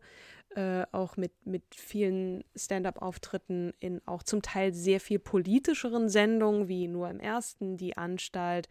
äh, 0.55 0.85
auch 0.91 1.17
mit, 1.17 1.31
mit 1.45 1.63
vielen 1.75 2.43
Stand-up-Auftritten 2.55 3.73
in 3.79 4.01
auch 4.05 4.23
zum 4.23 4.41
Teil 4.41 4.73
sehr 4.73 4.99
viel 4.99 5.19
politischeren 5.19 6.09
Sendungen, 6.09 6.67
wie 6.67 6.87
nur 6.87 7.09
im 7.09 7.19
ersten, 7.19 7.77
die 7.77 7.97
Anstalt, 7.97 8.67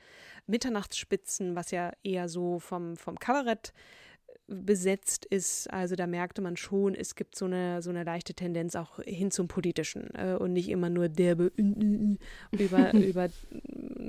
Mitternachtsspitzen, 0.47 1.57
was 1.57 1.71
ja 1.71 1.93
eher 2.03 2.29
so 2.29 2.59
vom, 2.59 2.97
vom 2.97 3.19
Kabarett 3.19 3.73
besetzt 4.47 5.25
ist. 5.25 5.71
Also 5.73 5.95
da 5.97 6.07
merkte 6.07 6.43
man 6.43 6.57
schon, 6.57 6.95
es 6.95 7.14
gibt 7.14 7.37
so 7.37 7.45
eine, 7.45 7.83
so 7.83 7.90
eine 7.90 8.05
leichte 8.05 8.35
Tendenz 8.35 8.75
auch 8.75 8.99
hin 9.05 9.31
zum 9.31 9.49
Politischen 9.49 10.12
äh, 10.14 10.37
und 10.38 10.53
nicht 10.53 10.69
immer 10.69 10.90
nur 10.90 11.09
derbe 11.09 11.53
über, 11.57 12.93
über, 12.93 13.29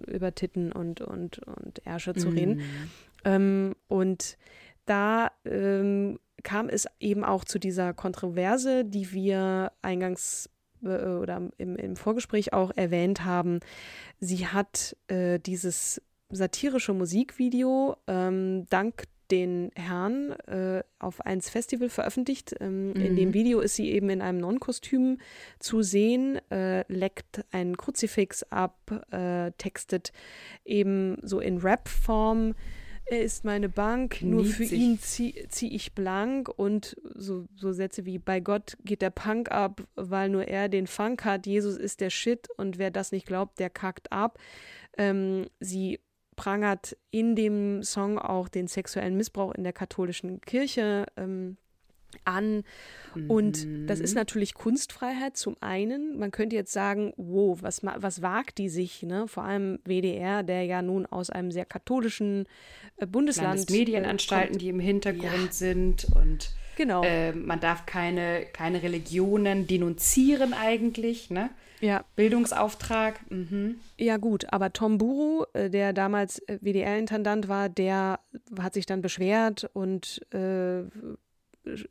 über 0.07 0.35
Titten 0.35 0.71
und, 0.71 1.01
und, 1.01 1.39
und 1.39 1.85
Ärsche 1.85 2.13
zu 2.15 2.29
reden. 2.29 2.55
Mm. 2.55 2.63
Ähm, 3.23 3.75
und 3.87 4.37
da 4.85 5.31
ähm, 5.45 6.19
kam 6.43 6.69
es 6.69 6.87
eben 6.99 7.23
auch 7.23 7.43
zu 7.43 7.59
dieser 7.59 7.93
Kontroverse, 7.93 8.85
die 8.85 9.11
wir 9.11 9.71
eingangs 9.81 10.49
äh, 10.83 10.87
oder 10.87 11.49
im, 11.57 11.75
im 11.75 11.95
Vorgespräch 11.95 12.53
auch 12.53 12.71
erwähnt 12.75 13.23
haben. 13.25 13.59
Sie 14.19 14.47
hat 14.47 14.95
äh, 15.07 15.39
dieses 15.39 16.01
satirische 16.29 16.93
Musikvideo 16.93 17.97
ähm, 18.07 18.65
dank 18.69 19.03
den 19.31 19.71
Herrn 19.75 20.31
äh, 20.47 20.83
auf 20.99 21.21
eins 21.21 21.49
Festival 21.49 21.89
veröffentlicht. 21.89 22.53
Ähm, 22.59 22.89
mhm. 22.89 22.95
In 22.95 23.15
dem 23.15 23.29
mhm. 23.29 23.33
Video 23.33 23.59
ist 23.61 23.75
sie 23.75 23.89
eben 23.89 24.09
in 24.09 24.21
einem 24.21 24.39
Non-Kostüm 24.39 25.17
zu 25.59 25.81
sehen, 25.81 26.39
äh, 26.51 26.83
leckt 26.91 27.45
ein 27.51 27.77
Kruzifix 27.77 28.43
ab, 28.43 28.75
äh, 29.11 29.51
textet 29.57 30.11
eben 30.65 31.17
so 31.21 31.39
in 31.39 31.59
Rap-Form. 31.59 32.55
Er 33.11 33.23
ist 33.23 33.43
meine 33.43 33.67
Bank, 33.67 34.21
nur 34.21 34.45
für 34.45 34.63
ihn 34.63 34.97
ziehe 34.97 35.49
zieh 35.49 35.75
ich 35.75 35.91
blank 35.91 36.47
und 36.47 36.95
so, 37.13 37.43
so 37.57 37.73
Sätze 37.73 38.05
wie 38.05 38.19
bei 38.19 38.39
Gott 38.39 38.77
geht 38.85 39.01
der 39.01 39.09
Punk 39.09 39.51
ab, 39.51 39.83
weil 39.95 40.29
nur 40.29 40.47
er 40.47 40.69
den 40.69 40.87
Funk 40.87 41.25
hat, 41.25 41.45
Jesus 41.45 41.75
ist 41.75 41.99
der 41.99 42.09
Shit 42.09 42.47
und 42.55 42.77
wer 42.77 42.89
das 42.89 43.11
nicht 43.11 43.27
glaubt, 43.27 43.59
der 43.59 43.69
kackt 43.69 44.13
ab. 44.13 44.39
Ähm, 44.97 45.47
sie 45.59 45.99
prangert 46.37 46.95
in 47.09 47.35
dem 47.35 47.83
Song 47.83 48.17
auch 48.17 48.47
den 48.47 48.67
sexuellen 48.67 49.17
Missbrauch 49.17 49.53
in 49.55 49.65
der 49.65 49.73
katholischen 49.73 50.39
Kirche 50.39 51.05
ähm, 51.17 51.57
an. 52.25 52.63
Und 53.27 53.65
mhm. 53.65 53.87
das 53.87 53.99
ist 53.99 54.15
natürlich 54.15 54.53
Kunstfreiheit 54.53 55.35
zum 55.35 55.57
einen. 55.59 56.17
Man 56.17 56.31
könnte 56.31 56.55
jetzt 56.55 56.71
sagen, 56.71 57.13
wow, 57.17 57.57
was, 57.61 57.81
was 57.83 58.21
wagt 58.21 58.57
die 58.57 58.69
sich, 58.69 59.03
ne? 59.03 59.27
Vor 59.27 59.43
allem 59.43 59.79
WDR, 59.83 60.43
der 60.43 60.63
ja 60.63 60.81
nun 60.81 61.05
aus 61.05 61.29
einem 61.29 61.51
sehr 61.51 61.65
katholischen 61.65 62.45
äh, 62.97 63.05
Bundesland. 63.05 63.69
Medienanstalten, 63.69 64.57
die 64.57 64.69
im 64.69 64.79
Hintergrund 64.79 65.47
ja. 65.47 65.51
sind 65.51 66.07
und 66.15 66.51
genau. 66.77 67.03
Äh, 67.03 67.33
man 67.33 67.59
darf 67.59 67.85
keine, 67.85 68.45
keine 68.53 68.81
Religionen 68.81 69.67
denunzieren 69.67 70.53
eigentlich, 70.53 71.29
ne? 71.29 71.49
Ja. 71.81 72.05
Bildungsauftrag. 72.15 73.19
Mhm. 73.29 73.79
Ja, 73.97 74.17
gut, 74.17 74.45
aber 74.53 74.71
Tom 74.71 74.97
Buru, 74.99 75.45
äh, 75.53 75.69
der 75.69 75.93
damals 75.93 76.39
äh, 76.47 76.59
WDR-Intendant 76.61 77.47
war, 77.47 77.69
der 77.69 78.19
hat 78.59 78.73
sich 78.73 78.85
dann 78.85 79.01
beschwert 79.01 79.69
und 79.73 80.21
äh, 80.33 80.83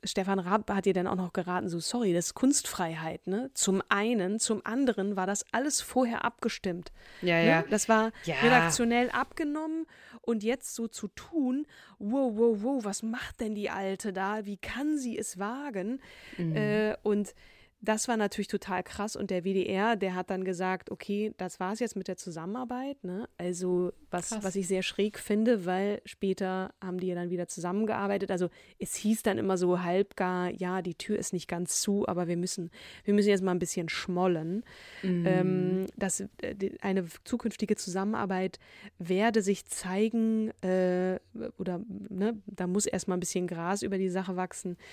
Stefan 0.02 0.40
Raab 0.40 0.68
hat 0.70 0.84
dir 0.84 0.94
dann 0.94 1.06
auch 1.06 1.16
noch 1.16 1.32
geraten, 1.32 1.68
so 1.68 1.78
sorry, 1.78 2.12
das 2.12 2.26
ist 2.26 2.34
Kunstfreiheit, 2.34 3.26
ne? 3.28 3.50
Zum 3.54 3.82
einen, 3.88 4.40
zum 4.40 4.64
anderen 4.64 5.14
war 5.14 5.26
das 5.26 5.44
alles 5.52 5.80
vorher 5.80 6.24
abgestimmt. 6.24 6.90
Ja, 7.22 7.36
ne? 7.36 7.46
ja. 7.46 7.64
Das 7.70 7.88
war 7.88 8.10
ja. 8.24 8.34
redaktionell 8.42 9.10
abgenommen 9.10 9.86
und 10.22 10.42
jetzt 10.42 10.74
so 10.74 10.88
zu 10.88 11.08
tun, 11.08 11.66
wow, 11.98 12.32
wow, 12.34 12.56
wow, 12.62 12.84
was 12.84 13.02
macht 13.02 13.40
denn 13.40 13.54
die 13.54 13.70
Alte 13.70 14.12
da? 14.12 14.44
Wie 14.44 14.56
kann 14.56 14.98
sie 14.98 15.16
es 15.16 15.38
wagen? 15.38 16.00
Mhm. 16.36 16.56
Äh, 16.56 16.96
und 17.02 17.34
das 17.82 18.08
war 18.08 18.16
natürlich 18.18 18.48
total 18.48 18.82
krass 18.82 19.16
und 19.16 19.30
der 19.30 19.44
WDR, 19.44 19.96
der 19.96 20.14
hat 20.14 20.28
dann 20.28 20.44
gesagt, 20.44 20.90
okay, 20.90 21.32
das 21.38 21.60
war 21.60 21.72
es 21.72 21.80
jetzt 21.80 21.96
mit 21.96 22.08
der 22.08 22.16
Zusammenarbeit. 22.18 23.02
Ne? 23.02 23.26
Also 23.38 23.92
was, 24.10 24.32
was 24.42 24.54
ich 24.54 24.68
sehr 24.68 24.82
schräg 24.82 25.18
finde, 25.18 25.64
weil 25.64 26.02
später 26.04 26.74
haben 26.82 27.00
die 27.00 27.06
ja 27.06 27.14
dann 27.14 27.30
wieder 27.30 27.48
zusammengearbeitet. 27.48 28.30
Also 28.30 28.50
es 28.78 28.94
hieß 28.96 29.22
dann 29.22 29.38
immer 29.38 29.56
so 29.56 29.82
halbgar, 29.82 30.50
ja, 30.50 30.82
die 30.82 30.94
Tür 30.94 31.18
ist 31.18 31.32
nicht 31.32 31.48
ganz 31.48 31.80
zu, 31.80 32.06
aber 32.06 32.28
wir 32.28 32.36
müssen, 32.36 32.70
wir 33.04 33.14
müssen 33.14 33.30
jetzt 33.30 33.42
mal 33.42 33.52
ein 33.52 33.58
bisschen 33.58 33.88
schmollen. 33.88 34.62
Mhm. 35.02 35.26
Ähm, 35.26 35.86
dass 35.96 36.20
äh, 36.20 36.54
eine 36.82 37.06
zukünftige 37.24 37.76
Zusammenarbeit 37.76 38.58
werde 38.98 39.40
sich 39.40 39.64
zeigen, 39.66 40.50
äh, 40.62 41.18
oder 41.56 41.80
ne, 41.88 42.36
da 42.46 42.66
muss 42.66 42.84
erstmal 42.84 43.16
ein 43.16 43.20
bisschen 43.20 43.46
Gras 43.46 43.82
über 43.82 43.96
die 43.96 44.10
Sache 44.10 44.36
wachsen. 44.36 44.76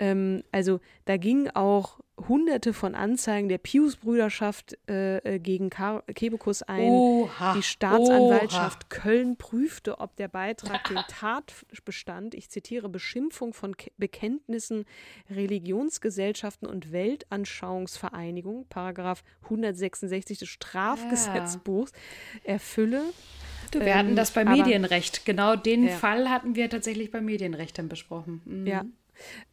Ähm, 0.00 0.42
also 0.50 0.80
da 1.04 1.16
ging 1.16 1.48
auch 1.50 2.00
hunderte 2.28 2.72
von 2.72 2.94
Anzeigen 2.94 3.48
der 3.48 3.58
Pius-Brüderschaft 3.58 4.78
äh, 4.88 5.18
äh 5.18 5.38
gegen 5.38 5.70
Kar 5.70 6.02
Kebekus 6.02 6.62
ein. 6.62 6.90
Oha, 6.90 7.54
Die 7.54 7.62
Staatsanwaltschaft 7.62 8.84
oha. 8.84 9.00
Köln 9.00 9.36
prüfte, 9.36 10.00
ob 10.00 10.16
der 10.16 10.28
Beitrag 10.28 10.84
den 10.88 10.98
Tatbestand, 11.08 12.34
ich 12.34 12.50
zitiere, 12.50 12.88
Beschimpfung 12.88 13.52
von 13.54 13.76
Ke 13.76 13.90
Bekenntnissen, 13.96 14.84
Religionsgesellschaften 15.30 16.68
und 16.68 16.92
Weltanschauungsvereinigung, 16.92 18.66
Paragraph 18.68 19.22
166 19.44 20.38
des 20.38 20.48
Strafgesetzbuchs, 20.48 21.92
ja. 22.44 22.52
erfülle. 22.54 23.02
Wir 23.72 23.86
ähm, 23.86 23.94
hatten 23.94 24.16
das 24.16 24.32
bei 24.32 24.44
Medienrecht. 24.44 25.24
Genau 25.24 25.56
den 25.56 25.86
ja. 25.86 25.96
Fall 25.96 26.28
hatten 26.28 26.54
wir 26.54 26.68
tatsächlich 26.68 27.10
bei 27.10 27.20
Medienrecht 27.20 27.78
dann 27.78 27.88
besprochen. 27.88 28.42
Mhm. 28.44 28.66
Ja, 28.66 28.84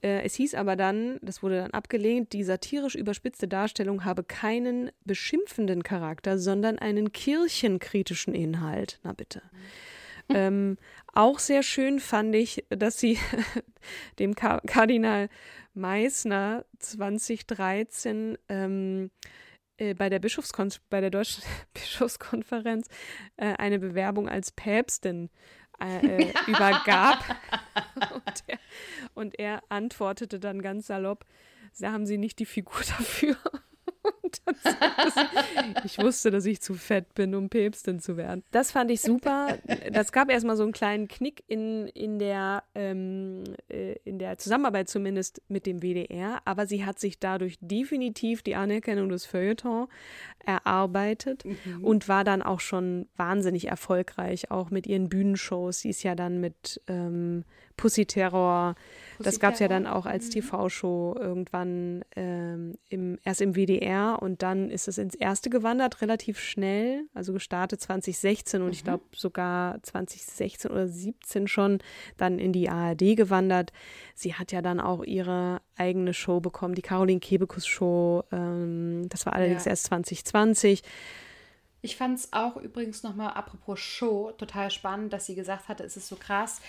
äh, 0.01 0.21
es 0.23 0.35
hieß 0.35 0.55
aber 0.55 0.75
dann, 0.75 1.19
das 1.21 1.43
wurde 1.43 1.57
dann 1.57 1.71
abgelehnt, 1.71 2.33
die 2.33 2.43
satirisch 2.43 2.95
überspitzte 2.95 3.47
Darstellung 3.47 4.05
habe 4.05 4.23
keinen 4.23 4.91
beschimpfenden 5.05 5.83
Charakter, 5.83 6.37
sondern 6.37 6.79
einen 6.79 7.11
kirchenkritischen 7.11 8.33
Inhalt. 8.33 8.99
Na 9.03 9.13
bitte. 9.13 9.41
Mhm. 10.29 10.35
Ähm, 10.35 10.77
auch 11.13 11.39
sehr 11.39 11.63
schön 11.63 11.99
fand 11.99 12.35
ich, 12.35 12.65
dass 12.69 12.99
sie 12.99 13.17
dem 14.19 14.35
Ka 14.35 14.61
Kardinal 14.65 15.29
Meissner 15.73 16.65
2013 16.79 18.37
ähm, 18.47 19.11
äh, 19.77 19.93
bei 19.93 20.09
der 20.09 20.19
Bischofskon 20.19 20.71
bei 20.89 21.01
der 21.01 21.09
Deutschen 21.09 21.43
Bischofskonferenz 21.73 22.87
äh, 23.37 23.53
eine 23.57 23.79
Bewerbung 23.79 24.29
als 24.29 24.51
Päpstin 24.51 25.29
äh, 25.81 26.23
äh 26.23 26.33
übergab. 26.47 27.23
und, 28.13 28.43
er, 28.47 28.59
und 29.13 29.39
er 29.39 29.63
antwortete 29.69 30.39
dann 30.39 30.61
ganz 30.61 30.87
salopp, 30.87 31.25
da 31.79 31.91
haben 31.91 32.05
Sie 32.05 32.17
nicht 32.17 32.39
die 32.39 32.45
Figur 32.45 32.81
dafür. 32.97 33.37
ich 35.83 35.97
wusste, 35.97 36.31
dass 36.31 36.45
ich 36.45 36.61
zu 36.61 36.73
fett 36.73 37.13
bin, 37.15 37.35
um 37.35 37.49
Päpstin 37.49 37.99
zu 37.99 38.17
werden. 38.17 38.43
Das 38.51 38.71
fand 38.71 38.91
ich 38.91 39.01
super. 39.01 39.57
Das 39.91 40.11
gab 40.11 40.29
erstmal 40.29 40.57
so 40.57 40.63
einen 40.63 40.71
kleinen 40.71 41.07
Knick 41.07 41.43
in, 41.47 41.87
in, 41.87 42.19
der, 42.19 42.63
ähm, 42.75 43.43
äh, 43.69 43.95
in 44.03 44.19
der 44.19 44.37
Zusammenarbeit 44.37 44.89
zumindest 44.89 45.41
mit 45.47 45.65
dem 45.65 45.81
WDR, 45.81 46.41
aber 46.45 46.65
sie 46.67 46.85
hat 46.85 46.99
sich 46.99 47.19
dadurch 47.19 47.57
definitiv 47.61 48.41
die 48.41 48.55
Anerkennung 48.55 49.09
des 49.09 49.25
Feuilleton 49.25 49.87
erarbeitet 50.45 51.45
mhm. 51.45 51.83
und 51.83 52.07
war 52.07 52.23
dann 52.23 52.41
auch 52.41 52.59
schon 52.59 53.07
wahnsinnig 53.15 53.67
erfolgreich, 53.67 54.51
auch 54.51 54.69
mit 54.69 54.87
ihren 54.87 55.09
Bühnenshows. 55.09 55.79
Sie 55.79 55.89
ist 55.89 56.03
ja 56.03 56.15
dann 56.15 56.39
mit 56.39 56.81
ähm, 56.87 57.43
Pussy 57.79 58.05
Terror. 58.05 58.75
das 59.19 59.39
gab 59.39 59.53
es 59.53 59.59
ja 59.59 59.69
dann 59.69 59.87
auch 59.87 60.05
als 60.05 60.27
mhm. 60.27 60.31
TV-Show 60.31 61.15
irgendwann 61.17 62.03
ähm, 62.15 62.75
im, 62.89 63.17
erst 63.23 63.41
im 63.41 63.55
WDR 63.55 64.18
und 64.19 64.41
dann 64.43 64.69
ist 64.69 64.87
es 64.87 64.97
ins 64.97 65.15
erste 65.15 65.49
gewandert, 65.49 66.01
relativ 66.01 66.39
schnell, 66.39 67.07
also 67.13 67.33
gestartet 67.33 67.81
2016 67.81 68.61
und 68.61 68.67
mhm. 68.67 68.73
ich 68.73 68.83
glaube 68.83 69.03
sogar 69.15 69.81
2016 69.81 70.69
oder 70.69 70.87
17 70.87 71.47
schon 71.47 71.79
dann 72.17 72.39
in 72.39 72.53
die 72.53 72.69
ARD 72.69 73.15
gewandert. 73.15 73.71
Sie 74.15 74.35
hat 74.35 74.51
ja 74.51 74.61
dann 74.61 74.79
auch 74.79 75.03
ihre 75.03 75.61
eigene 75.77 76.13
Show 76.13 76.39
bekommen, 76.39 76.75
die 76.75 76.81
Caroline 76.81 77.19
Kebekus 77.19 77.65
Show. 77.65 78.23
Ähm, 78.31 79.07
das 79.09 79.25
war 79.25 79.33
allerdings 79.33 79.65
ja. 79.65 79.71
erst 79.71 79.85
2020. 79.85 80.83
Ich 81.81 81.95
fand 81.95 82.19
es 82.19 82.33
auch 82.33 82.57
übrigens 82.57 83.03
nochmal, 83.03 83.33
apropos 83.33 83.79
Show, 83.79 84.31
total 84.37 84.69
spannend, 84.69 85.13
dass 85.13 85.25
sie 85.25 85.35
gesagt 85.35 85.69
hatte, 85.69 85.83
es 85.83 85.95
ist 85.95 86.07
so 86.07 86.17
krass, 86.17 86.61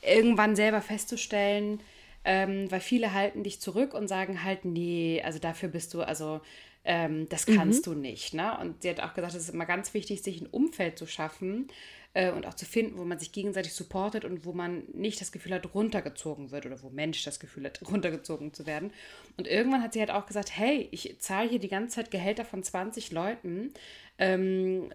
irgendwann 0.00 0.56
selber 0.56 0.80
festzustellen, 0.80 1.80
ähm, 2.24 2.70
weil 2.70 2.80
viele 2.80 3.12
halten 3.12 3.42
dich 3.42 3.60
zurück 3.60 3.92
und 3.92 4.08
sagen 4.08 4.42
halt, 4.42 4.64
nee, 4.64 5.20
also 5.22 5.38
dafür 5.38 5.68
bist 5.68 5.92
du, 5.92 6.00
also 6.00 6.40
ähm, 6.84 7.28
das 7.28 7.46
kannst 7.46 7.86
mhm. 7.86 7.92
du 7.92 7.98
nicht. 7.98 8.34
Ne? 8.34 8.58
Und 8.58 8.82
sie 8.82 8.90
hat 8.90 9.00
auch 9.00 9.14
gesagt, 9.14 9.34
es 9.34 9.44
ist 9.44 9.54
immer 9.54 9.66
ganz 9.66 9.94
wichtig, 9.94 10.22
sich 10.22 10.40
ein 10.40 10.46
Umfeld 10.46 10.98
zu 10.98 11.06
schaffen, 11.06 11.68
äh, 12.14 12.30
und 12.30 12.46
auch 12.46 12.54
zu 12.54 12.64
finden, 12.64 12.96
wo 12.96 13.04
man 13.04 13.18
sich 13.18 13.32
gegenseitig 13.32 13.74
supportet 13.74 14.24
und 14.24 14.44
wo 14.46 14.52
man 14.52 14.84
nicht 14.92 15.20
das 15.20 15.32
Gefühl 15.32 15.52
hat, 15.52 15.74
runtergezogen 15.74 16.52
wird 16.52 16.64
oder 16.64 16.80
wo 16.82 16.88
Mensch 16.88 17.22
das 17.24 17.40
Gefühl 17.40 17.64
hat, 17.64 17.80
runtergezogen 17.90 18.54
zu 18.54 18.66
werden. 18.66 18.92
Und 19.36 19.46
irgendwann 19.46 19.82
hat 19.82 19.92
sie 19.92 20.00
halt 20.00 20.12
auch 20.12 20.26
gesagt, 20.26 20.56
hey, 20.56 20.88
ich 20.92 21.16
zahle 21.18 21.50
hier 21.50 21.58
die 21.58 21.68
ganze 21.68 21.96
Zeit 21.96 22.10
Gehälter 22.10 22.44
von 22.44 22.62
20 22.62 23.10
Leuten. 23.10 23.74
Ähm, 24.18 24.92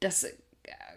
das 0.00 0.26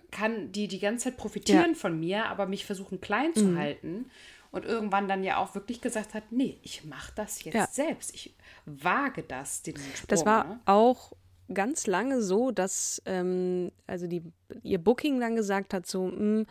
kann 0.09 0.51
die 0.51 0.67
die 0.67 0.79
ganze 0.79 1.05
Zeit 1.05 1.17
profitieren 1.17 1.73
ja. 1.73 1.77
von 1.77 1.99
mir, 1.99 2.25
aber 2.25 2.45
mich 2.45 2.65
versuchen 2.65 3.01
klein 3.01 3.33
zu 3.33 3.45
mhm. 3.45 3.57
halten 3.57 4.05
und 4.51 4.65
irgendwann 4.65 5.07
dann 5.07 5.23
ja 5.23 5.37
auch 5.37 5.55
wirklich 5.55 5.81
gesagt 5.81 6.13
hat, 6.13 6.31
nee, 6.31 6.59
ich 6.61 6.83
mache 6.85 7.11
das 7.15 7.43
jetzt 7.43 7.55
ja. 7.55 7.67
selbst. 7.67 8.13
Ich 8.13 8.35
wage 8.65 9.23
das, 9.23 9.61
den 9.61 9.77
Sprung. 9.77 10.07
Das 10.07 10.25
war 10.25 10.43
ne? 10.45 10.59
auch 10.65 11.13
ganz 11.53 11.87
lange 11.87 12.21
so, 12.21 12.51
dass 12.51 13.01
ähm, 13.05 13.71
also 13.87 14.07
die, 14.07 14.23
ihr 14.63 14.77
Booking 14.77 15.19
dann 15.19 15.35
gesagt 15.35 15.73
hat, 15.73 15.85
so, 15.85 16.07
mh, 16.07 16.17
hm, 16.17 16.45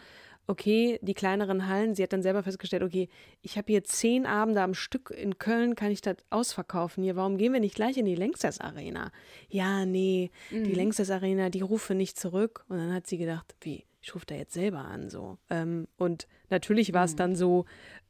okay, 0.46 0.98
die 1.02 1.14
kleineren 1.14 1.68
Hallen, 1.68 1.94
sie 1.94 2.02
hat 2.02 2.12
dann 2.12 2.22
selber 2.22 2.42
festgestellt, 2.42 2.82
okay, 2.82 3.08
ich 3.40 3.56
habe 3.56 3.66
hier 3.68 3.84
zehn 3.84 4.26
Abende 4.26 4.62
am 4.62 4.74
Stück 4.74 5.10
in 5.10 5.38
Köln, 5.38 5.76
kann 5.76 5.92
ich 5.92 6.00
das 6.00 6.16
ausverkaufen 6.28 7.04
hier, 7.04 7.14
warum 7.14 7.38
gehen 7.38 7.52
wir 7.52 7.60
nicht 7.60 7.76
gleich 7.76 7.96
in 7.96 8.04
die 8.04 8.16
Längstes 8.16 8.60
Arena? 8.60 9.12
Ja, 9.48 9.86
nee, 9.86 10.30
mhm. 10.50 10.64
die 10.64 10.74
Längstes 10.74 11.10
Arena, 11.10 11.50
die 11.50 11.60
rufe 11.60 11.94
nicht 11.94 12.18
zurück. 12.18 12.64
Und 12.68 12.78
dann 12.78 12.92
hat 12.92 13.06
sie 13.06 13.16
gedacht, 13.18 13.54
wie, 13.60 13.84
ich 14.00 14.14
rufe 14.14 14.26
da 14.26 14.34
jetzt 14.34 14.54
selber 14.54 14.80
an, 14.80 15.10
so. 15.10 15.38
Ähm, 15.50 15.86
und 15.96 16.26
natürlich 16.48 16.92
war 16.92 17.04
es 17.04 17.12
mhm. 17.12 17.18
dann 17.18 17.36
so, 17.36 17.64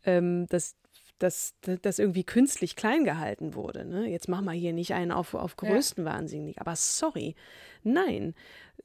ähm, 0.05 0.47
dass 0.47 0.77
dass 1.21 1.55
das 1.83 1.99
irgendwie 1.99 2.25
künstlich 2.25 2.77
klein 2.77 3.05
gehalten 3.05 3.55
wurde. 3.55 3.85
Ne? 3.85 4.09
Jetzt 4.09 4.29
machen 4.29 4.47
wir 4.47 4.53
hier 4.53 4.73
nicht 4.73 4.95
einen 4.95 5.13
auf, 5.13 5.35
auf 5.35 5.57
größten 5.57 6.05
ja. 6.05 6.13
Wahnsinnig. 6.13 6.61
Aber 6.61 6.75
sorry, 6.77 7.35
nein. 7.83 8.35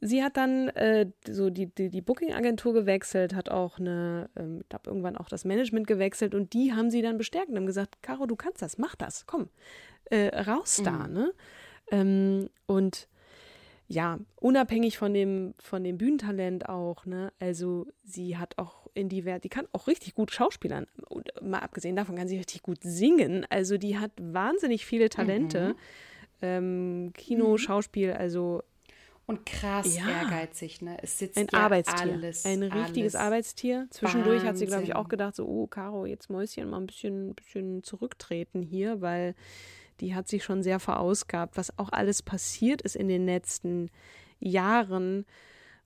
Sie 0.02 0.22
hat 0.22 0.36
dann 0.36 0.68
äh, 0.70 1.10
so 1.26 1.50
die, 1.50 1.68
die, 1.68 1.90
die 1.90 2.02
Booking-Agentur 2.02 2.74
gewechselt, 2.74 3.34
hat 3.34 3.50
auch 3.50 3.80
eine, 3.80 4.30
ähm, 4.36 4.60
ich 4.62 4.70
glaube, 4.70 4.90
irgendwann 4.90 5.16
auch 5.16 5.30
das 5.30 5.46
Management 5.46 5.88
gewechselt 5.88 6.36
und 6.36 6.52
die 6.52 6.74
haben 6.74 6.92
sie 6.92 7.02
dann 7.02 7.18
bestärkt 7.18 7.50
und 7.50 7.56
haben 7.56 7.66
gesagt, 7.66 8.02
Caro, 8.02 8.26
du 8.26 8.36
kannst 8.36 8.62
das, 8.62 8.78
mach 8.78 8.96
das, 8.96 9.26
komm, 9.26 9.50
äh, 10.06 10.28
raus 10.38 10.80
mhm. 10.80 10.84
da. 10.84 11.08
Ne? 11.08 11.34
Ähm, 11.92 12.50
und 12.66 13.08
ja, 13.88 14.20
unabhängig 14.36 14.98
von 14.98 15.14
dem, 15.14 15.54
von 15.60 15.84
dem 15.84 15.98
Bühnentalent 15.98 16.68
auch, 16.70 17.06
ne? 17.06 17.32
Also 17.40 17.88
sie 18.04 18.38
hat 18.38 18.58
auch 18.58 18.88
in 18.94 19.10
die 19.10 19.26
Wert, 19.26 19.44
die 19.44 19.50
kann 19.50 19.68
auch 19.74 19.88
richtig 19.88 20.16
gut 20.16 20.32
Schauspielern. 20.32 20.88
Und 21.08 21.30
mal 21.42 21.60
abgesehen 21.60 21.96
davon 21.96 22.16
kann 22.16 22.28
sie 22.28 22.38
richtig 22.38 22.64
gut 22.64 22.80
singen. 22.82 23.46
Also 23.50 23.78
die 23.78 23.98
hat 24.00 24.12
wahnsinnig 24.20 24.86
viele 24.86 25.10
Talente. 25.10 25.70
Mhm. 25.70 25.76
Ähm, 26.42 27.14
Kino, 27.14 27.52
mhm. 27.52 27.58
Schauspiel, 27.58 28.14
also 28.14 28.64
und 29.28 29.44
krass 29.46 29.98
ja. 29.98 30.08
ehrgeizig, 30.08 30.84
ne? 30.84 30.98
Es 31.02 31.18
sitzt 31.18 31.38
ein 31.38 31.48
ja 31.52 31.60
Arbeitstier, 31.60 32.12
alles, 32.12 32.46
ein 32.46 32.62
richtiges 32.62 33.16
alles. 33.16 33.26
Arbeitstier. 33.26 33.88
Zwischendurch 33.90 34.44
Wahnsinn. 34.44 34.50
hat 34.50 34.58
sie, 34.58 34.66
glaube 34.68 34.84
ich, 34.84 34.96
auch 34.96 35.10
gedacht, 35.10 35.36
so, 35.36 35.48
oh, 35.48 35.66
Caro, 35.66 36.06
jetzt 36.06 36.30
Mäuschen 36.30 36.70
mal 36.70 36.78
ein 36.78 36.86
bisschen, 36.86 37.34
bisschen 37.34 37.82
zurücktreten 37.82 38.62
hier, 38.62 39.02
weil 39.02 39.34
die 40.02 40.16
hat 40.16 40.28
sich 40.28 40.44
schon 40.44 40.64
sehr 40.64 40.80
verausgabt, 40.80 41.58
was 41.58 41.78
auch 41.78 41.92
alles 41.92 42.22
passiert 42.22 42.82
ist 42.82 42.96
in 42.96 43.08
den 43.08 43.26
letzten 43.26 43.90
Jahren. 44.40 45.26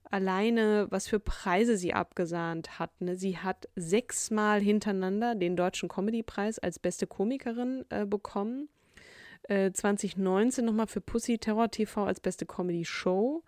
Alleine, 0.04 0.88
was 0.90 1.06
für 1.06 1.20
Preise 1.20 1.76
sie 1.76 1.94
abgesahnt 1.94 2.78
hat. 2.80 3.00
Ne? 3.00 3.14
Sie 3.14 3.38
hat 3.38 3.68
sechsmal 3.76 4.60
hintereinander 4.60 5.36
den 5.36 5.54
Deutschen 5.54 5.88
Comedypreis 5.88 6.58
als 6.58 6.80
beste 6.80 7.06
Komikerin 7.06 7.84
äh, 7.90 8.06
bekommen. 8.06 8.68
Äh, 9.44 9.70
2019 9.70 10.64
nochmal 10.64 10.88
für 10.88 11.00
Pussy 11.00 11.38
Terror 11.38 11.70
TV 11.70 12.04
als 12.04 12.20
beste 12.20 12.44
Comedy 12.44 12.84
Show. 12.84 13.44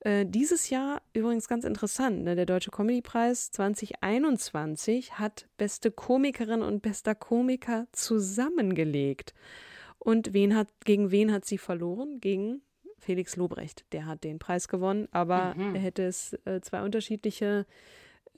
Äh, 0.00 0.24
dieses 0.26 0.70
Jahr 0.70 1.02
übrigens 1.12 1.46
ganz 1.46 1.64
interessant, 1.64 2.24
ne? 2.24 2.34
der 2.34 2.46
Deutsche 2.46 2.70
Comedypreis 2.70 3.50
2021 3.50 5.18
hat 5.18 5.46
beste 5.58 5.90
Komikerin 5.90 6.62
und 6.62 6.80
bester 6.80 7.14
Komiker 7.14 7.86
zusammengelegt. 7.92 9.34
Und 10.00 10.32
wen 10.32 10.56
hat, 10.56 10.68
gegen 10.84 11.10
wen 11.10 11.30
hat 11.30 11.44
sie 11.44 11.58
verloren? 11.58 12.20
Gegen 12.20 12.62
Felix 12.98 13.36
Lobrecht. 13.36 13.84
Der 13.92 14.06
hat 14.06 14.24
den 14.24 14.38
Preis 14.38 14.66
gewonnen, 14.66 15.08
aber 15.12 15.54
mhm. 15.54 15.74
hätte 15.74 16.02
es 16.04 16.32
äh, 16.44 16.60
zwei 16.60 16.82
unterschiedliche 16.82 17.66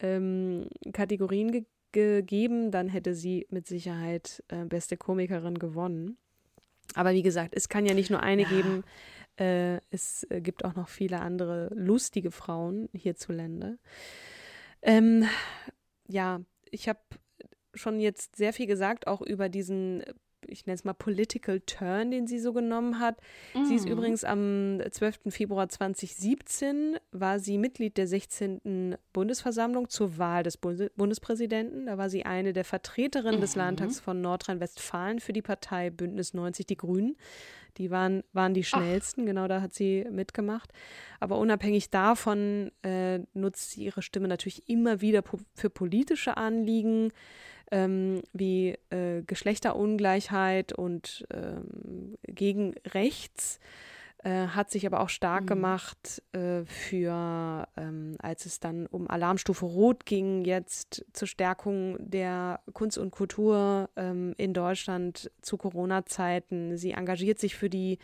ähm, 0.00 0.68
Kategorien 0.92 1.50
ge 1.52 1.64
gegeben, 1.92 2.70
dann 2.70 2.88
hätte 2.88 3.14
sie 3.14 3.46
mit 3.50 3.66
Sicherheit 3.66 4.42
äh, 4.48 4.64
beste 4.64 4.96
Komikerin 4.96 5.58
gewonnen. 5.58 6.16
Aber 6.94 7.12
wie 7.12 7.20
gesagt, 7.20 7.52
es 7.54 7.68
kann 7.68 7.84
ja 7.84 7.92
nicht 7.92 8.08
nur 8.08 8.22
eine 8.22 8.44
ja. 8.44 8.48
geben. 8.48 8.84
Äh, 9.38 9.78
es 9.90 10.26
äh, 10.30 10.40
gibt 10.40 10.64
auch 10.64 10.74
noch 10.74 10.88
viele 10.88 11.20
andere 11.20 11.68
lustige 11.74 12.30
Frauen 12.30 12.88
hierzulande. 12.94 13.78
Ähm, 14.80 15.26
ja, 16.08 16.40
ich 16.70 16.88
habe 16.88 17.00
schon 17.74 18.00
jetzt 18.00 18.36
sehr 18.36 18.54
viel 18.54 18.66
gesagt, 18.66 19.06
auch 19.06 19.20
über 19.20 19.50
diesen 19.50 20.02
ich 20.46 20.66
nenne 20.66 20.74
es 20.74 20.84
mal 20.84 20.92
Political 20.92 21.60
Turn, 21.60 22.10
den 22.10 22.26
sie 22.26 22.38
so 22.38 22.52
genommen 22.52 22.98
hat. 22.98 23.18
Mhm. 23.54 23.64
Sie 23.66 23.74
ist 23.74 23.86
mhm. 23.86 23.92
übrigens 23.92 24.24
am 24.24 24.80
12. 24.90 25.20
Februar 25.28 25.68
2017, 25.68 26.98
war 27.12 27.38
sie 27.38 27.58
Mitglied 27.58 27.96
der 27.96 28.06
16. 28.06 28.96
Bundesversammlung 29.12 29.88
zur 29.88 30.18
Wahl 30.18 30.42
des 30.42 30.56
Bundespräsidenten. 30.56 31.86
Da 31.86 31.98
war 31.98 32.10
sie 32.10 32.24
eine 32.24 32.52
der 32.52 32.64
Vertreterinnen 32.64 33.36
mhm. 33.36 33.42
des 33.42 33.56
Landtags 33.56 34.00
von 34.00 34.20
Nordrhein-Westfalen 34.20 35.20
für 35.20 35.32
die 35.32 35.42
Partei 35.42 35.90
Bündnis 35.90 36.34
90 36.34 36.66
Die 36.66 36.76
Grünen. 36.76 37.16
Die 37.78 37.90
waren, 37.90 38.22
waren 38.32 38.52
die 38.52 38.64
schnellsten, 38.64 39.22
Ach. 39.22 39.26
genau 39.26 39.48
da 39.48 39.62
hat 39.62 39.72
sie 39.72 40.06
mitgemacht. 40.10 40.70
Aber 41.20 41.38
unabhängig 41.38 41.90
davon 41.90 42.70
äh, 42.82 43.20
nutzt 43.32 43.70
sie 43.70 43.84
ihre 43.84 44.02
Stimme 44.02 44.28
natürlich 44.28 44.68
immer 44.68 45.00
wieder 45.00 45.22
po 45.22 45.38
für 45.54 45.70
politische 45.70 46.36
Anliegen 46.36 47.12
ähm, 47.72 48.22
wie 48.32 48.78
äh, 48.90 49.22
Geschlechterungleichheit 49.26 50.72
und 50.72 51.24
ähm, 51.32 52.16
gegen 52.22 52.74
rechts 52.94 53.58
äh, 54.24 54.46
hat 54.48 54.70
sich 54.70 54.86
aber 54.86 55.00
auch 55.00 55.08
stark 55.08 55.42
mhm. 55.44 55.48
gemacht 55.48 56.22
äh, 56.32 56.64
für, 56.64 57.66
ähm, 57.76 58.16
als 58.20 58.46
es 58.46 58.60
dann 58.60 58.86
um 58.86 59.10
Alarmstufe 59.10 59.66
Rot 59.66 60.06
ging, 60.06 60.44
jetzt 60.44 61.04
zur 61.12 61.26
Stärkung 61.26 61.96
der 61.98 62.60
Kunst 62.72 62.98
und 62.98 63.10
Kultur 63.10 63.90
ähm, 63.96 64.34
in 64.36 64.54
Deutschland 64.54 65.30
zu 65.40 65.56
Corona-Zeiten. 65.56 66.76
Sie 66.76 66.92
engagiert 66.92 67.40
sich 67.40 67.56
für 67.56 67.68
die 67.68 67.98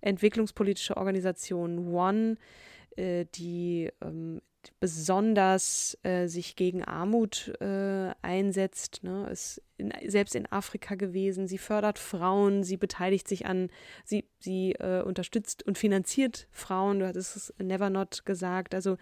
entwicklungspolitische 0.00 0.96
Organisation 0.96 1.94
One, 1.94 2.36
äh, 2.96 3.26
die 3.34 3.92
ähm, 4.00 4.40
besonders 4.80 5.98
äh, 6.02 6.26
sich 6.26 6.56
gegen 6.56 6.84
Armut 6.84 7.52
äh, 7.60 8.12
einsetzt, 8.22 9.02
ne, 9.02 9.28
ist 9.30 9.62
in, 9.76 9.92
selbst 10.06 10.34
in 10.34 10.50
Afrika 10.50 10.94
gewesen. 10.94 11.46
Sie 11.46 11.58
fördert 11.58 11.98
Frauen, 11.98 12.62
sie 12.62 12.76
beteiligt 12.76 13.28
sich 13.28 13.46
an, 13.46 13.70
sie, 14.04 14.26
sie 14.38 14.72
äh, 14.72 15.02
unterstützt 15.02 15.62
und 15.66 15.78
finanziert 15.78 16.48
Frauen. 16.50 17.00
Du 17.00 17.06
hattest 17.06 17.36
es 17.36 17.54
Never 17.58 17.90
Not 17.90 18.24
gesagt. 18.24 18.74
Also 18.74 18.96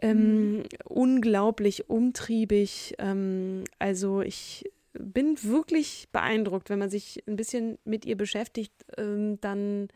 ähm, 0.00 0.58
mhm. 0.58 0.62
unglaublich 0.84 1.88
umtriebig. 1.88 2.94
Ähm, 2.98 3.64
also 3.78 4.22
ich 4.22 4.70
bin 4.92 5.36
wirklich 5.42 6.08
beeindruckt, 6.12 6.70
wenn 6.70 6.78
man 6.78 6.90
sich 6.90 7.22
ein 7.26 7.36
bisschen 7.36 7.78
mit 7.84 8.04
ihr 8.04 8.16
beschäftigt, 8.16 8.72
ähm, 8.96 9.40
dann 9.40 9.88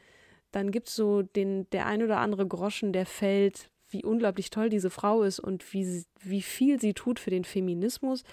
dann 0.53 0.71
gibt 0.71 0.89
es 0.89 0.97
so 0.97 1.23
den, 1.23 1.69
der 1.71 1.87
ein 1.87 2.03
oder 2.03 2.19
andere 2.19 2.47
Groschen, 2.47 2.93
der 2.93 3.07
fällt, 3.07 3.71
wie 3.93 4.05
unglaublich 4.05 4.51
toll 4.51 4.68
diese 4.68 4.90
Frau 4.90 5.22
ist 5.22 5.40
und 5.40 5.72
wie, 5.72 6.05
wie 6.20 6.43
viel 6.43 6.80
sie 6.80 6.95
tut 6.95 7.18
für 7.18 7.30
den 7.30 7.45
Feminismus. 7.45 8.24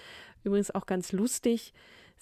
Übrigens 0.44 0.74
auch 0.74 0.86
ganz 0.86 1.12
lustig. 1.12 1.72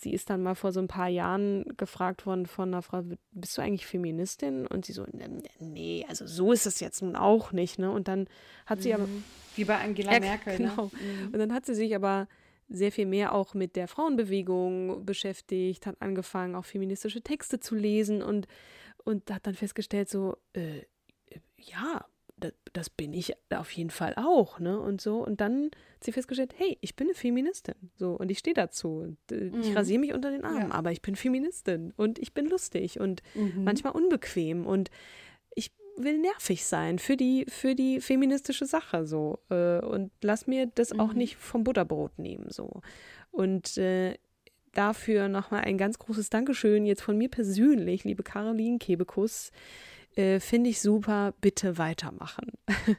Sie 0.01 0.13
ist 0.13 0.31
dann 0.31 0.43
mal 0.43 0.55
vor 0.55 0.71
so 0.71 0.79
ein 0.79 0.87
paar 0.87 1.09
Jahren 1.09 1.65
gefragt 1.77 2.25
worden 2.25 2.47
von 2.47 2.69
einer 2.69 2.83
Frau, 2.83 3.03
bist 3.33 3.59
du 3.59 3.63
eigentlich 3.63 3.87
Feministin? 3.87 4.65
Und 4.67 4.87
sie 4.87 4.93
so, 4.93 5.05
ne, 5.13 5.29
ne, 5.29 5.43
nee, 5.59 6.07
also 6.09 6.25
so 6.25 6.53
ist 6.53 6.67
es 6.67 6.79
jetzt 6.79 7.03
nun 7.03 7.17
auch 7.17 7.51
nicht. 7.51 7.81
Ne? 7.81 7.91
Und 7.91 8.07
dann 8.07 8.29
hat 8.67 8.81
sie 8.81 8.91
mhm. 8.91 8.95
aber. 8.95 9.09
Wie 9.57 9.65
bei 9.65 9.77
Angela 9.77 10.13
äh, 10.13 10.21
Merkel. 10.21 10.57
Genau. 10.57 10.85
Ne? 10.85 10.91
Mhm. 10.93 11.27
Und 11.33 11.39
dann 11.39 11.53
hat 11.53 11.67
sie 11.67 11.75
sich 11.75 11.97
aber 11.97 12.29
sehr 12.69 12.93
viel 12.93 13.07
mehr 13.07 13.35
auch 13.35 13.55
mit 13.55 13.75
der 13.75 13.89
Frauenbewegung 13.89 15.05
beschäftigt, 15.05 15.87
hat 15.87 15.97
angefangen, 16.01 16.55
auch 16.55 16.65
feministische 16.65 17.23
Texte 17.23 17.59
zu 17.59 17.75
lesen 17.75 18.23
und, 18.23 18.47
und 19.05 19.31
hat 19.33 19.47
dann 19.47 19.55
festgestellt, 19.55 20.09
so, 20.09 20.37
äh, 20.53 20.83
ja, 21.57 22.05
das, 22.41 22.53
das, 22.73 22.91
bin 22.91 23.13
ich 23.13 23.33
auf 23.51 23.71
jeden 23.73 23.91
Fall 23.91 24.15
auch, 24.17 24.61
ne? 24.61 24.79
Und 24.79 25.01
so. 25.01 25.25
Und 25.25 25.41
dann 25.41 25.65
hat 25.65 26.05
sie 26.05 26.13
festgestellt, 26.13 26.55
hey, 26.57 26.79
ich 26.81 26.97
bin 26.97 27.09
eine 27.09 27.15
Feministin. 27.15 27.75
So, 27.97 28.13
und 28.13 28.31
ich 28.31 28.39
stehe 28.39 28.55
dazu. 28.55 29.17
Ich 29.31 29.37
mhm. 29.53 29.77
rasiere 29.77 30.01
mich 30.01 30.15
unter 30.15 30.31
den 30.31 30.45
Armen, 30.45 30.69
ja. 30.69 30.75
aber 30.75 30.93
ich 30.93 31.03
bin 31.03 31.17
Feministin 31.17 31.93
und 31.97 32.19
ich 32.19 32.35
bin 32.35 32.47
lustig 32.47 33.01
und 33.01 33.23
mhm. 33.35 33.65
manchmal 33.65 33.93
unbequem. 33.93 34.67
Und 34.67 34.91
ich 35.55 35.73
will 35.97 36.19
nervig 36.19 36.65
sein 36.65 36.99
für 36.99 37.17
die, 37.17 37.47
für 37.49 37.75
die 37.75 38.01
feministische 38.01 38.67
Sache 38.67 39.07
so. 39.07 39.39
Äh, 39.51 39.81
und 39.81 40.11
lass 40.23 40.47
mir 40.47 40.67
das 40.67 40.95
mhm. 40.95 41.01
auch 41.01 41.13
nicht 41.13 41.37
vom 41.37 41.65
Butterbrot 41.65 42.19
nehmen. 42.19 42.47
so. 42.51 42.83
Und 43.31 43.77
äh, 43.79 44.15
dafür 44.73 45.29
nochmal 45.29 45.63
ein 45.63 45.79
ganz 45.79 45.99
großes 45.99 46.31
Dankeschön 46.31 46.87
jetzt 46.87 47.03
von 47.03 47.19
mir 47.19 47.29
persönlich, 47.29 48.05
liebe 48.05 48.23
Caroline 48.23 48.79
Kebekus. 48.79 49.51
Äh, 50.19 50.41
Finde 50.41 50.71
ich 50.71 50.81
super, 50.81 51.33
bitte 51.41 51.79
weitermachen. 51.79 52.51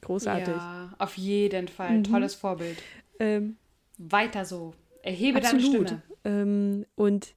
Großartig. 0.00 0.48
Ja, 0.48 0.92
auf 0.98 1.16
jeden 1.16 1.68
Fall. 1.68 1.98
Mhm. 1.98 2.04
Tolles 2.04 2.34
Vorbild. 2.34 2.82
Ähm, 3.20 3.56
Weiter 3.98 4.44
so. 4.44 4.74
Erhebe 5.02 5.38
absolut. 5.38 5.62
deine 5.62 5.86
Stimme. 5.86 6.02
Ähm, 6.24 6.86
und 6.96 7.34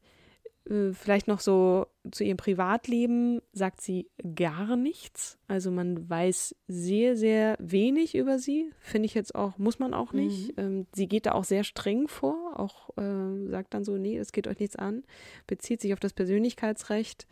äh, 0.68 0.94
vielleicht 0.94 1.28
noch 1.28 1.42
so 1.42 1.86
zu 2.10 2.24
ihrem 2.24 2.38
Privatleben 2.38 3.42
sagt 3.52 3.82
sie 3.82 4.10
gar 4.34 4.76
nichts. 4.76 5.38
Also 5.48 5.70
man 5.70 6.10
weiß 6.10 6.56
sehr, 6.68 7.16
sehr 7.16 7.56
wenig 7.60 8.16
über 8.16 8.40
sie. 8.40 8.72
Finde 8.80 9.06
ich 9.06 9.14
jetzt 9.14 9.36
auch, 9.36 9.60
muss 9.60 9.78
man 9.78 9.94
auch 9.94 10.12
nicht. 10.12 10.58
Mhm. 10.58 10.64
Ähm, 10.64 10.88
sie 10.92 11.08
geht 11.08 11.28
da 11.28 11.34
auch 11.34 11.44
sehr 11.44 11.64
streng 11.64 12.08
vor, 12.08 12.60
auch 12.60 12.90
äh, 12.98 13.48
sagt 13.50 13.76
dann 13.76 13.84
so, 13.84 13.96
nee, 13.98 14.18
es 14.18 14.32
geht 14.32 14.48
euch 14.48 14.60
nichts 14.60 14.76
an, 14.76 15.04
bezieht 15.46 15.82
sich 15.82 15.94
auf 15.94 16.00
das 16.00 16.14
Persönlichkeitsrecht. 16.14 17.28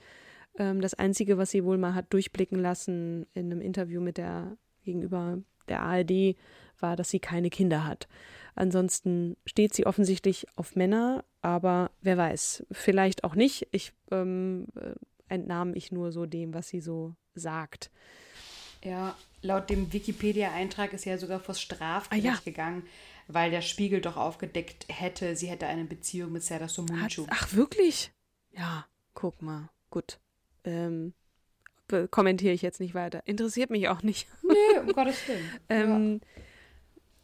Ähm, 0.57 0.81
das 0.81 0.93
Einzige, 0.93 1.37
was 1.37 1.51
sie 1.51 1.63
wohl 1.63 1.77
mal 1.77 1.95
hat 1.95 2.11
durchblicken 2.13 2.59
lassen 2.59 3.25
in 3.33 3.51
einem 3.51 3.61
Interview 3.61 4.01
mit 4.01 4.17
der 4.17 4.57
gegenüber 4.83 5.39
der 5.67 5.81
ARD, 5.81 6.35
war, 6.79 6.95
dass 6.95 7.09
sie 7.09 7.19
keine 7.19 7.49
Kinder 7.49 7.85
hat. 7.85 8.07
Ansonsten 8.55 9.37
steht 9.45 9.73
sie 9.73 9.85
offensichtlich 9.85 10.47
auf 10.55 10.75
Männer, 10.75 11.23
aber 11.41 11.91
wer 12.01 12.17
weiß, 12.17 12.65
vielleicht 12.71 13.23
auch 13.23 13.35
nicht. 13.35 13.67
Ich 13.71 13.93
ähm, 14.11 14.67
äh, 14.75 14.93
entnahm 15.27 15.75
ich 15.75 15.91
nur 15.91 16.11
so 16.11 16.25
dem, 16.25 16.53
was 16.53 16.67
sie 16.67 16.81
so 16.81 17.15
sagt. 17.33 17.91
Ja, 18.83 19.15
laut 19.41 19.69
dem 19.69 19.93
Wikipedia-Eintrag 19.93 20.91
ist 20.93 21.05
ja 21.05 21.17
sogar 21.17 21.39
vor 21.39 21.55
Strafgericht 21.55 22.25
ah, 22.25 22.31
ja. 22.33 22.39
gegangen, 22.43 22.83
weil 23.27 23.51
der 23.51 23.61
Spiegel 23.61 24.01
doch 24.01 24.17
aufgedeckt 24.17 24.87
hätte, 24.89 25.35
sie 25.35 25.47
hätte 25.47 25.67
eine 25.67 25.85
Beziehung 25.85 26.31
mit 26.31 26.43
Serdar 26.43 26.67
Somuncu. 26.67 27.27
Ach, 27.29 27.53
wirklich? 27.53 28.11
Ja, 28.51 28.87
guck 29.13 29.41
mal. 29.41 29.69
Gut 29.91 30.19
ähm, 30.63 31.13
kommentiere 32.09 32.53
ich 32.53 32.61
jetzt 32.61 32.79
nicht 32.79 32.95
weiter. 32.95 33.21
Interessiert 33.25 33.69
mich 33.69 33.89
auch 33.89 34.03
nicht. 34.03 34.27
Nee, 34.43 34.79
um 34.79 34.87
Gottes 34.93 35.27
Willen. 35.27 35.49
ähm, 35.69 36.21
ja. 36.21 36.27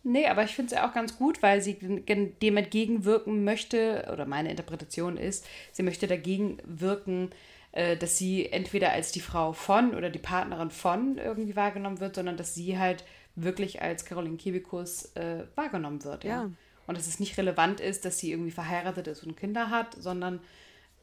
Nee, 0.03 0.27
aber 0.27 0.43
ich 0.43 0.55
finde 0.55 0.73
es 0.73 0.79
ja 0.79 0.87
auch 0.87 0.93
ganz 0.93 1.17
gut, 1.17 1.43
weil 1.43 1.61
sie 1.61 1.73
dem 1.73 2.57
entgegenwirken 2.57 3.43
möchte, 3.43 4.07
oder 4.11 4.25
meine 4.25 4.49
Interpretation 4.49 5.17
ist, 5.17 5.45
sie 5.73 5.83
möchte 5.83 6.07
dagegen 6.07 6.59
wirken, 6.63 7.31
äh, 7.73 7.97
dass 7.97 8.17
sie 8.17 8.45
entweder 8.45 8.93
als 8.93 9.11
die 9.11 9.19
Frau 9.19 9.51
von 9.51 9.93
oder 9.93 10.09
die 10.09 10.19
Partnerin 10.19 10.71
von 10.71 11.17
irgendwie 11.17 11.57
wahrgenommen 11.57 11.99
wird, 11.99 12.15
sondern 12.15 12.37
dass 12.37 12.55
sie 12.55 12.79
halt 12.79 13.03
wirklich 13.35 13.81
als 13.81 14.05
Caroline 14.05 14.37
Kebikus 14.37 15.11
äh, 15.15 15.43
wahrgenommen 15.55 16.03
wird. 16.05 16.23
Ja? 16.23 16.43
ja. 16.43 16.51
Und 16.87 16.97
dass 16.97 17.07
es 17.07 17.19
nicht 17.19 17.37
relevant 17.37 17.81
ist, 17.81 18.05
dass 18.05 18.17
sie 18.17 18.31
irgendwie 18.31 18.51
verheiratet 18.51 19.07
ist 19.07 19.23
und 19.23 19.35
Kinder 19.35 19.69
hat, 19.69 19.93
sondern 19.99 20.39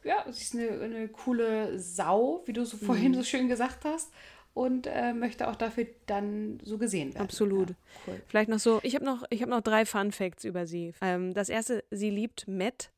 ja, 0.05 0.25
sie 0.31 0.43
ist 0.43 0.55
eine, 0.55 0.81
eine 0.83 1.09
coole 1.09 1.79
Sau, 1.79 2.43
wie 2.47 2.53
du 2.53 2.65
so 2.65 2.77
vorhin 2.77 3.13
mhm. 3.13 3.17
so 3.17 3.23
schön 3.25 3.49
gesagt 3.49 3.85
hast. 3.85 4.13
Und 4.53 4.87
äh, 4.87 5.13
möchte 5.13 5.49
auch 5.49 5.57
dafür 5.57 5.87
dann 6.07 6.61
so 6.63 6.79
gesehen 6.79 7.13
werden. 7.13 7.25
Absolut. 7.25 7.71
Ja, 7.71 7.77
cool. 8.07 8.23
Vielleicht 8.29 8.49
noch 8.49 8.61
so, 8.61 8.79
ich 8.85 8.95
habe 8.95 9.05
noch, 9.05 9.23
hab 9.23 9.49
noch 9.49 9.63
drei 9.63 9.85
Fun 9.85 10.13
Facts 10.13 10.45
über 10.45 10.69
sie. 10.69 10.93
Ähm, 11.01 11.35
das 11.35 11.49
erste, 11.49 11.83
sie 11.91 12.11
liebt 12.11 12.47
Matt. 12.47 12.93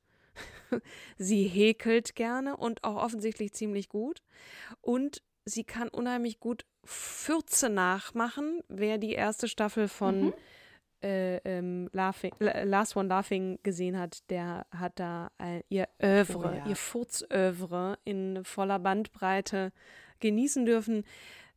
sie 1.17 1.45
häkelt 1.45 2.15
gerne 2.15 2.59
und 2.59 2.85
auch 2.85 2.97
offensichtlich 3.03 3.55
ziemlich 3.55 3.89
gut. 3.89 4.21
Und 4.83 5.23
sie 5.47 5.65
kann 5.65 5.89
unheimlich 5.89 6.41
gut 6.41 6.67
Fürze 6.85 7.71
nachmachen. 7.71 8.61
Wer 8.69 8.99
die 8.99 9.13
erste 9.13 9.49
Staffel 9.49 9.89
von 9.89 10.27
mhm 10.27 10.33
äh, 11.07 11.37
ähm, 11.45 11.89
Laughing, 11.93 12.35
Last 12.41 12.97
One 12.97 13.09
Laughing 13.09 13.61
gesehen 13.63 13.97
hat, 13.99 14.29
der 14.29 14.67
hat 14.73 14.99
da 14.99 15.31
äh, 15.39 15.63
ihr 15.69 15.89
Övre, 16.03 16.51
oh, 16.53 16.57
ja. 16.57 16.67
ihr 16.67 16.77
Furzövre 16.77 17.99
in 18.05 18.45
voller 18.45 18.81
Bandbreite 18.81 19.73
genießen 20.19 20.67
dürfen. 20.67 21.05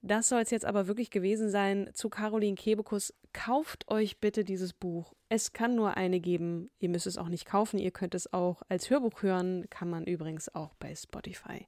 Das 0.01 0.29
soll 0.29 0.41
es 0.41 0.51
jetzt 0.51 0.65
aber 0.65 0.87
wirklich 0.87 1.09
gewesen 1.09 1.49
sein 1.49 1.89
zu 1.93 2.09
Caroline 2.09 2.55
Kebekus. 2.55 3.13
Kauft 3.33 3.89
euch 3.89 4.19
bitte 4.19 4.45
dieses 4.45 4.71
Buch. 4.71 5.13
Es 5.27 5.51
kann 5.51 5.75
nur 5.75 5.97
eine 5.97 6.19
geben. 6.19 6.69
Ihr 6.79 6.89
müsst 6.89 7.07
es 7.07 7.17
auch 7.17 7.27
nicht 7.27 7.45
kaufen. 7.45 7.79
Ihr 7.79 7.91
könnt 7.91 8.15
es 8.15 8.31
auch 8.31 8.61
als 8.69 8.89
Hörbuch 8.89 9.23
hören. 9.23 9.65
Kann 9.69 9.89
man 9.89 10.05
übrigens 10.05 10.53
auch 10.55 10.73
bei 10.75 10.95
Spotify. 10.95 11.65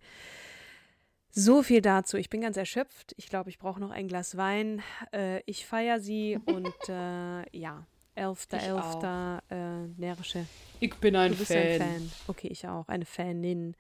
So 1.34 1.64
viel 1.64 1.82
dazu. 1.82 2.18
Ich 2.18 2.30
bin 2.30 2.42
ganz 2.42 2.58
erschöpft. 2.58 3.14
Ich 3.18 3.30
glaube, 3.30 3.50
ich 3.50 3.58
brauche 3.58 3.80
noch 3.80 3.92
ein 3.92 4.08
Glas 4.08 4.36
Wein. 4.36 4.82
Äh, 5.14 5.42
ich 5.46 5.66
feiere 5.66 6.00
sie 6.00 6.40
und 6.46 6.74
äh, 6.90 7.58
ja, 7.58 7.86
Elfter, 8.16 8.58
ich 8.58 8.64
Elfter, 8.64 9.42
äh, 9.50 9.88
närrische. 10.00 10.46
Ich 10.80 10.96
bin 10.96 11.16
ein, 11.16 11.34
Fan. 11.34 11.58
ein 11.58 11.80
Fan. 11.80 12.12
Okay, 12.28 12.50
ich 12.50 12.68
auch, 12.68 12.88
eine 12.90 13.06
Fanin. 13.06 13.76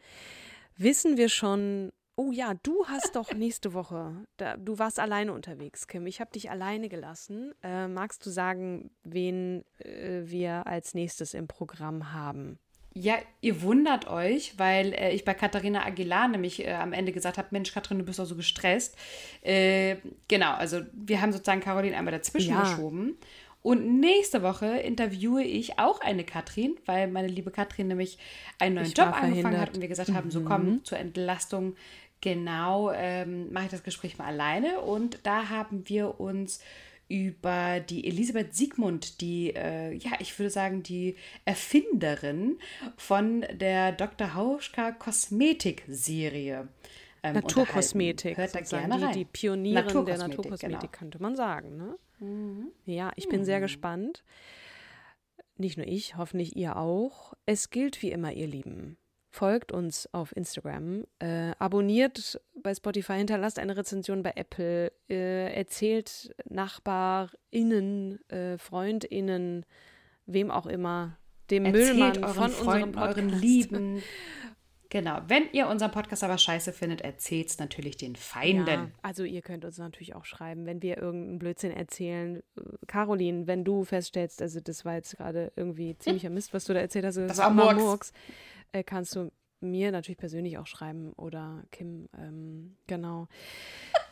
Wissen 0.77 1.17
wir 1.17 1.27
schon, 1.27 1.91
oh 2.15 2.31
ja, 2.31 2.53
du 2.63 2.85
hast 2.87 3.15
doch 3.15 3.33
nächste 3.35 3.73
Woche, 3.73 4.25
da, 4.37 4.55
du 4.55 4.79
warst 4.79 4.99
alleine 4.99 5.33
unterwegs, 5.33 5.87
Kim. 5.87 6.07
Ich 6.07 6.21
habe 6.21 6.31
dich 6.31 6.49
alleine 6.49 6.87
gelassen. 6.87 7.53
Äh, 7.61 7.87
magst 7.87 8.25
du 8.25 8.29
sagen, 8.29 8.91
wen 9.03 9.65
äh, 9.79 10.21
wir 10.23 10.67
als 10.67 10.93
nächstes 10.93 11.33
im 11.33 11.47
Programm 11.47 12.13
haben? 12.13 12.59
Ja, 12.93 13.15
ihr 13.39 13.61
wundert 13.61 14.07
euch, 14.07 14.57
weil 14.57 14.93
äh, 14.93 15.11
ich 15.13 15.23
bei 15.23 15.33
Katharina 15.33 15.85
Aguilar 15.85 16.27
nämlich 16.27 16.65
äh, 16.65 16.73
am 16.73 16.91
Ende 16.91 17.13
gesagt 17.13 17.37
habe, 17.37 17.47
Mensch, 17.51 17.73
Katrin, 17.73 17.99
du 17.99 18.03
bist 18.03 18.19
auch 18.19 18.25
so 18.25 18.35
gestresst. 18.35 18.97
Äh, 19.41 19.97
genau, 20.27 20.53
also 20.53 20.81
wir 20.91 21.21
haben 21.21 21.31
sozusagen 21.31 21.61
Caroline 21.61 21.95
einmal 21.95 22.11
dazwischen 22.11 22.51
ja. 22.51 22.61
geschoben. 22.61 23.17
Und 23.61 23.99
nächste 23.99 24.41
Woche 24.41 24.65
interviewe 24.65 25.43
ich 25.43 25.77
auch 25.79 26.01
eine 26.01 26.23
Katrin, 26.23 26.75
weil 26.85 27.07
meine 27.07 27.27
liebe 27.27 27.51
Katrin 27.51 27.87
nämlich 27.87 28.17
einen 28.59 28.75
neuen 28.75 28.87
ich 28.87 28.97
Job 28.97 29.13
angefangen 29.13 29.59
hat 29.59 29.75
und 29.75 29.81
wir 29.81 29.87
gesagt 29.87 30.11
haben, 30.11 30.27
mhm. 30.27 30.31
so 30.31 30.41
komm, 30.41 30.83
zur 30.83 30.97
Entlastung, 30.97 31.75
genau, 32.21 32.91
ähm, 32.91 33.53
mache 33.53 33.65
ich 33.65 33.71
das 33.71 33.83
Gespräch 33.83 34.17
mal 34.17 34.25
alleine. 34.25 34.81
Und 34.81 35.19
da 35.23 35.49
haben 35.49 35.87
wir 35.87 36.19
uns 36.19 36.61
über 37.11 37.81
die 37.81 38.07
Elisabeth 38.07 38.55
Siegmund, 38.55 39.19
die, 39.19 39.53
äh, 39.53 39.93
ja, 39.93 40.11
ich 40.19 40.37
würde 40.39 40.49
sagen, 40.49 40.81
die 40.81 41.15
Erfinderin 41.43 42.57
von 42.95 43.45
der 43.51 43.91
Dr. 43.91 44.33
Hauschka 44.33 44.93
Kosmetik-Serie. 44.93 46.69
Ähm, 47.23 47.33
Naturkosmetik, 47.35 48.37
Hört 48.37 48.55
da 48.55 48.61
gerne 48.61 48.97
die, 48.97 49.03
rein. 49.03 49.13
die 49.13 49.25
Pionierin 49.25 49.85
Naturkosmetik, 49.85 50.19
der 50.19 50.27
Naturkosmetik, 50.27 50.79
genau. 50.79 50.91
könnte 50.91 51.21
man 51.21 51.35
sagen. 51.35 51.77
Ne? 51.77 51.97
Mhm. 52.19 52.71
Ja, 52.85 53.11
ich 53.15 53.27
bin 53.27 53.41
mhm. 53.41 53.45
sehr 53.45 53.59
gespannt. 53.59 54.23
Nicht 55.57 55.77
nur 55.77 55.85
ich, 55.85 56.17
hoffentlich 56.17 56.55
ihr 56.55 56.77
auch. 56.77 57.33
Es 57.45 57.69
gilt 57.69 58.01
wie 58.01 58.11
immer, 58.11 58.31
ihr 58.31 58.47
Lieben 58.47 58.97
folgt 59.31 59.71
uns 59.71 60.13
auf 60.13 60.35
Instagram, 60.35 61.05
äh, 61.19 61.51
abonniert 61.57 62.39
bei 62.61 62.75
Spotify, 62.75 63.13
hinterlasst 63.13 63.59
eine 63.59 63.77
Rezension 63.77 64.23
bei 64.23 64.33
Apple, 64.35 64.91
äh, 65.09 65.53
erzählt 65.55 66.35
NachbarInnen, 66.49 68.19
äh, 68.29 68.57
FreundInnen, 68.57 69.65
wem 70.25 70.51
auch 70.51 70.65
immer, 70.65 71.17
dem 71.49 71.65
erzählt 71.65 71.97
Müllmann 71.97 72.23
euren 72.23 72.33
von 72.33 72.51
Freunden, 72.51 72.99
euren 72.99 73.29
Lieben. 73.29 74.03
Genau, 74.91 75.21
wenn 75.27 75.43
ihr 75.53 75.69
unseren 75.69 75.91
Podcast 75.91 76.21
aber 76.21 76.37
scheiße 76.37 76.73
findet, 76.73 76.99
erzählt 76.99 77.47
es 77.47 77.59
natürlich 77.59 77.95
den 77.95 78.17
Feinden. 78.17 78.67
Ja, 78.67 78.91
also 79.01 79.23
ihr 79.23 79.41
könnt 79.41 79.63
uns 79.63 79.77
natürlich 79.77 80.15
auch 80.15 80.25
schreiben, 80.25 80.65
wenn 80.65 80.81
wir 80.81 80.97
irgendeinen 80.97 81.39
Blödsinn 81.39 81.71
erzählen. 81.71 82.43
Caroline, 82.87 83.47
wenn 83.47 83.63
du 83.63 83.85
feststellst, 83.85 84.41
also 84.41 84.59
das 84.59 84.83
war 84.83 84.95
jetzt 84.95 85.15
gerade 85.15 85.53
irgendwie 85.55 85.97
ziemlicher 85.97 86.29
Mist, 86.29 86.53
was 86.53 86.65
du 86.65 86.73
da 86.73 86.81
erzählt 86.81 87.05
hast, 87.05 87.15
das, 87.15 87.27
das 87.29 87.37
war 87.37 87.51
Murks. 87.51 87.81
Murks 87.81 88.13
äh, 88.71 88.83
kannst 88.83 89.15
du 89.15 89.31
mir 89.61 89.91
natürlich 89.91 90.17
persönlich 90.17 90.57
auch 90.57 90.67
schreiben 90.67 91.13
oder 91.13 91.63
Kim, 91.71 92.09
ähm, 92.17 92.77
genau. 92.87 93.27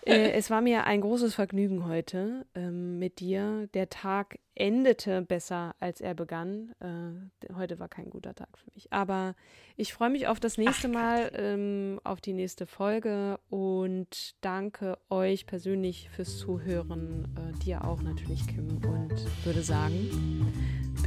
äh, 0.06 0.32
es 0.34 0.50
war 0.50 0.62
mir 0.62 0.86
ein 0.86 1.02
großes 1.02 1.36
Vergnügen 1.36 1.86
heute 1.88 2.46
ähm, 2.56 3.00
mit 3.00 3.20
dir. 3.20 3.68
Der 3.74 3.90
Tag 3.90 4.40
endete 4.56 5.22
besser, 5.22 5.76
als 5.80 6.02
er 6.02 6.14
begann. 6.14 6.74
Äh, 6.80 7.54
heute 7.56 7.80
war 7.80 7.90
kein 7.90 8.10
guter 8.10 8.36
Tag 8.36 8.58
für 8.58 8.70
mich. 8.74 8.92
Aber 8.94 9.36
ich 9.76 9.94
freue 9.94 10.10
mich 10.10 10.28
auf 10.28 10.40
das 10.40 10.58
nächste 10.58 10.88
Ach, 10.90 10.94
Mal, 10.94 11.32
ähm, 11.34 12.00
auf 12.04 12.22
die 12.22 12.34
nächste 12.34 12.66
Folge 12.66 13.40
und 13.50 14.36
danke 14.42 14.98
euch 15.10 15.46
persönlich 15.46 16.10
fürs 16.10 16.38
Zuhören. 16.38 17.28
Äh, 17.36 17.58
dir 17.64 17.86
auch 17.86 18.02
natürlich, 18.02 18.46
Kim. 18.48 18.78
Und 18.86 19.46
würde 19.46 19.64
sagen, 19.64 20.79